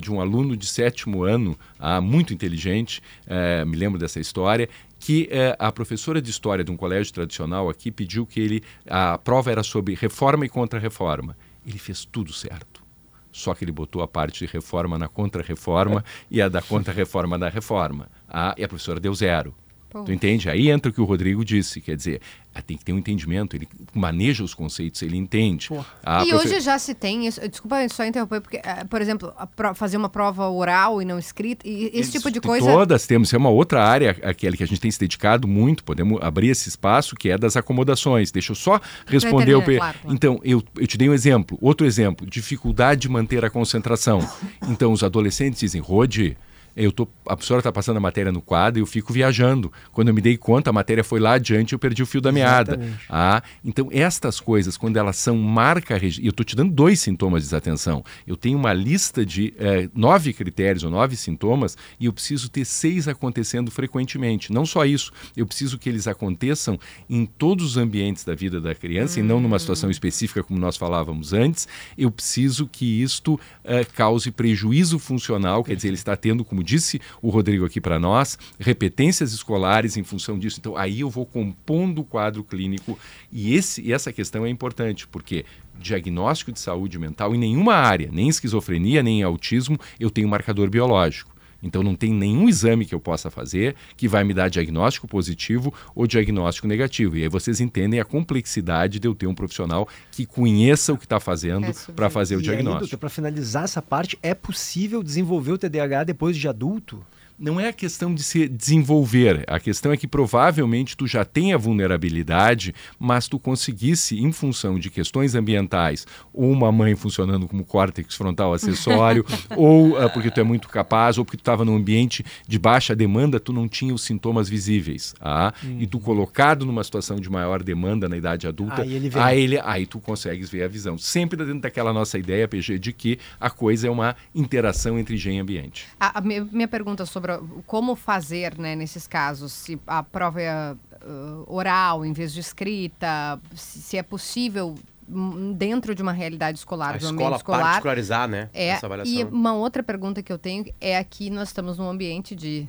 de 0.00 0.10
um 0.10 0.20
aluno 0.20 0.56
de 0.56 0.66
sétimo 0.66 1.24
ano, 1.24 1.56
ah, 1.78 2.00
muito 2.00 2.34
inteligente, 2.34 3.02
é, 3.26 3.64
me 3.64 3.76
lembro 3.76 3.98
dessa 3.98 4.20
história, 4.20 4.68
que 4.98 5.28
é, 5.30 5.56
a 5.58 5.72
professora 5.72 6.20
de 6.20 6.30
história 6.30 6.62
de 6.62 6.70
um 6.70 6.76
colégio 6.76 7.12
tradicional 7.12 7.70
aqui 7.70 7.90
pediu 7.90 8.26
que 8.26 8.38
ele 8.38 8.62
a 8.86 9.16
prova 9.16 9.50
era 9.50 9.62
sobre 9.62 9.94
reforma 9.94 10.44
e 10.44 10.48
contra-reforma. 10.48 11.36
Ele 11.66 11.78
fez 11.78 12.04
tudo 12.04 12.32
certo 12.32 12.89
só 13.32 13.54
que 13.54 13.64
ele 13.64 13.72
botou 13.72 14.02
a 14.02 14.08
parte 14.08 14.46
de 14.46 14.52
reforma 14.52 14.98
na 14.98 15.08
contra-reforma 15.08 16.04
e 16.30 16.40
a 16.42 16.48
da 16.48 16.60
contra-reforma 16.60 17.38
na 17.38 17.48
reforma. 17.48 18.08
Ah, 18.28 18.54
e 18.56 18.64
a 18.64 18.68
professora 18.68 19.00
deu 19.00 19.14
zero. 19.14 19.54
Pô. 19.90 20.04
Tu 20.04 20.12
entende? 20.12 20.48
Aí 20.48 20.70
entra 20.70 20.90
o 20.90 20.94
que 20.94 21.00
o 21.00 21.04
Rodrigo 21.04 21.44
disse, 21.44 21.80
quer 21.80 21.96
dizer, 21.96 22.20
ah, 22.54 22.62
tem 22.62 22.76
que 22.76 22.84
ter 22.84 22.92
um 22.92 22.98
entendimento, 22.98 23.56
ele 23.56 23.68
maneja 23.92 24.44
os 24.44 24.54
conceitos, 24.54 25.02
ele 25.02 25.16
entende. 25.16 25.68
Ah, 26.04 26.24
e 26.24 26.28
profe... 26.28 26.46
hoje 26.46 26.60
já 26.60 26.78
se 26.78 26.94
tem 26.94 27.26
isso, 27.26 27.40
desculpa 27.48 27.76
só 27.88 28.04
interromper, 28.04 28.40
porque, 28.40 28.58
eh, 28.58 28.84
por 28.88 29.02
exemplo, 29.02 29.32
fazer 29.74 29.96
uma 29.96 30.08
prova 30.08 30.48
oral 30.48 31.02
e 31.02 31.04
não 31.04 31.18
escrita, 31.18 31.66
e 31.66 31.90
esse 31.92 32.12
tipo 32.12 32.30
de 32.30 32.40
coisa... 32.40 32.66
Todas 32.66 33.04
temos, 33.04 33.34
é 33.34 33.36
uma 33.36 33.50
outra 33.50 33.84
área, 33.84 34.16
aquela 34.22 34.56
que 34.56 34.62
a 34.62 34.66
gente 34.66 34.80
tem 34.80 34.90
se 34.90 34.98
dedicado 35.00 35.48
muito, 35.48 35.82
podemos 35.82 36.20
abrir 36.22 36.50
esse 36.50 36.68
espaço, 36.68 37.16
que 37.16 37.28
é 37.28 37.36
das 37.36 37.56
acomodações. 37.56 38.30
Deixa 38.30 38.52
eu 38.52 38.56
só 38.56 38.80
responder... 39.06 39.56
o... 39.56 39.62
Claro, 39.62 39.78
claro. 39.78 39.98
Então, 40.14 40.40
eu, 40.44 40.62
eu 40.78 40.86
te 40.86 40.96
dei 40.96 41.08
um 41.08 41.14
exemplo, 41.14 41.58
outro 41.60 41.84
exemplo, 41.84 42.24
dificuldade 42.26 43.00
de 43.02 43.08
manter 43.08 43.44
a 43.44 43.50
concentração. 43.50 44.20
Então, 44.68 44.92
os 44.92 45.02
adolescentes 45.02 45.60
dizem, 45.60 45.80
Rode 45.80 46.36
eu 46.76 46.92
tô, 46.92 47.08
a 47.26 47.36
professora 47.36 47.60
está 47.60 47.72
passando 47.72 47.96
a 47.96 48.00
matéria 48.00 48.32
no 48.32 48.40
quadro 48.40 48.80
e 48.80 48.82
eu 48.82 48.86
fico 48.86 49.12
viajando. 49.12 49.72
Quando 49.92 50.08
eu 50.08 50.14
me 50.14 50.20
dei 50.20 50.36
conta, 50.36 50.70
a 50.70 50.72
matéria 50.72 51.04
foi 51.04 51.20
lá 51.20 51.34
adiante 51.34 51.72
e 51.72 51.74
eu 51.74 51.78
perdi 51.78 52.02
o 52.02 52.06
fio 52.06 52.20
da 52.20 52.32
meada. 52.32 52.80
Ah, 53.08 53.42
então, 53.64 53.88
estas 53.90 54.40
coisas, 54.40 54.76
quando 54.76 54.96
elas 54.96 55.16
são 55.16 55.36
marca... 55.36 55.98
E 56.02 56.26
eu 56.26 56.30
estou 56.30 56.44
te 56.44 56.56
dando 56.56 56.72
dois 56.72 57.00
sintomas 57.00 57.42
de 57.42 57.48
desatenção. 57.48 58.04
Eu 58.26 58.36
tenho 58.36 58.58
uma 58.58 58.72
lista 58.72 59.24
de 59.24 59.52
eh, 59.58 59.88
nove 59.94 60.32
critérios 60.32 60.84
ou 60.84 60.90
nove 60.90 61.16
sintomas 61.16 61.76
e 61.98 62.06
eu 62.06 62.12
preciso 62.12 62.48
ter 62.48 62.64
seis 62.64 63.08
acontecendo 63.08 63.70
frequentemente. 63.70 64.52
Não 64.52 64.64
só 64.64 64.84
isso, 64.84 65.12
eu 65.36 65.46
preciso 65.46 65.78
que 65.78 65.88
eles 65.88 66.06
aconteçam 66.06 66.78
em 67.08 67.26
todos 67.26 67.64
os 67.64 67.76
ambientes 67.76 68.24
da 68.24 68.34
vida 68.34 68.60
da 68.60 68.74
criança 68.74 69.18
hum. 69.18 69.24
e 69.24 69.26
não 69.26 69.40
numa 69.40 69.58
situação 69.58 69.88
hum. 69.88 69.92
específica 69.92 70.42
como 70.42 70.58
nós 70.58 70.76
falávamos 70.76 71.32
antes. 71.32 71.68
Eu 71.98 72.10
preciso 72.10 72.66
que 72.66 73.02
isto 73.02 73.38
eh, 73.64 73.84
cause 73.84 74.30
prejuízo 74.30 74.98
funcional, 74.98 75.64
quer 75.64 75.76
dizer, 75.76 75.88
ele 75.88 75.96
está 75.96 76.16
tendo 76.16 76.44
como 76.44 76.62
disse 76.70 77.00
o 77.20 77.30
Rodrigo 77.30 77.64
aqui 77.64 77.80
para 77.80 77.98
nós, 77.98 78.38
repetências 78.58 79.32
escolares 79.32 79.96
em 79.96 80.04
função 80.04 80.38
disso. 80.38 80.58
Então, 80.60 80.76
aí 80.76 81.00
eu 81.00 81.10
vou 81.10 81.26
compondo 81.26 82.00
o 82.00 82.04
quadro 82.04 82.44
clínico 82.44 82.96
e, 83.32 83.54
esse, 83.54 83.82
e 83.82 83.92
essa 83.92 84.12
questão 84.12 84.46
é 84.46 84.48
importante, 84.48 85.06
porque 85.08 85.44
diagnóstico 85.78 86.52
de 86.52 86.60
saúde 86.60 86.98
mental 86.98 87.34
em 87.34 87.38
nenhuma 87.38 87.74
área, 87.74 88.08
nem 88.12 88.28
esquizofrenia, 88.28 89.02
nem 89.02 89.22
autismo, 89.22 89.78
eu 89.98 90.10
tenho 90.10 90.28
marcador 90.28 90.70
biológico. 90.70 91.39
Então 91.62 91.82
não 91.82 91.94
tem 91.94 92.12
nenhum 92.12 92.48
exame 92.48 92.84
que 92.84 92.94
eu 92.94 93.00
possa 93.00 93.30
fazer 93.30 93.74
que 93.96 94.08
vai 94.08 94.24
me 94.24 94.34
dar 94.34 94.48
diagnóstico 94.48 95.06
positivo 95.06 95.72
ou 95.94 96.06
diagnóstico 96.06 96.66
negativo. 96.66 97.16
E 97.16 97.22
aí 97.22 97.28
vocês 97.28 97.60
entendem 97.60 98.00
a 98.00 98.04
complexidade 98.04 98.98
de 98.98 99.06
eu 99.06 99.14
ter 99.14 99.26
um 99.26 99.34
profissional 99.34 99.88
que 100.10 100.26
conheça 100.26 100.92
o 100.92 100.98
que 100.98 101.04
está 101.04 101.20
fazendo 101.20 101.66
é 101.66 101.72
para 101.94 102.10
fazer 102.10 102.36
o 102.36 102.42
diagnóstico. 102.42 102.98
Para 102.98 103.08
finalizar 103.08 103.64
essa 103.64 103.82
parte, 103.82 104.18
é 104.22 104.34
possível 104.34 105.02
desenvolver 105.02 105.52
o 105.52 105.58
TDAH 105.58 106.04
depois 106.04 106.36
de 106.36 106.48
adulto? 106.48 107.04
Não 107.40 107.58
é 107.58 107.68
a 107.68 107.72
questão 107.72 108.14
de 108.14 108.22
se 108.22 108.46
desenvolver. 108.46 109.44
A 109.46 109.58
questão 109.58 109.90
é 109.92 109.96
que 109.96 110.06
provavelmente 110.06 110.94
tu 110.94 111.06
já 111.06 111.24
tem 111.24 111.54
a 111.54 111.56
vulnerabilidade, 111.56 112.74
mas 112.98 113.26
tu 113.26 113.38
conseguisse, 113.38 114.18
em 114.20 114.30
função 114.30 114.78
de 114.78 114.90
questões 114.90 115.34
ambientais, 115.34 116.06
ou 116.34 116.52
uma 116.52 116.70
mãe 116.70 116.94
funcionando 116.94 117.48
como 117.48 117.64
córtex 117.64 118.14
frontal 118.14 118.52
acessório, 118.52 119.24
ou 119.56 119.98
uh, 119.98 120.10
porque 120.12 120.30
tu 120.30 120.38
é 120.38 120.42
muito 120.42 120.68
capaz, 120.68 121.16
ou 121.16 121.24
porque 121.24 121.38
tu 121.38 121.40
estava 121.40 121.64
num 121.64 121.76
ambiente 121.76 122.22
de 122.46 122.58
baixa 122.58 122.94
demanda, 122.94 123.40
tu 123.40 123.54
não 123.54 123.66
tinha 123.66 123.94
os 123.94 124.02
sintomas 124.02 124.48
visíveis. 124.48 125.14
Ah? 125.18 125.54
Uhum. 125.62 125.78
E 125.80 125.86
tu 125.86 125.98
colocado 125.98 126.66
numa 126.66 126.84
situação 126.84 127.16
de 127.16 127.30
maior 127.30 127.62
demanda 127.62 128.06
na 128.06 128.18
idade 128.18 128.46
adulta, 128.46 128.82
aí, 128.82 128.92
ele 128.92 129.10
aí, 129.14 129.40
ele, 129.40 129.60
aí 129.64 129.86
tu 129.86 129.98
consegues 129.98 130.50
ver 130.50 130.64
a 130.64 130.68
visão. 130.68 130.98
Sempre 130.98 131.38
dentro 131.38 131.60
daquela 131.60 131.92
nossa 131.92 132.18
ideia, 132.18 132.46
PG, 132.46 132.78
de 132.78 132.92
que 132.92 133.18
a 133.40 133.48
coisa 133.48 133.86
é 133.86 133.90
uma 133.90 134.14
interação 134.34 134.98
entre 134.98 135.16
gen 135.16 135.38
e 135.38 135.40
ambiente. 135.40 135.86
A, 135.98 136.18
a 136.18 136.20
minha 136.20 136.68
pergunta 136.68 137.06
sobre 137.06 137.29
como 137.66 137.94
fazer 137.94 138.58
né, 138.58 138.74
nesses 138.74 139.06
casos, 139.06 139.52
se 139.52 139.80
a 139.86 140.02
prova 140.02 140.40
é 140.40 140.72
uh, 140.72 141.44
oral 141.46 142.04
em 142.04 142.12
vez 142.12 142.32
de 142.32 142.40
escrita, 142.40 143.40
se, 143.54 143.96
é 143.96 144.02
possível 144.02 144.74
hum, 145.08 145.52
dentro 145.52 145.94
de 145.94 146.02
uma 146.02 146.12
realidade 146.12 146.58
escolar, 146.58 146.94
a 146.94 146.98
do 146.98 147.04
escola 147.04 147.36
escolar. 147.36 147.62
particularizar, 147.62 148.28
né? 148.28 148.48
É, 148.52 148.78
e 149.04 149.24
uma 149.24 149.54
outra 149.54 149.82
pergunta 149.82 150.22
que 150.22 150.32
eu 150.32 150.38
tenho 150.38 150.64
é 150.80 150.96
aqui 150.96 151.30
nós 151.30 151.48
estamos 151.48 151.78
num 151.78 151.88
ambiente 151.88 152.34
de 152.34 152.68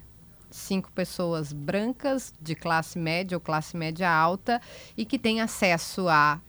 cinco 0.49 0.91
pessoas 0.91 1.53
brancas 1.53 2.33
de 2.41 2.55
classe 2.55 2.99
média 2.99 3.37
ou 3.37 3.41
classe 3.41 3.75
média 3.75 4.11
alta 4.11 4.61
e 4.97 5.05
que 5.05 5.17
têm 5.17 5.41
acesso 5.41 6.07
a 6.09 6.39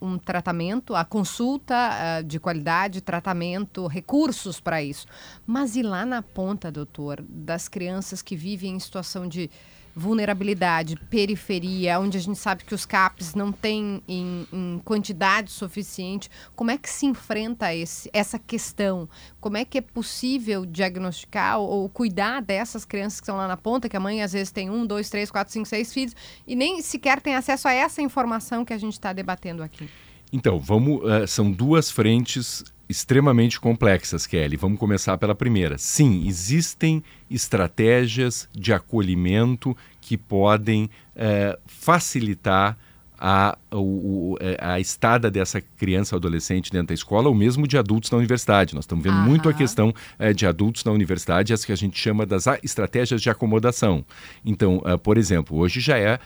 um 0.00 0.18
tratamento, 0.18 0.94
a 0.94 1.04
consulta 1.04 1.74
uh, 1.74 2.24
de 2.24 2.40
qualidade, 2.40 3.00
tratamento, 3.00 3.86
recursos 3.86 4.60
para 4.60 4.82
isso. 4.82 5.06
Mas 5.46 5.76
e 5.76 5.82
lá 5.82 6.06
na 6.06 6.22
ponta, 6.22 6.70
doutor, 6.70 7.24
das 7.28 7.68
crianças 7.68 8.22
que 8.22 8.34
vivem 8.34 8.74
em 8.74 8.78
situação 8.78 9.28
de 9.28 9.50
vulnerabilidade, 9.94 10.96
periferia, 11.10 11.98
onde 11.98 12.16
a 12.16 12.20
gente 12.20 12.38
sabe 12.38 12.64
que 12.64 12.74
os 12.74 12.86
CAPs 12.86 13.34
não 13.34 13.52
têm 13.52 14.02
em, 14.06 14.46
em 14.52 14.80
quantidade 14.84 15.50
suficiente, 15.50 16.30
como 16.54 16.70
é 16.70 16.78
que 16.78 16.88
se 16.88 17.06
enfrenta 17.06 17.74
esse, 17.74 18.08
essa 18.12 18.38
questão? 18.38 19.08
Como 19.40 19.56
é 19.56 19.64
que 19.64 19.78
é 19.78 19.80
possível 19.80 20.64
diagnosticar 20.64 21.58
ou, 21.58 21.68
ou, 21.68 21.88
cuidar 21.88 22.40
dessas 22.40 22.84
crianças 22.84 23.20
que 23.20 23.24
estão 23.24 23.36
lá 23.36 23.48
na 23.48 23.56
ponta, 23.56 23.88
que 23.88 23.96
a 23.96 24.00
mãe 24.00 24.22
às 24.22 24.32
vezes 24.32 24.50
tem 24.50 24.70
um, 24.70 24.86
dois, 24.86 25.10
três, 25.10 25.30
quatro, 25.30 25.52
cinco, 25.52 25.66
seis 25.66 25.92
filhos 25.92 26.14
e 26.46 26.54
nem 26.54 26.80
sequer 26.80 27.20
tem 27.20 27.34
acesso 27.34 27.68
a 27.68 27.72
essa 27.72 28.00
informação 28.00 28.64
que 28.64 28.72
a 28.72 28.78
gente 28.78 28.94
está 28.94 29.12
debatendo 29.12 29.62
aqui? 29.62 29.88
Então, 30.32 30.60
vamos, 30.60 31.00
uh, 31.02 31.26
são 31.26 31.50
duas 31.50 31.90
frentes 31.90 32.64
extremamente 32.90 33.60
complexas, 33.60 34.26
Kelly. 34.26 34.56
Vamos 34.56 34.78
começar 34.78 35.16
pela 35.16 35.34
primeira. 35.34 35.78
Sim, 35.78 36.26
existem 36.26 37.04
estratégias 37.30 38.48
de 38.52 38.72
acolhimento 38.72 39.76
que 40.00 40.16
podem 40.16 40.90
é, 41.14 41.56
facilitar 41.66 42.76
a, 43.20 43.56
o, 43.70 44.36
é, 44.40 44.56
a 44.58 44.80
estada 44.80 45.30
dessa 45.30 45.60
criança 45.60 46.16
ou 46.16 46.18
adolescente 46.18 46.72
dentro 46.72 46.88
da 46.88 46.94
escola, 46.94 47.28
ou 47.28 47.34
mesmo 47.34 47.68
de 47.68 47.76
adultos 47.76 48.10
na 48.10 48.16
universidade. 48.16 48.74
Nós 48.74 48.84
estamos 48.84 49.04
vendo 49.04 49.16
Aham. 49.16 49.26
muito 49.26 49.48
a 49.48 49.52
questão 49.52 49.94
é, 50.18 50.32
de 50.32 50.46
adultos 50.46 50.84
na 50.84 50.92
universidade, 50.92 51.52
as 51.52 51.64
que 51.64 51.72
a 51.72 51.76
gente 51.76 51.98
chama 51.98 52.24
das 52.24 52.46
estratégias 52.62 53.20
de 53.20 53.28
acomodação. 53.28 54.04
Então, 54.44 54.78
uh, 54.78 54.98
por 54.98 55.18
exemplo, 55.18 55.58
hoje 55.58 55.80
já 55.80 55.98
é 55.98 56.14
uh, 56.14 56.18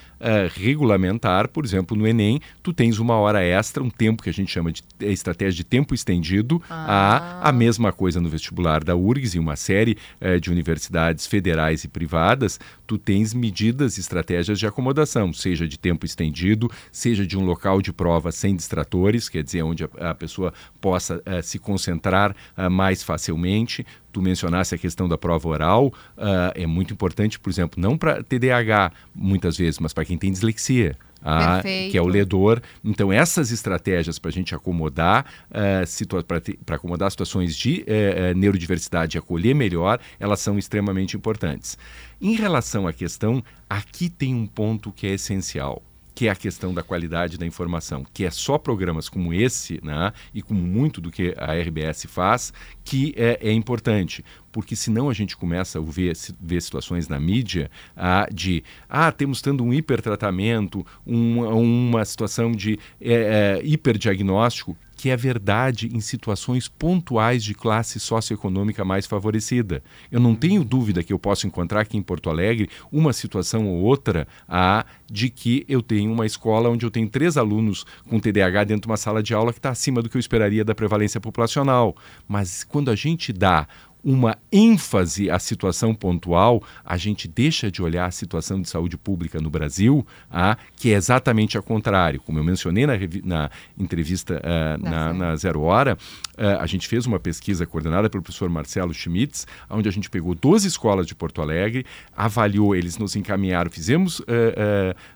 regulamentar, 0.55 1.49
por 1.49 1.65
exemplo, 1.65 1.97
no 1.97 2.07
Enem, 2.07 2.41
tu 2.63 2.73
tens 2.73 2.99
uma 2.99 3.17
hora 3.17 3.43
extra, 3.43 3.83
um 3.83 3.91
tempo 3.91 4.23
que 4.23 4.31
a 4.31 4.33
gente 4.33 4.53
chama 4.53 4.71
de 4.71 4.83
estratégia 5.01 5.57
de 5.57 5.65
tempo 5.65 5.95
estendido, 5.95 6.63
ah. 6.71 7.41
a, 7.43 7.49
a 7.49 7.53
mesma 7.53 7.93
coisa 7.93 8.21
no 8.21 8.29
vestibular 8.29 8.85
da 8.85 8.95
URGS 8.95 9.35
e 9.35 9.39
uma 9.39 9.57
série 9.57 9.99
uh, 10.21 10.39
de 10.39 10.51
universidades 10.51 11.27
federais 11.27 11.83
e 11.83 11.89
privadas, 11.89 12.61
tu 12.87 12.99
tens 12.99 13.35
medidas, 13.35 13.99
estratégias 13.99 14.59
de 14.59 14.67
acomodação, 14.67 15.33
seja 15.33 15.67
de 15.67 15.79
tempo 15.79 16.07
estendido, 16.07 16.71
seja 16.91 17.27
de 17.27 17.37
um 17.37 17.45
local 17.45 17.81
de 17.81 17.93
prova 17.93 18.33
sem 18.33 18.55
distratores, 18.55 19.29
quer 19.29 19.43
dizer, 19.43 19.63
onde 19.63 19.85
a, 19.85 20.11
a 20.11 20.15
pessoa 20.15 20.53
possa 20.81 21.17
uh, 21.17 21.43
se 21.43 21.59
concentrar 21.59 22.35
uh, 22.57 22.71
mais 22.71 23.03
facilmente. 23.03 23.87
Tu 24.13 24.23
mencionasse 24.23 24.75
a 24.75 24.79
questão 24.79 25.09
da 25.09 25.19
prova 25.19 25.49
oral, 25.49 25.87
uh, 25.87 26.53
é 26.55 26.67
muito 26.67 26.95
importante, 26.95 27.39
por 27.39 27.51
exemplo, 27.51 27.81
não 27.81 27.99
para 27.99 28.23
TDAH 28.23 28.93
muitas 29.15 29.57
vezes, 29.57 29.81
mas 29.81 29.93
para 29.93 30.05
quem 30.05 30.17
tem 30.17 30.31
dislexia. 30.31 30.97
Ah, 31.27 31.63
que 31.63 31.97
é 31.97 32.03
o 32.03 32.07
ledor. 32.07 32.61
Então, 32.85 33.11
essas 33.11 33.51
estratégias 33.51 34.19
para 34.19 34.29
a 34.29 34.33
gente 34.33 34.55
acomodar, 34.55 35.25
uh, 35.51 36.25
para 36.63 36.77
acomodar 36.77 37.11
situações 37.11 37.57
de 37.57 37.83
uh, 37.83 38.37
neurodiversidade 38.37 39.17
e 39.17 39.19
acolher 39.19 39.55
melhor, 39.55 39.99
elas 40.21 40.41
são 40.41 40.59
extremamente 40.59 41.17
importantes. 41.17 41.79
Em 42.21 42.35
relação 42.35 42.87
à 42.87 42.93
questão, 42.93 43.43
aqui 43.71 44.11
tem 44.11 44.35
um 44.35 44.47
ponto 44.47 44.93
que 44.93 45.07
é 45.07 45.15
essencial 45.15 45.83
que 46.15 46.29
é 46.29 46.31
a 46.31 46.37
questão 46.37 46.73
da 46.73 46.83
qualidade 46.83 47.37
da 47.37 47.45
informação, 47.45 48.05
que 48.13 48.25
é 48.25 48.31
só 48.31 48.57
programas 48.57 49.09
como 49.09 49.35
esse, 49.35 49.81
né, 49.83 50.13
e 50.33 50.41
como 50.41 50.61
muito 50.61 51.01
do 51.01 51.11
que 51.11 51.35
a 51.37 51.55
RBS 51.55 52.07
faz, 52.09 52.53
que 52.85 53.13
é, 53.17 53.39
é 53.43 53.53
importante. 53.53 54.25
Porque 54.53 54.77
senão 54.77 55.11
a 55.11 55.13
gente 55.13 55.37
começa 55.37 55.81
a 55.81 55.83
ver, 55.83 56.17
ver 56.41 56.63
situações 56.63 57.09
na 57.09 57.19
mídia 57.19 57.69
ah, 57.97 58.29
de, 58.33 58.63
ah, 58.89 59.11
temos 59.11 59.43
tendo 59.43 59.65
um 59.65 59.73
hipertratamento, 59.73 60.87
um, 61.05 61.41
uma 61.45 62.05
situação 62.05 62.53
de 62.53 62.79
é, 63.01 63.59
é, 63.61 63.61
hiperdiagnóstico, 63.65 64.77
que 65.05 65.11
é 65.11 65.17
verdade 65.19 65.91
em 65.93 66.01
situações 66.01 66.67
pontuais 66.67 67.45
de 67.45 67.53
classe 67.53 68.01
socioeconômica 68.01 68.87
mais 68.87 69.07
favorecida. 69.07 69.85
Eu 70.11 70.19
não 70.19 70.35
tenho 70.35 70.65
dúvida 70.65 71.03
que 71.03 71.13
eu 71.13 71.19
posso 71.19 71.47
encontrar 71.47 71.83
aqui 71.83 71.99
em 71.99 72.03
Porto 72.03 72.31
Alegre 72.31 72.71
uma 72.91 73.13
situação 73.13 73.69
ou 73.69 73.83
outra 73.83 74.27
a 74.49 74.87
de 75.07 75.29
que 75.29 75.63
eu 75.69 75.83
tenho 75.83 76.11
uma 76.11 76.25
escola 76.25 76.71
onde 76.71 76.87
eu 76.87 76.91
tenho 76.91 77.07
três 77.07 77.37
alunos 77.37 77.85
com 78.09 78.19
TDAH 78.19 78.65
dentro 78.65 78.81
de 78.85 78.87
uma 78.87 78.97
sala 78.97 79.23
de 79.23 79.35
aula 79.35 79.53
que 79.53 79.59
está 79.59 79.69
acima 79.69 80.01
do 80.01 80.09
que 80.09 80.17
eu 80.17 80.21
esperaria 80.21 80.65
da 80.65 80.75
prevalência 80.75 81.21
populacional. 81.21 81.95
Mas 82.27 82.65
quando 82.65 82.91
a 82.91 82.95
gente 82.95 83.31
dá 83.31 83.69
uma 84.05 84.37
ênfase 84.53 85.31
à 85.31 85.39
situação 85.39 85.95
pontual, 85.95 86.63
a 86.85 86.97
gente 86.99 87.27
deixa 87.27 87.71
de 87.71 87.83
olhar 87.83 88.05
a 88.05 88.11
situação 88.11 88.61
de 88.61 88.69
saúde 88.69 88.99
pública 88.99 89.41
no 89.41 89.49
Brasil, 89.49 90.07
ah, 90.31 90.59
que 90.77 90.93
é 90.93 90.97
exatamente 90.97 91.57
ao 91.57 91.63
contrário. 91.63 92.21
Como 92.21 92.39
eu 92.39 92.45
mencionei 92.45 92.87
na, 92.87 92.95
na 93.25 93.51
entrevista 93.79 94.41
uh, 94.45 94.83
na, 94.83 95.15
na, 95.15 95.37
Zero 95.37 95.63
Hora, 95.63 95.97
uh, 96.37 96.61
a 96.61 96.67
gente 96.67 96.87
fez 96.87 97.07
uma 97.07 97.19
pesquisa 97.19 97.65
coordenada 97.65 98.11
pelo 98.11 98.23
professor 98.23 98.51
Marcelo 98.51 98.93
Schmitz, 98.93 99.47
onde 99.71 99.89
a 99.89 99.93
gente 99.93 100.11
pegou 100.11 100.35
12 100.35 100.69
escolas 100.69 101.07
de 101.07 101.15
Porto 101.15 101.41
Alegre, 101.41 101.87
avaliou, 102.15 102.77
eles 102.77 102.99
nos 102.99 103.17
encaminharam, 103.17 103.71
fizemos 103.71 104.21
uh, 104.21 104.25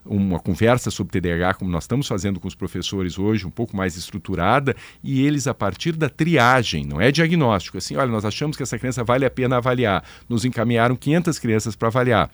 uma 0.06 0.40
conversa 0.40 0.90
sobre 0.90 1.20
TDAH, 1.20 1.54
como 1.54 1.70
nós 1.70 1.84
estamos 1.84 2.06
fazendo 2.06 2.40
com 2.40 2.48
os 2.48 2.54
professores 2.54 3.18
hoje, 3.18 3.46
um 3.46 3.50
pouco 3.50 3.76
mais 3.76 3.96
estruturada, 3.96 4.74
e 5.04 5.26
eles, 5.26 5.46
a 5.46 5.52
partir 5.52 5.92
da 5.92 6.08
triagem, 6.08 6.86
não 6.86 7.00
é 7.00 7.12
diagnóstico, 7.12 7.76
assim, 7.76 7.96
olha, 7.96 8.10
nós 8.10 8.24
achamos 8.24 8.56
que 8.56 8.62
essa 8.62 8.77
criança 8.78 9.04
vale 9.04 9.24
a 9.24 9.30
pena 9.30 9.56
avaliar. 9.56 10.04
Nos 10.28 10.44
encaminharam 10.44 10.96
500 10.96 11.38
crianças 11.38 11.76
para 11.76 11.88
avaliar. 11.88 12.30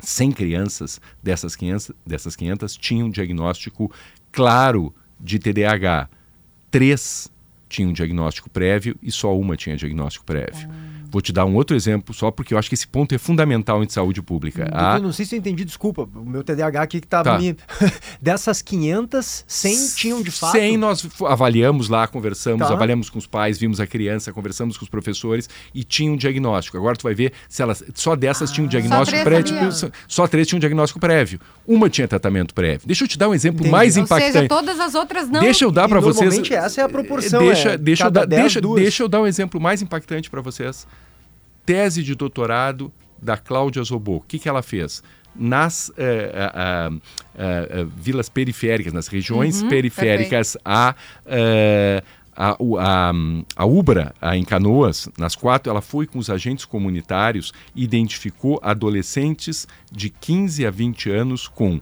100 0.00 0.32
crianças 0.32 1.00
dessas 1.22 1.54
500, 1.54 1.92
dessas 2.06 2.34
500 2.34 2.76
tinham 2.76 3.08
um 3.08 3.10
diagnóstico 3.10 3.92
claro 4.32 4.94
de 5.18 5.38
TDAH. 5.38 6.08
Três 6.70 7.30
tinham 7.68 7.90
um 7.90 7.92
diagnóstico 7.92 8.50
prévio 8.50 8.96
e 9.02 9.12
só 9.12 9.36
uma 9.38 9.56
tinha 9.56 9.76
diagnóstico 9.76 10.24
prévio. 10.24 10.68
Ah. 10.70 10.99
Vou 11.10 11.20
te 11.20 11.32
dar 11.32 11.44
um 11.44 11.56
outro 11.56 11.74
exemplo, 11.74 12.14
só 12.14 12.30
porque 12.30 12.54
eu 12.54 12.58
acho 12.58 12.68
que 12.68 12.74
esse 12.74 12.86
ponto 12.86 13.12
é 13.12 13.18
fundamental 13.18 13.82
em 13.82 13.88
saúde 13.88 14.22
pública. 14.22 14.62
Eu, 14.62 14.68
ah, 14.72 14.98
não 15.00 15.12
sei 15.12 15.26
se 15.26 15.34
eu 15.34 15.38
entendi, 15.40 15.64
desculpa. 15.64 16.08
O 16.14 16.24
meu 16.24 16.44
TDAH 16.44 16.82
aqui 16.82 17.00
que 17.00 17.06
estava 17.06 17.32
tá. 17.32 17.38
me... 17.38 17.56
Dessas 18.22 18.62
500, 18.62 19.44
100 19.46 19.88
tinham 19.96 20.22
de 20.22 20.30
fato? 20.30 20.52
100 20.52 20.76
nós 20.76 21.06
avaliamos 21.26 21.88
lá, 21.88 22.06
conversamos, 22.06 22.68
tá. 22.68 22.72
avaliamos 22.72 23.10
com 23.10 23.18
os 23.18 23.26
pais, 23.26 23.58
vimos 23.58 23.80
a 23.80 23.86
criança, 23.88 24.32
conversamos 24.32 24.78
com 24.78 24.84
os 24.84 24.88
professores 24.88 25.48
e 25.74 25.82
tinha 25.82 26.12
um 26.12 26.16
diagnóstico. 26.16 26.76
Agora 26.76 26.96
tu 26.96 27.02
vai 27.02 27.14
ver 27.14 27.32
se 27.48 27.60
elas... 27.60 27.82
Só 27.94 28.14
dessas 28.14 28.50
ah, 28.50 28.54
tinham 28.54 28.66
um 28.66 28.68
diagnóstico 28.68 29.24
prévio. 29.24 29.56
Só 30.06 30.28
três 30.28 30.46
tinham 30.46 30.58
um 30.58 30.60
diagnóstico 30.60 31.00
prévio. 31.00 31.40
Uma 31.66 31.90
tinha 31.90 32.06
tratamento 32.06 32.54
prévio. 32.54 32.86
Deixa 32.86 33.02
eu 33.02 33.08
te 33.08 33.18
dar 33.18 33.28
um 33.28 33.34
exemplo 33.34 33.62
Entendi. 33.62 33.72
mais 33.72 33.96
Ou 33.96 34.04
impactante. 34.04 34.32
Seja, 34.32 34.48
todas 34.48 34.78
as 34.78 34.94
outras 34.94 35.28
não. 35.28 35.40
Deixa 35.40 35.64
eu 35.64 35.72
dar 35.72 35.88
para 35.88 35.98
vocês... 35.98 36.34
Normalmente 36.34 36.54
essa 36.54 36.80
é 36.80 36.84
a 36.84 36.88
proporção. 36.88 37.40
Deixa, 37.40 37.70
é, 37.70 37.78
deixa, 37.78 38.04
eu, 38.04 38.10
dar, 38.12 38.26
deixa, 38.26 38.60
deixa 38.60 39.02
eu 39.02 39.08
dar 39.08 39.20
um 39.22 39.26
exemplo 39.26 39.60
mais 39.60 39.82
impactante 39.82 40.30
para 40.30 40.40
vocês 40.40 40.86
tese 41.64 42.02
de 42.02 42.14
doutorado 42.14 42.92
da 43.20 43.36
Cláudia 43.36 43.82
Zobô. 43.82 44.16
O 44.16 44.20
que, 44.20 44.38
que 44.38 44.48
ela 44.48 44.62
fez? 44.62 45.02
Nas 45.34 45.92
eh, 45.96 46.32
eh, 46.34 46.90
eh, 47.38 47.86
vilas 47.96 48.28
periféricas, 48.28 48.92
nas 48.92 49.06
regiões 49.06 49.62
uhum, 49.62 49.68
periféricas, 49.68 50.56
a, 50.64 50.94
a, 52.36 52.56
a, 52.58 53.12
a, 53.56 53.66
Ubra, 53.66 54.12
a, 54.20 54.36
em 54.36 54.44
Canoas, 54.44 55.08
nas 55.16 55.36
quatro, 55.36 55.70
ela 55.70 55.80
foi 55.80 56.06
com 56.06 56.18
os 56.18 56.30
agentes 56.30 56.64
comunitários 56.64 57.52
e 57.76 57.84
identificou 57.84 58.58
adolescentes 58.62 59.68
de 59.90 60.10
15 60.10 60.66
a 60.66 60.70
20 60.70 61.10
anos 61.10 61.46
com 61.46 61.80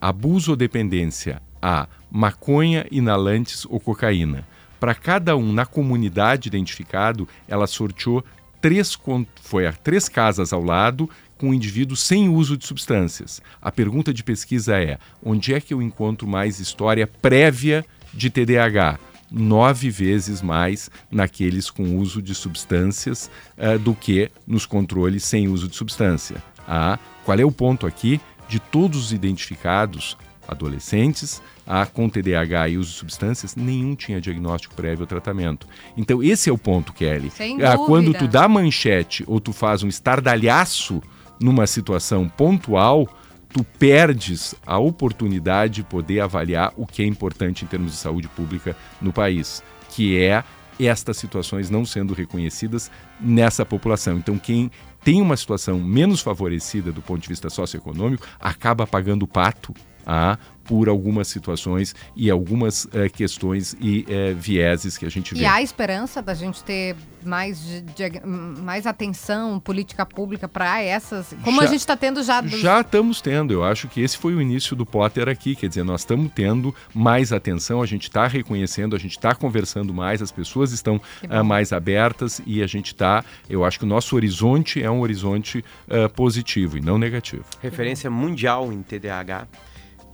abuso 0.00 0.52
ou 0.52 0.56
dependência 0.56 1.42
a 1.64 1.88
maconha, 2.10 2.86
inalantes 2.90 3.64
ou 3.64 3.80
cocaína. 3.80 4.46
Para 4.78 4.94
cada 4.94 5.34
um 5.34 5.50
na 5.50 5.64
comunidade 5.64 6.46
identificado, 6.46 7.26
ela 7.48 7.66
sorteou 7.66 8.22
três, 8.64 8.98
foi 9.42 9.66
a 9.66 9.72
três 9.74 10.08
casas 10.08 10.50
ao 10.50 10.64
lado 10.64 11.10
com 11.36 11.50
um 11.50 11.54
indivíduo 11.54 11.94
sem 11.94 12.30
uso 12.30 12.56
de 12.56 12.66
substâncias. 12.66 13.42
A 13.60 13.70
pergunta 13.70 14.10
de 14.10 14.24
pesquisa 14.24 14.80
é: 14.80 14.98
onde 15.22 15.52
é 15.52 15.60
que 15.60 15.74
eu 15.74 15.82
encontro 15.82 16.26
mais 16.26 16.58
história 16.60 17.06
prévia 17.06 17.84
de 18.14 18.30
TDAH? 18.30 18.98
Nove 19.30 19.90
vezes 19.90 20.40
mais 20.40 20.90
naqueles 21.10 21.68
com 21.68 21.98
uso 21.98 22.22
de 22.22 22.34
substâncias 22.34 23.30
eh, 23.58 23.76
do 23.76 23.94
que 23.94 24.30
nos 24.46 24.64
controles 24.64 25.24
sem 25.24 25.46
uso 25.46 25.68
de 25.68 25.76
substância. 25.76 26.42
Ah, 26.66 26.98
qual 27.22 27.38
é 27.38 27.44
o 27.44 27.52
ponto 27.52 27.86
aqui? 27.86 28.18
De 28.48 28.58
todos 28.58 28.98
os 28.98 29.12
identificados, 29.12 30.16
adolescentes, 30.48 31.42
ah, 31.66 31.86
com 31.86 32.08
TDAH 32.08 32.68
e 32.68 32.78
uso 32.78 32.90
de 32.90 32.96
substâncias, 32.96 33.56
nenhum 33.56 33.94
tinha 33.94 34.20
diagnóstico 34.20 34.74
prévio 34.74 35.02
ao 35.02 35.06
tratamento. 35.06 35.66
Então, 35.96 36.22
esse 36.22 36.50
é 36.50 36.52
o 36.52 36.58
ponto, 36.58 36.92
Kelly. 36.92 37.30
Sem 37.30 37.62
Ah, 37.62 37.78
quando 37.78 38.12
tu 38.12 38.28
dá 38.28 38.48
manchete 38.48 39.24
ou 39.26 39.40
tu 39.40 39.52
faz 39.52 39.82
um 39.82 39.88
estardalhaço 39.88 41.02
numa 41.40 41.66
situação 41.66 42.28
pontual, 42.28 43.08
tu 43.48 43.64
perdes 43.78 44.54
a 44.66 44.78
oportunidade 44.78 45.74
de 45.74 45.82
poder 45.84 46.20
avaliar 46.20 46.72
o 46.76 46.86
que 46.86 47.02
é 47.02 47.06
importante 47.06 47.64
em 47.64 47.68
termos 47.68 47.92
de 47.92 47.98
saúde 47.98 48.28
pública 48.28 48.76
no 49.00 49.12
país, 49.12 49.62
que 49.90 50.18
é 50.20 50.44
estas 50.78 51.16
situações 51.16 51.70
não 51.70 51.84
sendo 51.84 52.14
reconhecidas 52.14 52.90
nessa 53.20 53.64
população. 53.64 54.18
Então, 54.18 54.36
quem 54.36 54.70
tem 55.04 55.20
uma 55.20 55.36
situação 55.36 55.78
menos 55.78 56.20
favorecida 56.20 56.90
do 56.90 57.00
ponto 57.00 57.20
de 57.20 57.28
vista 57.28 57.48
socioeconômico 57.48 58.26
acaba 58.40 58.86
pagando 58.86 59.22
o 59.22 59.28
pato 59.28 59.72
ah, 60.06 60.38
por 60.64 60.88
algumas 60.88 61.28
situações 61.28 61.94
e 62.16 62.30
algumas 62.30 62.88
eh, 62.94 63.10
questões 63.10 63.76
e 63.78 64.06
eh, 64.08 64.32
vieses 64.32 64.96
que 64.96 65.04
a 65.04 65.10
gente 65.10 65.34
vê. 65.34 65.40
E 65.42 65.44
há 65.44 65.60
esperança 65.60 66.22
da 66.22 66.32
gente 66.32 66.64
ter 66.64 66.96
mais, 67.22 67.62
de- 67.62 67.82
diag- 67.82 68.22
mais 68.24 68.86
atenção, 68.86 69.60
política 69.60 70.06
pública 70.06 70.48
para 70.48 70.80
essas. 70.80 71.34
Como 71.44 71.60
a 71.60 71.64
Já- 71.64 71.70
gente 71.70 71.80
está 71.80 71.94
tendo 71.98 72.22
já. 72.22 72.40
dos- 72.40 72.60
Já 72.60 72.80
estamos 72.80 73.20
tendo, 73.20 73.52
eu 73.52 73.62
acho 73.62 73.88
que 73.88 74.00
esse 74.00 74.16
foi 74.16 74.34
o 74.34 74.40
início 74.40 74.74
do 74.74 74.86
Potter 74.86 75.28
aqui, 75.28 75.54
quer 75.54 75.68
dizer, 75.68 75.84
nós 75.84 76.00
estamos 76.00 76.32
tendo 76.34 76.74
mais 76.94 77.30
atenção, 77.30 77.82
a 77.82 77.86
gente 77.86 78.04
está 78.04 78.26
reconhecendo, 78.26 78.96
a 78.96 78.98
gente 78.98 79.12
está 79.18 79.34
conversando 79.34 79.92
mais, 79.92 80.22
as 80.22 80.32
pessoas 80.32 80.72
estão 80.72 80.98
ah, 81.28 81.42
mais 81.44 81.74
abertas 81.74 82.40
e 82.46 82.62
a 82.62 82.66
gente 82.66 82.86
está, 82.86 83.22
eu 83.50 83.66
acho 83.66 83.78
que 83.78 83.84
o 83.84 83.88
nosso 83.88 84.16
horizonte 84.16 84.82
é 84.82 84.90
um 84.90 85.00
horizonte 85.00 85.62
ah, 85.90 86.08
positivo 86.08 86.78
e 86.78 86.80
não 86.80 86.96
negativo. 86.96 87.44
Referência 87.60 88.08
mundial 88.10 88.72
em 88.72 88.80
TDAH. 88.82 89.46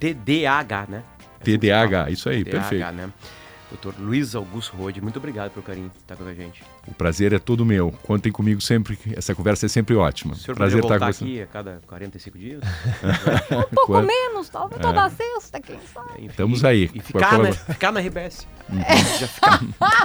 TDAH, 0.00 0.86
né? 0.88 1.02
TDAH, 1.44 2.10
isso 2.10 2.28
aí, 2.28 2.42
TDAH, 2.44 2.58
perfeito. 2.68 2.92
né? 2.92 3.10
Doutor 3.70 3.94
Luiz 4.00 4.34
Augusto 4.34 4.76
Rode, 4.76 5.00
muito 5.00 5.16
obrigado 5.18 5.52
pelo 5.52 5.62
carinho 5.64 5.90
de 5.90 5.96
estar 5.98 6.16
com 6.16 6.24
a 6.24 6.34
gente. 6.34 6.60
O 6.88 6.92
prazer 6.92 7.32
é 7.32 7.38
todo 7.38 7.64
meu, 7.64 7.92
contem 8.02 8.32
comigo 8.32 8.60
sempre, 8.60 8.98
essa 9.16 9.32
conversa 9.32 9.66
é 9.66 9.68
sempre 9.68 9.94
ótima. 9.94 10.32
O 10.34 10.36
senhor 10.36 10.56
prazer 10.56 10.78
estar 10.80 10.88
voltar 10.88 11.06
com 11.06 11.12
você. 11.12 11.24
aqui 11.24 11.40
a 11.42 11.46
cada 11.46 11.80
45 11.86 12.36
dias? 12.38 12.60
Um 13.52 13.62
pouco 13.74 13.86
Quando- 13.86 14.06
menos, 14.08 14.48
talvez 14.48 14.80
toda 14.82 15.08
sexta, 15.10 15.60
quem 15.60 15.78
sabe. 15.94 16.08
Enfim, 16.16 16.26
Estamos 16.26 16.64
aí. 16.64 16.90
E 16.92 17.00
ficar, 17.00 17.38
né? 17.38 17.52
ficar 17.52 17.92
na 17.92 18.00
RBS. 18.00 18.44
Já 19.20 19.28
ficar, 19.28 19.60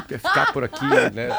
já 0.09 0.17
ficar 0.19 0.53
por 0.53 0.63
aqui, 0.63 0.85
né? 1.13 1.29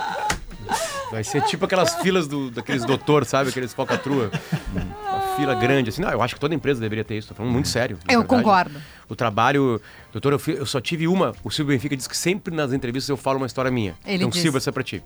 Vai 1.12 1.22
ser 1.22 1.42
tipo 1.42 1.64
aquelas 1.64 1.94
filas 1.96 2.26
do, 2.26 2.50
daqueles 2.50 2.84
doutor, 2.84 3.24
sabe? 3.24 3.50
Aqueles 3.50 3.72
falcatrua. 3.72 4.30
Uma 4.72 5.20
fila 5.36 5.54
grande, 5.54 5.90
assim. 5.90 6.02
Não, 6.02 6.10
eu 6.10 6.22
acho 6.22 6.34
que 6.34 6.40
toda 6.40 6.54
empresa 6.54 6.80
deveria 6.80 7.04
ter 7.04 7.16
isso. 7.18 7.28
Tô 7.28 7.34
falando 7.34 7.52
muito 7.52 7.68
sério. 7.68 7.96
na 8.06 8.12
Eu 8.14 8.20
verdade. 8.20 8.42
concordo. 8.42 8.80
O 9.08 9.14
trabalho... 9.14 9.80
Doutor, 10.12 10.32
eu, 10.32 10.40
eu 10.54 10.66
só 10.66 10.80
tive 10.80 11.06
uma. 11.06 11.32
O 11.44 11.50
Silvio 11.50 11.74
Benfica 11.74 11.96
diz 11.96 12.06
que 12.08 12.16
sempre 12.16 12.54
nas 12.54 12.72
entrevistas 12.72 13.08
eu 13.08 13.16
falo 13.16 13.36
uma 13.38 13.46
história 13.46 13.70
minha. 13.70 13.94
Ele 14.04 14.16
então, 14.16 14.30
diz. 14.30 14.40
Silvio, 14.40 14.58
essa 14.58 14.70
é 14.70 14.72
pra 14.72 14.82
ti. 14.82 15.02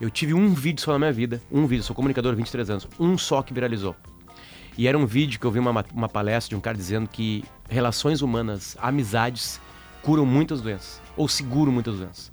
Eu 0.00 0.10
tive 0.10 0.34
um 0.34 0.52
vídeo 0.52 0.82
só 0.82 0.92
na 0.92 0.98
minha 0.98 1.12
vida. 1.12 1.40
Um 1.50 1.66
vídeo. 1.66 1.82
Sou 1.84 1.94
comunicador 1.96 2.32
há 2.32 2.36
23 2.36 2.70
anos. 2.70 2.88
Um 2.98 3.16
só 3.18 3.42
que 3.42 3.52
viralizou. 3.54 3.96
E 4.76 4.88
era 4.88 4.96
um 4.96 5.04
vídeo 5.06 5.38
que 5.38 5.46
eu 5.46 5.50
vi 5.50 5.58
uma, 5.58 5.72
ma- 5.72 5.84
uma 5.92 6.08
palestra 6.08 6.50
de 6.50 6.56
um 6.56 6.60
cara 6.60 6.76
dizendo 6.76 7.08
que 7.08 7.44
relações 7.68 8.22
humanas, 8.22 8.76
amizades, 8.80 9.60
curam 10.02 10.24
muitas 10.24 10.60
doenças. 10.60 11.00
Ou 11.16 11.28
seguram 11.28 11.70
muitas 11.72 11.96
doenças. 11.96 12.32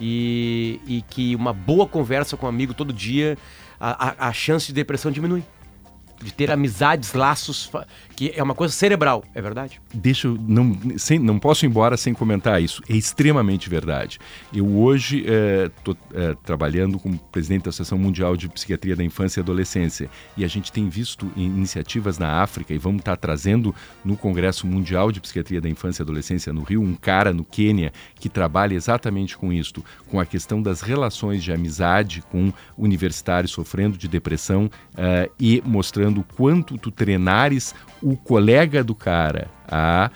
E, 0.00 0.80
e 0.86 1.02
que 1.02 1.36
uma 1.36 1.52
boa 1.52 1.86
conversa 1.86 2.36
com 2.36 2.46
um 2.46 2.48
amigo 2.48 2.74
todo 2.74 2.92
dia, 2.92 3.38
a, 3.78 4.24
a, 4.24 4.28
a 4.28 4.32
chance 4.32 4.66
de 4.66 4.72
depressão 4.72 5.10
diminui. 5.12 5.44
De 6.22 6.32
ter 6.32 6.50
amizades, 6.50 7.12
laços, 7.12 7.70
que 8.16 8.32
é 8.34 8.42
uma 8.42 8.54
coisa 8.54 8.72
cerebral, 8.72 9.24
é 9.34 9.42
verdade? 9.42 9.80
Deixa 9.92 10.28
eu 10.28 10.38
não, 10.40 10.76
sem, 10.96 11.18
não 11.18 11.38
posso 11.38 11.64
ir 11.64 11.68
embora 11.68 11.96
sem 11.96 12.14
comentar 12.14 12.62
isso. 12.62 12.82
É 12.88 12.94
extremamente 12.94 13.68
verdade. 13.68 14.18
Eu 14.52 14.66
hoje 14.78 15.24
estou 15.76 15.96
trabalhando 16.44 16.98
como 16.98 17.18
presidente 17.18 17.64
da 17.64 17.70
Associação 17.70 17.98
Mundial 17.98 18.36
de 18.36 18.48
Psiquiatria 18.48 18.96
da 18.96 19.04
Infância 19.04 19.40
e 19.40 19.42
Adolescência 19.42 20.08
e 20.36 20.44
a 20.44 20.48
gente 20.48 20.70
tem 20.70 20.88
visto 20.88 21.30
iniciativas 21.36 22.18
na 22.18 22.42
África 22.42 22.72
e 22.72 22.78
vamos 22.78 23.00
estar 23.00 23.16
trazendo 23.16 23.74
no 24.04 24.16
Congresso 24.16 24.66
Mundial 24.66 25.10
de 25.10 25.20
Psiquiatria 25.20 25.60
da 25.60 25.68
Infância 25.68 26.02
e 26.02 26.04
Adolescência 26.04 26.52
no 26.52 26.62
Rio 26.62 26.82
um 26.82 26.94
cara 26.94 27.32
no 27.32 27.44
Quênia 27.44 27.92
que 28.14 28.28
trabalha 28.28 28.74
exatamente 28.74 29.36
com 29.36 29.52
isto, 29.52 29.84
com 30.08 30.20
a 30.20 30.26
questão 30.26 30.62
das 30.62 30.80
relações 30.80 31.42
de 31.42 31.52
amizade 31.52 32.22
com 32.30 32.52
universitários 32.76 33.52
sofrendo 33.52 33.96
de 33.96 34.08
depressão 34.08 34.70
eh, 34.96 35.30
e 35.38 35.62
mostrando 35.64 36.24
quanto 36.36 36.78
tu 36.78 36.90
treinares 36.90 37.74
o 38.04 38.16
colega 38.16 38.84
do 38.84 38.94
cara 38.94 39.48
a 39.66 40.10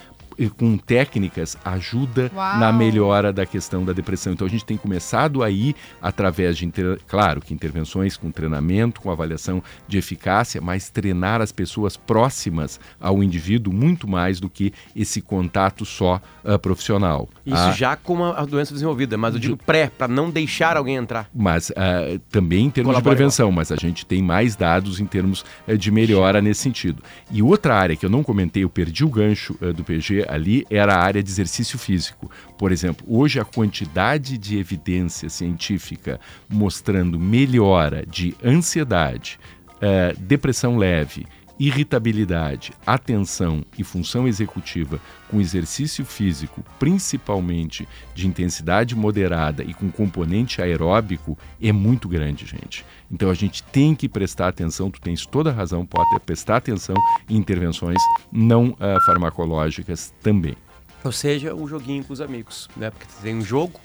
com 0.57 0.76
técnicas 0.76 1.57
ajuda 1.64 2.30
Uau. 2.34 2.59
na 2.59 2.72
melhora 2.72 3.32
da 3.32 3.45
questão 3.47 3.84
da 3.84 3.93
depressão. 3.93 4.32
Então 4.32 4.47
a 4.47 4.51
gente 4.51 4.64
tem 4.64 4.76
começado 4.76 5.43
aí 5.43 5.74
através 6.01 6.57
de, 6.57 6.66
inter- 6.66 6.99
claro, 7.09 7.41
que 7.41 7.53
intervenções 7.55 8.16
com 8.16 8.30
treinamento, 8.30 9.01
com 9.01 9.11
avaliação 9.11 9.62
de 9.86 9.99
eficácia, 9.99 10.61
mas 10.61 10.91
treinar 10.91 11.41
as 11.41 11.51
pessoas 11.53 11.97
próximas 11.97 12.78
ao 13.01 13.22
indivíduo 13.22 13.72
muito 13.72 14.09
mais 14.09 14.39
do 14.41 14.49
que 14.49 14.72
esse 14.95 15.20
contato 15.20 15.84
só 15.84 16.20
ah, 16.45 16.59
profissional. 16.59 17.28
Isso 17.45 17.57
Ah, 17.57 17.72
já 17.72 17.97
com 17.97 18.24
a 18.24 18.45
doença 18.45 18.72
desenvolvida, 18.72 19.16
mas 19.16 19.34
eu 19.34 19.41
digo 19.41 19.57
pré, 19.57 19.91
para 19.97 20.09
não 20.09 20.30
deixar 20.30 20.76
alguém 20.76 20.97
entrar. 20.97 21.28
mas 21.34 21.72
ah, 21.76 22.18
também 22.30 22.66
em 22.66 22.70
termos 22.70 22.93
Colabora 22.93 23.14
de 23.14 23.16
prevenção, 23.18 23.51
mas 23.53 23.72
a 23.72 23.76
gente 23.76 24.05
tem 24.07 24.22
mais 24.22 24.55
dados 24.57 25.01
em 25.01 25.07
termos 25.07 25.45
eh, 25.66 25.76
de 25.76 25.91
melhora 25.91 26.41
nesse 26.43 26.61
sentido. 26.62 27.03
E 27.30 27.43
outra 27.43 27.74
área 27.74 27.97
que 27.97 28.05
eu 28.07 28.11
não 28.11 28.22
comentei, 28.22 28.62
eu 28.64 28.68
perdi 28.70 29.05
o 29.05 29.09
gancho 29.09 29.57
eh, 29.61 29.72
do 29.72 29.82
PG 29.84 30.26
ali, 30.28 30.66
era 30.70 30.94
a 30.94 31.02
área 31.02 31.22
de 31.22 31.30
exercício 31.30 31.78
físico. 31.78 32.30
Por 32.56 32.70
exemplo, 32.70 33.06
hoje 33.08 33.40
a 33.40 33.44
quantidade 33.44 34.36
de 34.36 34.58
evidência 34.58 35.28
científica 35.28 36.20
mostrando 36.48 37.18
melhora 37.18 38.04
de 38.06 38.34
ansiedade, 38.44 39.38
eh, 39.80 40.14
depressão 40.18 40.76
leve, 40.76 41.26
irritabilidade, 41.59 42.72
atenção 42.86 43.64
e 43.76 43.82
função 43.82 44.28
executiva 44.28 45.00
com 45.28 45.40
exercício 45.40 46.04
físico, 46.04 46.64
principalmente 46.78 47.88
de 48.14 48.26
intensidade 48.26 48.94
moderada 48.94 49.62
e 49.62 49.74
com 49.74 49.90
componente 49.90 50.62
aeróbico, 50.62 51.36
é 51.61 51.72
muito 51.72 52.09
grande, 52.09 52.46
gente. 52.46 52.84
Então 53.11 53.30
a 53.30 53.34
gente 53.34 53.62
tem 53.64 53.94
que 53.94 54.09
prestar 54.09 54.48
atenção, 54.48 54.90
tu 54.90 55.00
tens 55.00 55.26
toda 55.26 55.50
a 55.50 55.52
razão, 55.52 55.84
Potter, 55.84 56.20
prestar 56.20 56.56
atenção 56.59 56.96
em 57.28 57.36
intervenções 57.36 57.98
não 58.30 58.76
ah, 58.78 58.98
farmacológicas 59.04 60.14
também. 60.22 60.56
Ou 61.04 61.12
seja, 61.12 61.54
um 61.54 61.66
joguinho 61.66 62.04
com 62.04 62.12
os 62.12 62.20
amigos, 62.20 62.68
né? 62.76 62.90
Porque 62.90 63.06
tu 63.06 63.22
tem 63.22 63.36
um 63.36 63.42
jogo, 63.42 63.80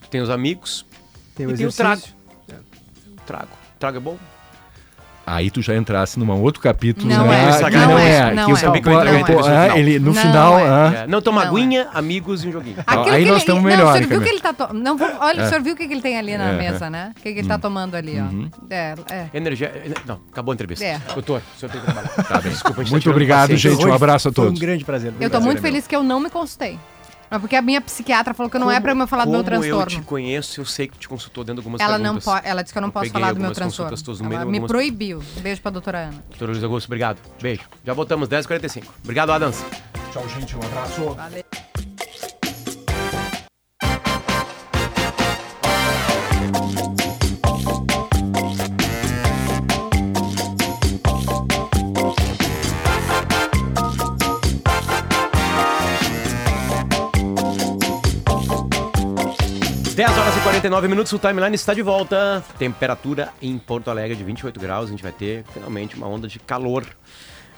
tu 0.00 0.08
tem 0.08 0.20
os 0.20 0.30
amigos 0.30 0.84
Tem 1.34 1.48
e 1.48 1.52
o 1.52 1.56
tem 1.56 1.66
o 1.66 1.72
trago. 1.72 2.02
exercício. 2.02 2.20
Trago. 3.26 3.50
Trago 3.78 3.96
é 3.96 4.00
bom? 4.00 4.18
Aí 5.26 5.50
tu 5.50 5.62
já 5.62 5.76
entrasse 5.76 6.18
num 6.18 6.28
outro 6.40 6.60
capítulo, 6.60 7.08
Não 7.08 7.26
né, 7.26 7.50
é, 7.50 7.64
que 7.64 7.76
não 7.76 7.86
não 7.88 7.98
é, 7.98 8.16
é, 8.16 8.34
não 8.34 8.50
é. 8.50 8.52
o 8.52 8.56
Sabia 8.56 8.82
que 8.82 8.88
pô- 8.90 9.00
entrevista 9.00 9.32
no 9.32 9.38
ah, 9.38 9.42
final. 9.62 9.78
ele 9.78 9.98
no 10.00 10.06
Não 10.06 10.14
final, 10.14 10.58
é. 10.58 10.62
ah, 10.68 10.92
É, 11.02 11.06
Não, 11.06 11.22
toma 11.22 11.44
Não, 11.44 11.52
aguinha, 11.56 11.88
amigos 11.94 12.42
e 12.44 12.48
um 12.48 12.52
joguinho. 12.52 12.76
Aquilo 12.86 13.14
aí 13.14 13.24
nós 13.26 13.38
estamos 13.38 13.62
melhor, 13.62 13.90
O 13.90 13.96
senhor 13.96 14.08
viu 14.08 14.20
que 14.22 14.28
ele 14.28 14.40
tá 14.40 14.52
to... 14.52 14.74
Não, 14.74 14.96
vou... 14.96 15.08
Olha, 15.20 15.42
É. 15.42 15.44
o 15.44 15.48
senhor 15.48 15.62
viu 15.62 15.74
o 15.74 15.76
que 15.76 15.86
que 15.86 15.92
ele 15.94 16.02
tem 16.02 16.18
ali 16.18 16.36
na 16.36 16.50
É. 16.50 16.56
mesa, 16.56 16.90
né? 16.90 17.12
O 17.16 17.20
que, 17.22 17.32
que 17.32 17.38
ele 17.38 17.48
tá 17.48 17.58
tomando 17.58 17.94
ali, 17.94 18.18
ó. 18.20 18.24
Uhum. 18.24 18.50
É, 18.68 18.94
é. 19.10 19.26
Energia. 19.32 19.72
Não, 20.06 20.20
acabou 20.32 20.50
a 20.52 20.54
entrevista. 20.54 20.84
É. 20.84 21.00
Doutor, 21.14 21.42
o 21.56 21.60
senhor 21.60 21.70
tem 21.70 21.80
que 21.80 21.86
trabalhar. 21.86 22.08
Tá 22.08 22.40
bem. 22.40 22.50
Desculpa, 22.52 22.80
a 22.80 22.84
gente 22.84 22.90
tá 22.90 22.94
Muito 22.94 23.02
tirando 23.02 23.14
obrigado, 23.14 23.56
gente. 23.56 23.86
Um 23.86 23.92
abraço 23.94 24.28
a 24.28 24.32
Foi 24.32 24.44
um 24.44 24.46
todos. 24.48 24.60
grande 24.60 24.84
prazer. 24.84 25.12
Eu 25.20 25.28
tô 25.28 25.30
prazer 25.30 25.46
muito 25.46 25.58
é 25.58 25.62
feliz 25.62 25.86
que 25.86 25.94
eu 25.94 26.02
não 26.02 26.18
me 26.18 26.28
consultei. 26.30 26.78
Mas 27.30 27.40
porque 27.40 27.54
a 27.56 27.62
minha 27.62 27.80
psiquiatra 27.80 28.34
falou 28.34 28.50
que 28.50 28.58
não 28.58 28.70
é 28.70 28.80
pra 28.80 28.92
eu 28.92 29.06
falar 29.06 29.24
do 29.24 29.30
meu 29.30 29.44
Como 29.44 29.54
eu 29.54 29.60
transtorno. 29.60 30.00
te 30.02 30.06
conheço, 30.06 30.60
eu 30.60 30.64
sei 30.64 30.88
que 30.88 30.94
tu 30.94 31.00
te 31.00 31.08
consultou 31.08 31.44
dentro 31.44 31.62
de 31.62 31.66
algumas 31.66 31.80
Ela 31.80 31.96
não 31.98 32.14
perguntas. 32.14 32.24
pode, 32.24 32.46
ela 32.48 32.62
disse 32.62 32.72
que 32.72 32.78
eu 32.78 32.82
não 32.82 32.88
Eu 32.88 32.92
posso 32.92 33.10
falar 33.10 33.32
do 33.32 33.40
meu 33.40 33.52
transtorno. 33.52 33.96
Ela 33.96 34.28
meio, 34.28 34.28
me 34.30 34.36
algumas- 34.58 34.68
proibiu. 34.70 35.22
Beijo 35.40 35.62
pra 35.62 35.70
doutora 35.70 35.98
Ana. 36.08 36.24
Doutor 36.30 36.48
Luiz 36.50 36.64
Augusto, 36.64 36.86
obrigado. 36.86 37.18
Beijo. 37.40 37.62
Já 37.84 37.92
voltamos, 37.94 38.28
10h45. 38.28 38.84
Obrigado, 39.04 39.30
Adams. 39.30 39.64
Tchau, 40.12 40.28
gente. 40.28 40.56
Um 40.56 40.60
abraço. 40.60 41.10
Valeu. 41.14 41.69
10 60.00 60.16
horas 60.16 60.34
e 60.34 60.40
49 60.40 60.88
minutos, 60.88 61.12
o 61.12 61.18
timeline 61.18 61.54
está 61.54 61.74
de 61.74 61.82
volta. 61.82 62.42
Temperatura 62.58 63.34
em 63.42 63.58
Porto 63.58 63.90
Alegre 63.90 64.16
de 64.16 64.24
28 64.24 64.58
graus. 64.58 64.86
A 64.88 64.90
gente 64.90 65.02
vai 65.02 65.12
ter 65.12 65.44
finalmente 65.52 65.94
uma 65.94 66.08
onda 66.08 66.26
de 66.26 66.38
calor, 66.38 66.86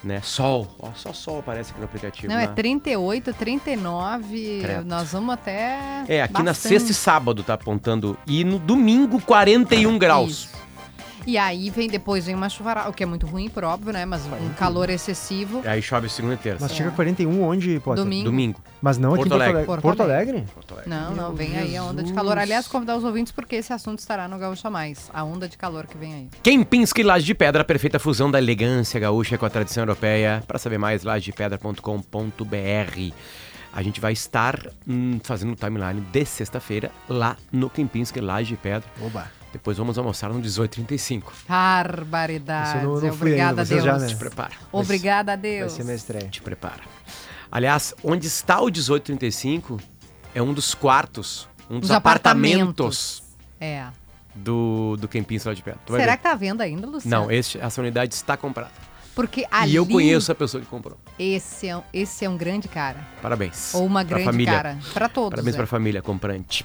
né? 0.03 0.21
Sol. 0.25 0.67
Ó, 0.81 0.91
só 0.93 1.13
sol 1.13 1.39
aparece 1.39 1.71
aqui 1.71 1.79
no 1.79 1.85
aplicativo. 1.85 2.27
Não, 2.33 2.41
é 2.41 2.49
né? 2.49 2.53
38, 2.53 3.33
39. 3.33 4.59
Credo. 4.61 4.85
Nós 4.85 5.13
vamos 5.13 5.35
até. 5.35 6.03
É, 6.09 6.21
aqui 6.21 6.33
na 6.33 6.47
bastante. 6.47 6.69
sexta 6.69 6.91
e 6.91 6.95
sábado 6.95 7.45
tá 7.45 7.55
apontando. 7.55 8.19
E 8.27 8.43
no 8.43 8.59
domingo, 8.59 9.21
41 9.21 9.97
graus. 9.97 10.31
Isso. 10.31 10.49
E 11.27 11.39
aí 11.39 11.71
vem 11.71 11.89
depois 11.89 12.27
vem 12.27 12.35
uma 12.35 12.49
chuvarada, 12.49 12.89
o 12.89 12.93
que 12.93 13.03
é 13.03 13.07
muito 13.07 13.27
ruim, 13.27 13.49
por 13.49 13.65
óbvio, 13.65 13.93
né? 13.93 14.05
Mas 14.05 14.27
um 14.27 14.53
calor 14.55 14.91
excessivo. 14.91 15.63
E 15.65 15.69
aí 15.69 15.83
chove 15.83 16.09
segunda 16.09 16.35
e 16.35 16.39
terça. 16.39 16.59
Mas 16.61 16.75
chega 16.75 16.91
41 16.91 17.43
onde, 17.43 17.81
Potter? 17.81 18.05
Domingo. 18.05 18.25
Domingo. 18.25 18.61
Mas 18.81 18.99
não 18.99 19.15
aqui 19.15 19.19
Porto 19.19 19.27
em 19.27 19.31
Porto 19.31 19.43
Alegre. 19.43 19.59
Alegre. 19.59 19.83
Porto 19.83 20.03
Alegre? 20.03 20.45
Porto 20.55 20.75
Alegre. 20.75 20.91
Não, 20.91 21.15
não, 21.15 21.35
vem 21.35 21.57
aí 21.57 21.77
a 21.77 21.85
onda 21.85 22.03
de 22.03 22.13
calor. 22.13 22.39
Aliás, 22.39 22.67
convidar 22.67 22.97
os 22.97 23.05
ouvintes 23.05 23.33
porque 23.33 23.57
esse 23.57 23.73
assunto 23.73 24.01
estará 24.01 24.27
no 24.27 24.39
Gaúcha 24.39 24.69
Mais. 24.69 25.11
A 25.13 25.23
onda 25.23 25.49
de 25.49 25.57
calor 25.57 25.87
que 25.87 25.97
vem 25.97 26.15
aí. 26.15 26.29
Kempinski 26.43 27.03
Laje 27.03 27.25
de 27.25 27.35
Pedra, 27.35 27.63
a 27.63 27.65
perfeita 27.65 27.99
fusão 27.99 28.31
da 28.31 28.39
elegância 28.39 28.99
gaúcha 28.99 29.39
com 29.39 29.47
a 29.47 29.51
tradição 29.51 29.83
europeia. 29.83 30.43
Para 30.47 30.59
saber 30.59 30.79
mais, 30.79 31.05
lajedepedra.com.br. 31.05 33.15
A 33.73 33.83
gente 33.83 34.01
vai 34.01 34.13
estar 34.13 34.59
hum, 34.87 35.19
fazendo 35.23 35.53
o 35.53 35.57
timeline 35.57 36.01
de 36.01 36.25
sexta-feira 36.27 36.91
lá 37.09 37.37
no 37.51 37.71
Kempinski 37.71 38.21
Laje 38.21 38.51
de 38.51 38.57
Pedra. 38.57 38.89
Oba. 39.01 39.42
Depois 39.53 39.77
vamos 39.77 39.99
almoçar 39.99 40.31
no 40.31 40.41
18h35. 40.41 41.25
Barbaridade. 41.49 42.85
Não- 42.85 43.01
não 43.01 43.09
Obrigada 43.11 43.61
a 43.63 43.65
Deus. 43.65 43.85
já, 43.85 43.99
né? 43.99 44.07
Te 44.07 44.17
prepara. 44.17 44.53
Obrigada 44.71 45.33
a 45.33 45.37
Vai 45.37 45.43
Deus. 45.43 45.73
ser 45.73 45.85
minha 45.85 45.95
estreia. 45.97 46.29
Te 46.29 46.41
prepara. 46.41 46.81
Aliás, 47.51 47.95
onde 48.03 48.27
está 48.27 48.61
o 48.61 48.65
1835 48.67 49.79
é 50.35 50.41
um 50.43 50.55
dos 50.55 50.75
quartos, 50.75 51.47
um 51.69 51.79
dos 51.79 51.91
Os 51.91 51.95
apartamentos, 51.97 53.23
É. 53.61 53.87
do, 54.35 54.97
do 54.99 55.07
Kempinski 55.07 55.49
Laje 55.49 55.57
de 55.59 55.63
Pedra. 55.65 55.81
Vai 55.87 56.01
Será 56.01 56.13
ver. 56.13 56.17
que 56.17 56.23
tá 56.23 56.33
à 56.33 56.35
venda 56.35 56.65
ainda, 56.65 56.87
Luciano? 56.87 57.25
Não, 57.25 57.31
este, 57.31 57.59
essa 57.59 57.81
unidade 57.81 58.15
está 58.15 58.37
comprada. 58.37 58.71
Porque 59.15 59.47
ali 59.51 59.73
E 59.73 59.77
eu 59.77 59.85
conheço 59.87 60.33
a 60.33 60.35
pessoa 60.35 60.61
que 60.63 60.67
comprou. 60.67 60.97
esse 61.19 61.69
é, 61.69 61.77
um- 61.77 61.83
esse 61.93 62.25
é 62.25 62.29
um 62.31 62.37
grande 62.37 62.67
cara. 62.67 62.97
Parabéns. 63.21 63.75
Ou 63.75 63.85
uma 63.85 64.03
grande 64.03 64.25
família. 64.25 64.53
cara. 64.55 64.79
Pra 64.95 65.09
todos. 65.09 65.31
Parabéns 65.31 65.55
é. 65.55 65.57
para 65.59 65.65
a 65.65 65.67
família 65.67 66.01
comprante. 66.01 66.65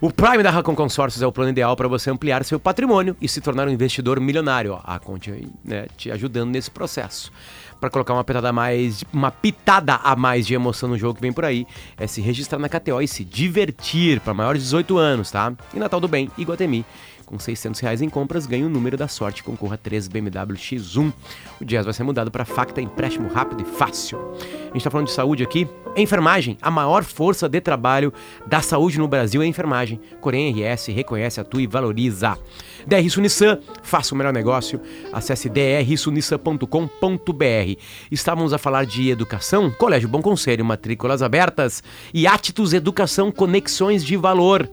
O 0.00 0.12
Prime 0.12 0.42
da 0.42 0.50
Racon 0.50 0.76
Consórcios 0.76 1.20
é 1.22 1.26
o 1.26 1.32
plano 1.32 1.50
ideal 1.50 1.74
para 1.76 1.88
você 1.88 2.08
ampliar 2.10 2.44
seu 2.44 2.60
patrimônio 2.60 3.16
e 3.20 3.28
se 3.28 3.40
tornar 3.40 3.66
um 3.66 3.70
investidor 3.70 4.20
milionário. 4.20 4.72
Ó, 4.74 4.80
a 4.84 4.98
Conte 5.00 5.48
né, 5.64 5.86
te 5.96 6.10
ajudando 6.10 6.50
nesse 6.50 6.70
processo. 6.70 7.32
Para 7.80 7.90
colocar 7.90 8.12
uma 8.12 8.24
pitada 8.24 8.48
a 8.48 8.52
mais, 8.52 9.04
uma 9.12 9.30
pitada 9.30 9.94
a 9.96 10.16
mais 10.16 10.46
de 10.46 10.54
emoção 10.54 10.88
no 10.88 10.98
jogo 10.98 11.14
que 11.14 11.20
vem 11.20 11.32
por 11.32 11.44
aí, 11.44 11.64
é 11.96 12.06
se 12.08 12.20
registrar 12.20 12.58
na 12.58 12.68
KTO 12.68 13.00
e 13.00 13.06
se 13.06 13.24
divertir 13.24 14.20
para 14.20 14.34
maiores 14.34 14.62
de 14.62 14.66
18 14.66 14.98
anos, 14.98 15.30
tá? 15.30 15.52
E 15.72 15.78
Natal 15.78 16.00
do 16.00 16.08
Bem, 16.08 16.28
Iguatemi. 16.36 16.84
Com 17.28 17.38
600 17.38 17.78
reais 17.80 18.00
em 18.00 18.08
compras, 18.08 18.46
ganhe 18.46 18.64
o 18.64 18.70
número 18.70 18.96
da 18.96 19.06
sorte 19.06 19.40
e 19.40 19.42
concorra 19.42 19.74
a 19.74 19.76
3 19.76 20.08
BMW 20.08 20.56
X1. 20.56 21.12
O 21.60 21.64
Jazz 21.64 21.84
vai 21.84 21.92
ser 21.92 22.02
mudado 22.02 22.30
para 22.30 22.46
Facta 22.46 22.80
empréstimo 22.80 23.28
rápido 23.28 23.60
e 23.60 23.66
fácil. 23.66 24.18
A 24.18 24.68
gente 24.68 24.78
está 24.78 24.90
falando 24.90 25.08
de 25.08 25.12
saúde 25.12 25.42
aqui. 25.42 25.68
Enfermagem, 25.94 26.56
a 26.62 26.70
maior 26.70 27.04
força 27.04 27.46
de 27.46 27.60
trabalho 27.60 28.14
da 28.46 28.62
saúde 28.62 28.98
no 28.98 29.06
Brasil 29.06 29.42
é 29.42 29.44
a 29.44 29.48
enfermagem. 29.48 30.00
Corém 30.22 30.50
RS 30.50 30.86
reconhece, 30.86 31.38
atua 31.38 31.60
e 31.60 31.66
valoriza. 31.66 32.38
DR 32.86 33.06
Sunissan, 33.10 33.58
faça 33.82 34.14
o 34.14 34.16
melhor 34.16 34.32
negócio. 34.32 34.80
Acesse 35.12 35.50
drsunissan.com.br. 35.50 37.80
Estávamos 38.10 38.54
a 38.54 38.58
falar 38.58 38.86
de 38.86 39.10
educação, 39.10 39.70
Colégio 39.70 40.08
Bom 40.08 40.22
Conselho, 40.22 40.64
matrículas 40.64 41.20
abertas 41.20 41.82
e 42.14 42.26
Atitudes 42.26 42.72
Educação 42.72 43.30
Conexões 43.30 44.02
de 44.02 44.16
Valor. 44.16 44.66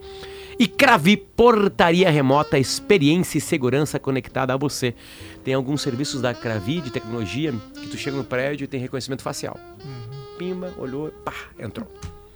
E 0.58 0.68
Cravi 0.68 1.18
Portaria 1.18 2.10
Remota, 2.10 2.58
experiência 2.58 3.38
e 3.38 3.41
segurança 3.41 3.99
conectada 3.99 4.53
a 4.53 4.58
você. 4.58 4.95
Tem 5.43 5.53
alguns 5.53 5.82
serviços 5.82 6.22
da 6.22 6.34
Cravi 6.34 6.80
de 6.82 6.91
tecnologia 6.91 7.53
que 7.74 7.88
tu 7.88 7.97
chega 7.97 8.16
no 8.16 8.24
prédio 8.24 8.64
e 8.64 8.68
tem 8.68 8.80
reconhecimento 8.80 9.22
facial. 9.22 9.60
Pimba, 10.38 10.74
olhou, 10.78 11.10
pá, 11.24 11.34
entrou. 11.60 11.88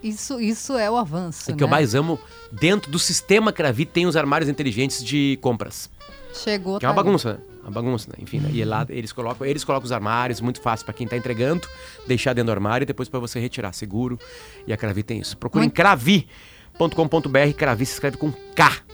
Isso, 0.03 0.39
isso 0.39 0.77
é 0.77 0.89
o 0.89 0.97
avanço. 0.97 1.51
O 1.51 1.55
que 1.55 1.61
né? 1.61 1.65
eu 1.65 1.67
mais 1.67 1.93
amo, 1.95 2.19
dentro 2.51 2.89
do 2.91 2.99
sistema 2.99 3.51
Cravi 3.51 3.85
tem 3.85 4.05
os 4.05 4.15
armários 4.15 4.49
inteligentes 4.49 5.03
de 5.03 5.37
compras. 5.41 5.89
Chegou. 6.33 6.79
Que 6.79 6.85
é 6.85 6.89
uma 6.89 6.95
tá 6.95 7.03
bagunça, 7.03 7.33
né? 7.33 7.39
Uma 7.63 7.71
bagunça, 7.71 8.09
né? 8.09 8.15
Enfim, 8.21 8.39
né? 8.39 8.49
E 8.53 8.63
lá 8.63 8.85
eles 8.89 9.11
colocam, 9.11 9.45
eles 9.45 9.63
colocam 9.63 9.85
os 9.85 9.91
armários, 9.91 10.39
muito 10.39 10.61
fácil 10.61 10.85
pra 10.85 10.93
quem 10.93 11.05
tá 11.07 11.17
entregando, 11.17 11.67
deixar 12.07 12.33
dentro 12.33 12.47
do 12.47 12.51
armário 12.51 12.83
e 12.83 12.85
depois 12.85 13.09
pra 13.09 13.19
você 13.19 13.39
retirar, 13.39 13.73
seguro. 13.73 14.17
E 14.65 14.71
a 14.71 14.77
Cravi 14.77 15.03
tem 15.03 15.19
isso. 15.19 15.37
Procure 15.37 15.63
em 15.63 15.67
Muito- 15.67 15.75
cravi.com.br, 15.75 16.27
Cravi 17.53 17.85
se 17.85 17.93
escreve 17.93 18.17
com 18.17 18.31
K. 18.31 18.89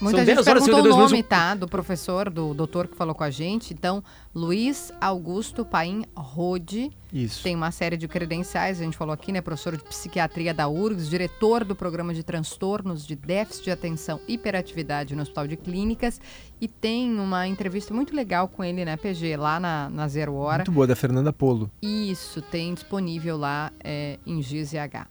Muita 0.00 0.18
São 0.18 0.26
gente 0.26 0.36
10 0.36 0.46
horas 0.48 0.62
e 0.62 0.66
perguntou 0.66 0.90
o 0.90 0.94
52 0.94 0.96
nome, 0.96 1.12
minutos. 1.12 1.28
tá? 1.28 1.54
Do 1.54 1.68
professor, 1.68 2.28
do 2.28 2.52
doutor 2.52 2.88
que 2.88 2.96
falou 2.96 3.14
com 3.14 3.22
a 3.22 3.30
gente. 3.30 3.72
Então, 3.72 4.02
Luiz 4.34 4.92
Augusto 5.00 5.64
Paim 5.64 6.04
Rode. 6.14 6.90
Isso. 7.12 7.42
Tem 7.44 7.54
uma 7.54 7.70
série 7.70 7.96
de 7.96 8.08
credenciais, 8.08 8.80
a 8.80 8.84
gente 8.84 8.96
falou 8.96 9.14
aqui, 9.14 9.30
né? 9.30 9.40
Professor 9.40 9.76
de 9.76 9.84
psiquiatria 9.84 10.52
da 10.52 10.68
URGS, 10.68 11.08
diretor 11.08 11.64
do 11.64 11.76
programa 11.76 12.12
de 12.12 12.24
transtornos 12.24 13.06
de 13.06 13.14
déficit 13.14 13.64
de 13.64 13.70
atenção 13.70 14.20
e 14.26 14.34
hiperatividade 14.34 15.14
no 15.14 15.22
Hospital 15.22 15.46
de 15.46 15.56
Clínicas. 15.56 16.20
E 16.60 16.66
tem 16.66 17.18
uma 17.18 17.46
entrevista 17.46 17.94
muito 17.94 18.14
legal 18.14 18.48
com 18.48 18.64
ele, 18.64 18.84
né, 18.84 18.96
PG, 18.96 19.36
lá 19.36 19.60
na, 19.60 19.88
na 19.88 20.08
Zero 20.08 20.34
Hora. 20.34 20.58
Muito 20.58 20.72
boa, 20.72 20.86
da 20.86 20.96
Fernanda 20.96 21.32
Polo. 21.32 21.70
Isso, 21.80 22.42
tem 22.42 22.74
disponível 22.74 23.36
lá 23.36 23.72
é, 23.82 24.18
em 24.26 24.40
GZH. 24.40 25.06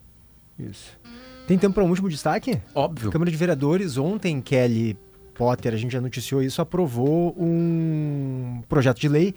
Isso. 0.59 0.97
Tem 1.47 1.57
tempo 1.57 1.75
para 1.75 1.83
um 1.83 1.89
último 1.89 2.09
destaque? 2.09 2.57
Óbvio. 2.73 3.11
Câmara 3.11 3.29
de 3.29 3.35
Vereadores, 3.35 3.97
ontem, 3.97 4.39
Kelly 4.39 4.97
Potter, 5.35 5.73
a 5.73 5.77
gente 5.77 5.91
já 5.91 5.99
noticiou 5.99 6.41
isso, 6.41 6.61
aprovou 6.61 7.35
um 7.37 8.61
projeto 8.69 8.99
de 8.99 9.09
lei 9.09 9.35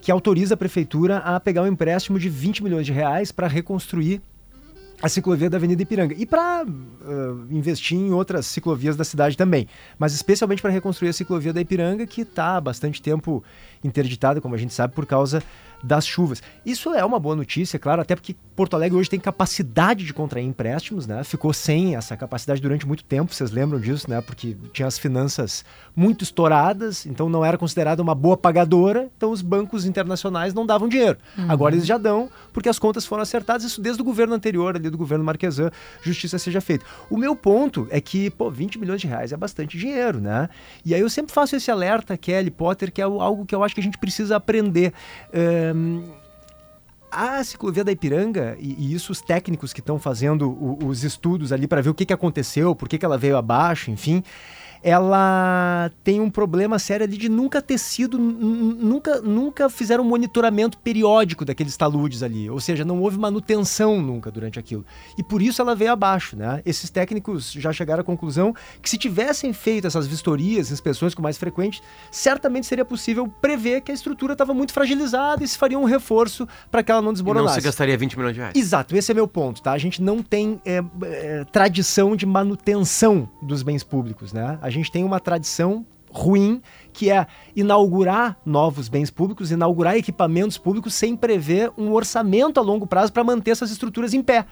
que 0.00 0.10
autoriza 0.10 0.54
a 0.54 0.56
prefeitura 0.56 1.18
a 1.18 1.38
pegar 1.38 1.62
um 1.62 1.66
empréstimo 1.66 2.18
de 2.18 2.28
20 2.28 2.64
milhões 2.64 2.84
de 2.84 2.92
reais 2.92 3.30
para 3.30 3.46
reconstruir 3.46 4.20
a 5.02 5.08
ciclovia 5.08 5.50
da 5.50 5.56
Avenida 5.56 5.82
Ipiranga 5.82 6.14
e 6.16 6.24
para 6.24 6.64
investir 7.50 7.98
em 7.98 8.12
outras 8.12 8.46
ciclovias 8.46 8.96
da 8.96 9.04
cidade 9.04 9.36
também, 9.36 9.68
mas 9.98 10.14
especialmente 10.14 10.62
para 10.62 10.70
reconstruir 10.70 11.10
a 11.10 11.12
ciclovia 11.12 11.52
da 11.52 11.60
Ipiranga 11.60 12.06
que 12.06 12.22
está 12.22 12.56
há 12.56 12.60
bastante 12.60 13.00
tempo 13.00 13.44
interditada, 13.84 14.40
como 14.40 14.54
a 14.54 14.58
gente 14.58 14.72
sabe, 14.72 14.94
por 14.94 15.06
causa 15.06 15.42
das 15.82 16.06
chuvas. 16.06 16.42
Isso 16.64 16.92
é 16.92 17.04
uma 17.04 17.18
boa 17.18 17.36
notícia, 17.36 17.78
claro, 17.78 18.02
até 18.02 18.14
porque 18.14 18.34
Porto 18.54 18.74
Alegre 18.74 18.98
hoje 18.98 19.10
tem 19.10 19.20
capacidade 19.20 20.04
de 20.04 20.14
contrair 20.14 20.46
empréstimos, 20.46 21.06
né? 21.06 21.22
Ficou 21.22 21.52
sem 21.52 21.94
essa 21.94 22.16
capacidade 22.16 22.60
durante 22.60 22.86
muito 22.86 23.04
tempo, 23.04 23.34
vocês 23.34 23.50
lembram 23.50 23.78
disso, 23.78 24.08
né? 24.08 24.20
Porque 24.20 24.56
tinha 24.72 24.88
as 24.88 24.98
finanças 24.98 25.64
muito 25.94 26.24
estouradas, 26.24 27.06
então 27.06 27.28
não 27.28 27.44
era 27.44 27.58
considerada 27.58 28.02
uma 28.02 28.14
boa 28.14 28.36
pagadora, 28.36 29.10
então 29.16 29.30
os 29.30 29.42
bancos 29.42 29.84
internacionais 29.84 30.54
não 30.54 30.64
davam 30.66 30.88
dinheiro. 30.88 31.18
Agora 31.48 31.74
eles 31.74 31.86
já 31.86 31.98
dão, 31.98 32.30
porque 32.52 32.68
as 32.68 32.78
contas 32.78 33.04
foram 33.04 33.22
acertadas, 33.22 33.64
isso 33.64 33.80
desde 33.80 34.00
o 34.00 34.04
governo 34.04 34.34
anterior, 34.34 34.76
ali 34.76 34.90
do 34.90 34.98
governo 34.98 35.24
Marquesan, 35.24 35.70
justiça 36.02 36.38
seja 36.38 36.60
feita. 36.60 36.84
O 37.10 37.16
meu 37.16 37.36
ponto 37.36 37.86
é 37.90 38.00
que, 38.00 38.30
pô, 38.30 38.50
20 38.50 38.78
milhões 38.78 39.00
de 39.00 39.06
reais 39.06 39.32
é 39.32 39.36
bastante 39.36 39.76
dinheiro, 39.76 40.20
né? 40.20 40.48
E 40.84 40.94
aí 40.94 41.00
eu 41.00 41.10
sempre 41.10 41.32
faço 41.32 41.56
esse 41.56 41.70
alerta, 41.70 42.16
Kelly 42.16 42.50
Potter, 42.50 42.90
que 42.90 43.00
é 43.00 43.04
algo 43.04 43.44
que 43.44 43.54
eu 43.54 43.62
acho 43.62 43.74
que 43.74 43.80
a 43.80 43.84
gente 43.84 43.98
precisa 43.98 44.36
aprender. 44.36 44.92
A 47.10 47.42
ciclovia 47.44 47.82
da 47.84 47.92
Ipiranga, 47.92 48.56
e, 48.58 48.74
e 48.78 48.92
isso 48.94 49.12
os 49.12 49.20
técnicos 49.22 49.72
que 49.72 49.80
estão 49.80 49.98
fazendo 49.98 50.50
o- 50.50 50.86
os 50.86 51.02
estudos 51.04 51.52
ali 51.52 51.66
para 51.66 51.80
ver 51.80 51.88
o 51.90 51.94
que, 51.94 52.04
que 52.04 52.12
aconteceu, 52.12 52.74
por 52.74 52.88
que, 52.88 52.98
que 52.98 53.04
ela 53.04 53.16
veio 53.16 53.36
abaixo, 53.36 53.90
enfim, 53.90 54.22
ela 54.86 55.90
tem 56.04 56.20
um 56.20 56.30
problema 56.30 56.78
sério 56.78 57.02
ali 57.02 57.16
de 57.16 57.28
nunca 57.28 57.60
ter 57.60 57.76
sido, 57.76 58.16
nunca, 58.16 59.20
nunca 59.20 59.68
fizeram 59.68 60.04
um 60.04 60.06
monitoramento 60.06 60.78
periódico 60.78 61.44
daqueles 61.44 61.76
taludes 61.76 62.22
ali, 62.22 62.48
ou 62.48 62.60
seja, 62.60 62.84
não 62.84 63.00
houve 63.02 63.18
manutenção 63.18 64.00
nunca 64.00 64.30
durante 64.30 64.60
aquilo. 64.60 64.86
E 65.18 65.24
por 65.24 65.42
isso 65.42 65.60
ela 65.60 65.74
veio 65.74 65.90
abaixo, 65.90 66.36
né? 66.36 66.62
Esses 66.64 66.88
técnicos 66.88 67.50
já 67.50 67.72
chegaram 67.72 68.02
à 68.02 68.04
conclusão 68.04 68.54
que 68.80 68.88
se 68.88 68.96
tivessem 68.96 69.52
feito 69.52 69.88
essas 69.88 70.06
vistorias, 70.06 70.70
inspeções 70.70 71.16
com 71.16 71.20
mais 71.20 71.36
frequente, 71.36 71.82
certamente 72.08 72.68
seria 72.68 72.84
possível 72.84 73.26
prever 73.26 73.80
que 73.80 73.90
a 73.90 73.94
estrutura 73.94 74.34
estava 74.34 74.54
muito 74.54 74.72
fragilizada 74.72 75.42
e 75.42 75.48
se 75.48 75.58
faria 75.58 75.76
um 75.80 75.84
reforço 75.84 76.46
para 76.70 76.84
que 76.84 76.92
ela 76.92 77.02
não 77.02 77.06
E 77.06 77.10
não 77.10 77.12
desmoronasse. 77.14 77.56
se 77.56 77.66
gastaria 77.66 77.98
20 77.98 78.16
milhões 78.16 78.34
de 78.34 78.40
reais. 78.40 78.54
Exato, 78.54 78.94
esse 78.94 79.10
é 79.10 79.14
meu 79.16 79.26
ponto, 79.26 79.60
tá? 79.60 79.72
A 79.72 79.78
gente 79.78 80.00
não 80.00 80.22
tem 80.22 80.60
é, 80.64 80.80
é, 81.02 81.44
tradição 81.50 82.14
de 82.14 82.24
manutenção 82.24 83.28
dos 83.42 83.64
bens 83.64 83.82
públicos, 83.82 84.32
né? 84.32 84.60
A 84.62 84.75
gente 84.76 84.92
tem 84.92 85.04
uma 85.04 85.20
tradição 85.20 85.84
ruim 86.10 86.62
que 86.92 87.10
é 87.10 87.26
inaugurar 87.54 88.38
novos 88.44 88.88
bens 88.88 89.10
públicos, 89.10 89.50
inaugurar 89.50 89.96
equipamentos 89.96 90.56
públicos 90.56 90.94
sem 90.94 91.14
prever 91.14 91.70
um 91.76 91.92
orçamento 91.92 92.58
a 92.58 92.62
longo 92.62 92.86
prazo 92.86 93.12
para 93.12 93.22
manter 93.22 93.50
essas 93.50 93.70
estruturas 93.70 94.14
em 94.14 94.22
pé. 94.22 94.46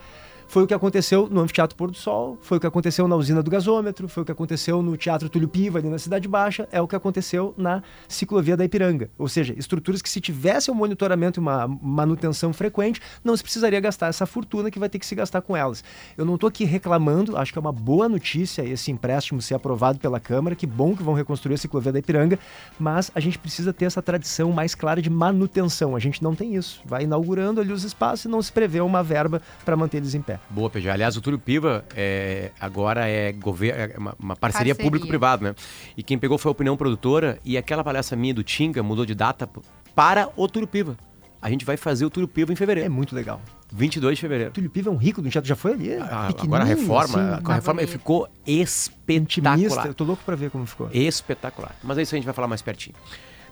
Foi 0.47 0.63
o 0.63 0.67
que 0.67 0.75
aconteceu 0.75 1.29
no 1.31 1.41
Anfiteatro 1.41 1.77
Pôr 1.77 1.91
do 1.91 1.97
Sol, 1.97 2.39
foi 2.41 2.59
o 2.59 2.61
que 2.61 2.67
aconteceu 2.67 3.09
na 3.09 3.17
usina 3.17 3.43
do 3.43 3.51
gasômetro, 3.51 4.09
foi 4.09 4.23
o 4.23 4.27
que 4.27 4.33
aconteceu 4.33 4.83
no 4.83 4.97
Teatro 4.97 5.29
Túlio 5.29 5.49
Piva, 5.49 5.79
ali 5.79 5.89
na 5.89 5.99
Cidade 5.99 6.29
Baixa, 6.29 6.69
é 6.71 6.81
o 6.81 6.87
que 6.87 6.95
aconteceu 6.95 7.55
na 7.57 7.83
ciclovia 8.09 8.57
da 8.57 8.65
Ipiranga. 8.65 9.11
Ou 9.19 9.29
seja, 9.29 9.55
estruturas 9.57 10.01
que 10.01 10.09
se 10.09 10.21
tivesse 10.21 10.71
um 10.71 10.75
monitoramento 10.75 11.41
e 11.41 11.43
uma 11.43 11.67
manutenção 11.67 12.53
frequente, 12.53 13.01
não 13.25 13.37
se 13.37 13.43
precisaria 13.43 13.81
gastar 13.81 14.09
essa 14.09 14.27
fortuna 14.27 14.71
que 14.71 14.79
vai 14.79 14.89
ter 14.89 14.99
que 14.99 15.07
se 15.07 15.15
gastar 15.15 15.41
com 15.41 15.57
elas. 15.57 15.83
Eu 16.17 16.25
não 16.25 16.37
estou 16.37 16.49
aqui 16.49 16.65
reclamando, 16.65 17.37
acho 17.37 17.53
que 17.53 17.59
é 17.59 17.61
uma 17.61 17.73
boa 17.73 18.09
notícia 18.09 18.63
esse 18.63 18.91
empréstimo 18.91 19.43
ser 19.43 19.55
aprovado 19.55 19.99
pela 19.99 20.21
Câmara, 20.21 20.55
que 20.55 20.67
bom 20.67 20.95
que 20.95 21.03
vão 21.03 21.15
reconstruir 21.15 21.55
a 21.55 21.59
ciclovia 21.59 21.93
da 21.93 21.99
Ipiranga, 21.99 22.39
mas 22.79 23.11
a 23.15 23.21
gente 23.21 23.39
precisa 23.39 23.73
ter 23.73 23.87
essa 23.87 24.03
tradição 24.03 24.53
mais 24.53 24.75
clara 24.75 25.03
de 25.03 25.11
manutenção. 25.11 25.97
A 25.97 25.99
gente 25.99 26.23
não 26.23 26.35
tem 26.35 26.55
isso. 26.55 26.81
Vai 26.85 27.05
inaugurando 27.05 27.61
ali 27.61 27.73
os 27.73 27.85
espaços 27.85 28.25
e 28.25 28.29
não 28.29 28.41
se 28.41 28.53
prevê 28.53 28.81
uma 28.81 29.03
verba 29.03 29.43
para 29.65 29.77
manter 29.77 29.99
eles 29.99 30.15
em 30.15 30.23
pé. 30.23 30.34
Boa, 30.51 30.71
PJ. 30.71 30.91
Aliás, 30.91 31.17
o 31.17 31.21
Túlio 31.21 31.39
Piva 31.39 31.85
é, 31.95 32.51
agora 32.61 33.09
é, 33.09 33.31
é 33.31 33.99
uma, 33.99 34.15
uma 34.19 34.37
parceria, 34.37 34.75
Parceria. 34.75 34.75
público-privado, 34.77 35.45
né? 35.45 35.55
E 35.97 36.03
quem 36.03 36.19
pegou 36.19 36.39
foi 36.39 36.51
a 36.51 36.53
opinião 36.53 36.77
produtora 36.77 37.39
e 37.45 37.57
aquela 37.57 37.83
palestra 37.85 38.17
minha 38.17 38.35
do 38.35 38.43
Tinga 38.43 38.83
mudou 38.83 39.07
de 39.07 39.15
data 39.15 39.49
para 39.95 40.29
o 40.37 40.49
Túlio 40.49 40.69
Piva. 40.69 40.97
A 41.41 41.51
gente 41.51 41.65
vai 41.65 41.77
fazer 41.77 42.07
o 42.07 42.11
Túlio 42.11 42.27
Piva 42.27 42.53
em 42.53 42.55
É 42.55 42.57
fevereiro, 42.57 42.91
muito 42.91 43.15
legal. 43.15 43.41
22 43.71 44.17
de 44.17 44.21
fevereiro. 44.23 44.51
Túlio 44.53 44.71
Piva 44.71 44.89
é 44.89 44.93
um 44.93 44.97
rico 44.97 45.21
do 45.21 45.29
teatro, 45.29 45.47
já 45.47 45.55
foi 45.55 45.73
ali? 45.73 45.95
Ah, 45.95 46.31
agora 46.39 46.63
a 46.63 46.67
reforma, 46.67 47.35
assim, 47.35 47.43
com 47.43 47.53
a 47.53 47.55
reforma 47.57 47.83
ele 47.83 47.91
ficou 47.91 48.29
intimista. 48.47 49.51
espetacular. 49.51 49.87
Eu 49.87 49.95
tô 49.95 50.05
louco 50.05 50.23
pra 50.25 50.35
ver 50.37 50.51
como 50.51 50.65
ficou. 50.65 50.89
Espetacular. 50.91 51.77
Mas 51.83 51.99
é 51.99 52.03
isso 52.03 52.15
a 52.15 52.17
gente 52.17 52.25
vai 52.25 52.33
falar 52.33 52.49
mais 52.49 52.63
pertinho. 52.63 52.97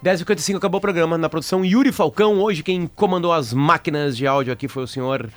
10h55 0.03 0.57
acabou 0.57 0.79
o 0.79 0.81
programa. 0.81 1.19
Na 1.19 1.29
produção, 1.29 1.65
Yuri 1.65 1.93
Falcão. 1.93 2.41
Hoje 2.41 2.63
quem 2.63 2.87
comandou 2.87 3.33
as 3.33 3.53
máquinas 3.53 4.17
de 4.17 4.27
áudio 4.27 4.53
aqui 4.53 4.69
foi 4.69 4.83
o 4.83 4.87
senhor 4.87 5.29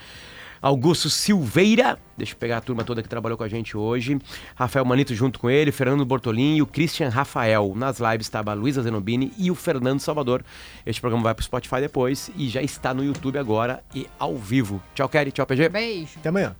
Augusto 0.61 1.09
Silveira. 1.09 1.97
Deixa 2.17 2.33
eu 2.33 2.37
pegar 2.37 2.57
a 2.57 2.61
turma 2.61 2.83
toda 2.83 3.03
que 3.03 3.09
trabalhou 3.09 3.37
com 3.37 3.43
a 3.43 3.47
gente 3.47 3.75
hoje. 3.75 4.17
Rafael 4.55 4.85
Manito 4.85 5.13
junto 5.13 5.39
com 5.39 5.49
ele, 5.49 5.71
Fernando 5.71 6.05
Bortolin 6.05 6.55
e 6.55 6.61
o 6.61 6.67
Christian 6.67 7.09
Rafael. 7.09 7.73
Nas 7.75 7.99
lives 7.99 8.27
estava 8.27 8.51
a 8.51 8.53
Luísa 8.53 8.81
Zenobini 8.81 9.31
e 9.37 9.51
o 9.51 9.55
Fernando 9.55 9.99
Salvador. 9.99 10.43
Este 10.85 11.01
programa 11.01 11.23
vai 11.23 11.35
pro 11.35 11.43
Spotify 11.43 11.81
depois 11.81 12.31
e 12.35 12.47
já 12.47 12.61
está 12.61 12.93
no 12.93 13.03
YouTube 13.03 13.37
agora 13.37 13.83
e 13.93 14.07
ao 14.17 14.37
vivo. 14.37 14.81
Tchau, 14.93 15.09
Kelly. 15.09 15.31
Tchau, 15.31 15.45
PG. 15.45 15.69
Beijo. 15.69 16.19
Até 16.19 16.29
amanhã. 16.29 16.55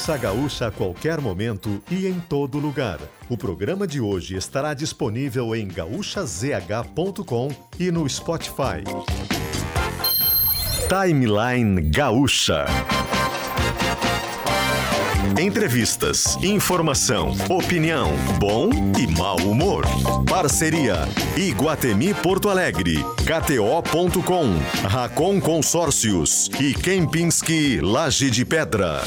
Ouça 0.00 0.14
a 0.14 0.16
Gaúcha 0.16 0.66
a 0.68 0.70
qualquer 0.70 1.20
momento 1.20 1.82
e 1.90 2.06
em 2.06 2.18
todo 2.20 2.58
lugar. 2.58 2.98
O 3.28 3.36
programa 3.36 3.86
de 3.86 4.00
hoje 4.00 4.34
estará 4.34 4.72
disponível 4.72 5.54
em 5.54 5.68
gaúchazh.com 5.68 7.50
e 7.78 7.90
no 7.90 8.08
Spotify. 8.08 8.82
Timeline 10.88 11.82
Gaúcha. 11.90 12.64
Entrevistas, 15.38 16.36
informação, 16.42 17.34
opinião, 17.50 18.08
bom 18.38 18.70
e 18.98 19.06
mau 19.06 19.36
humor. 19.36 19.84
Parceria 20.26 20.96
Iguatemi 21.36 22.14
Porto 22.14 22.48
Alegre, 22.48 23.04
KTO.com, 23.18 24.46
Racon 24.88 25.38
Consórcios 25.38 26.48
e 26.58 26.72
Kempinski 26.72 27.82
Laje 27.82 28.30
de 28.30 28.46
Pedra. 28.46 29.02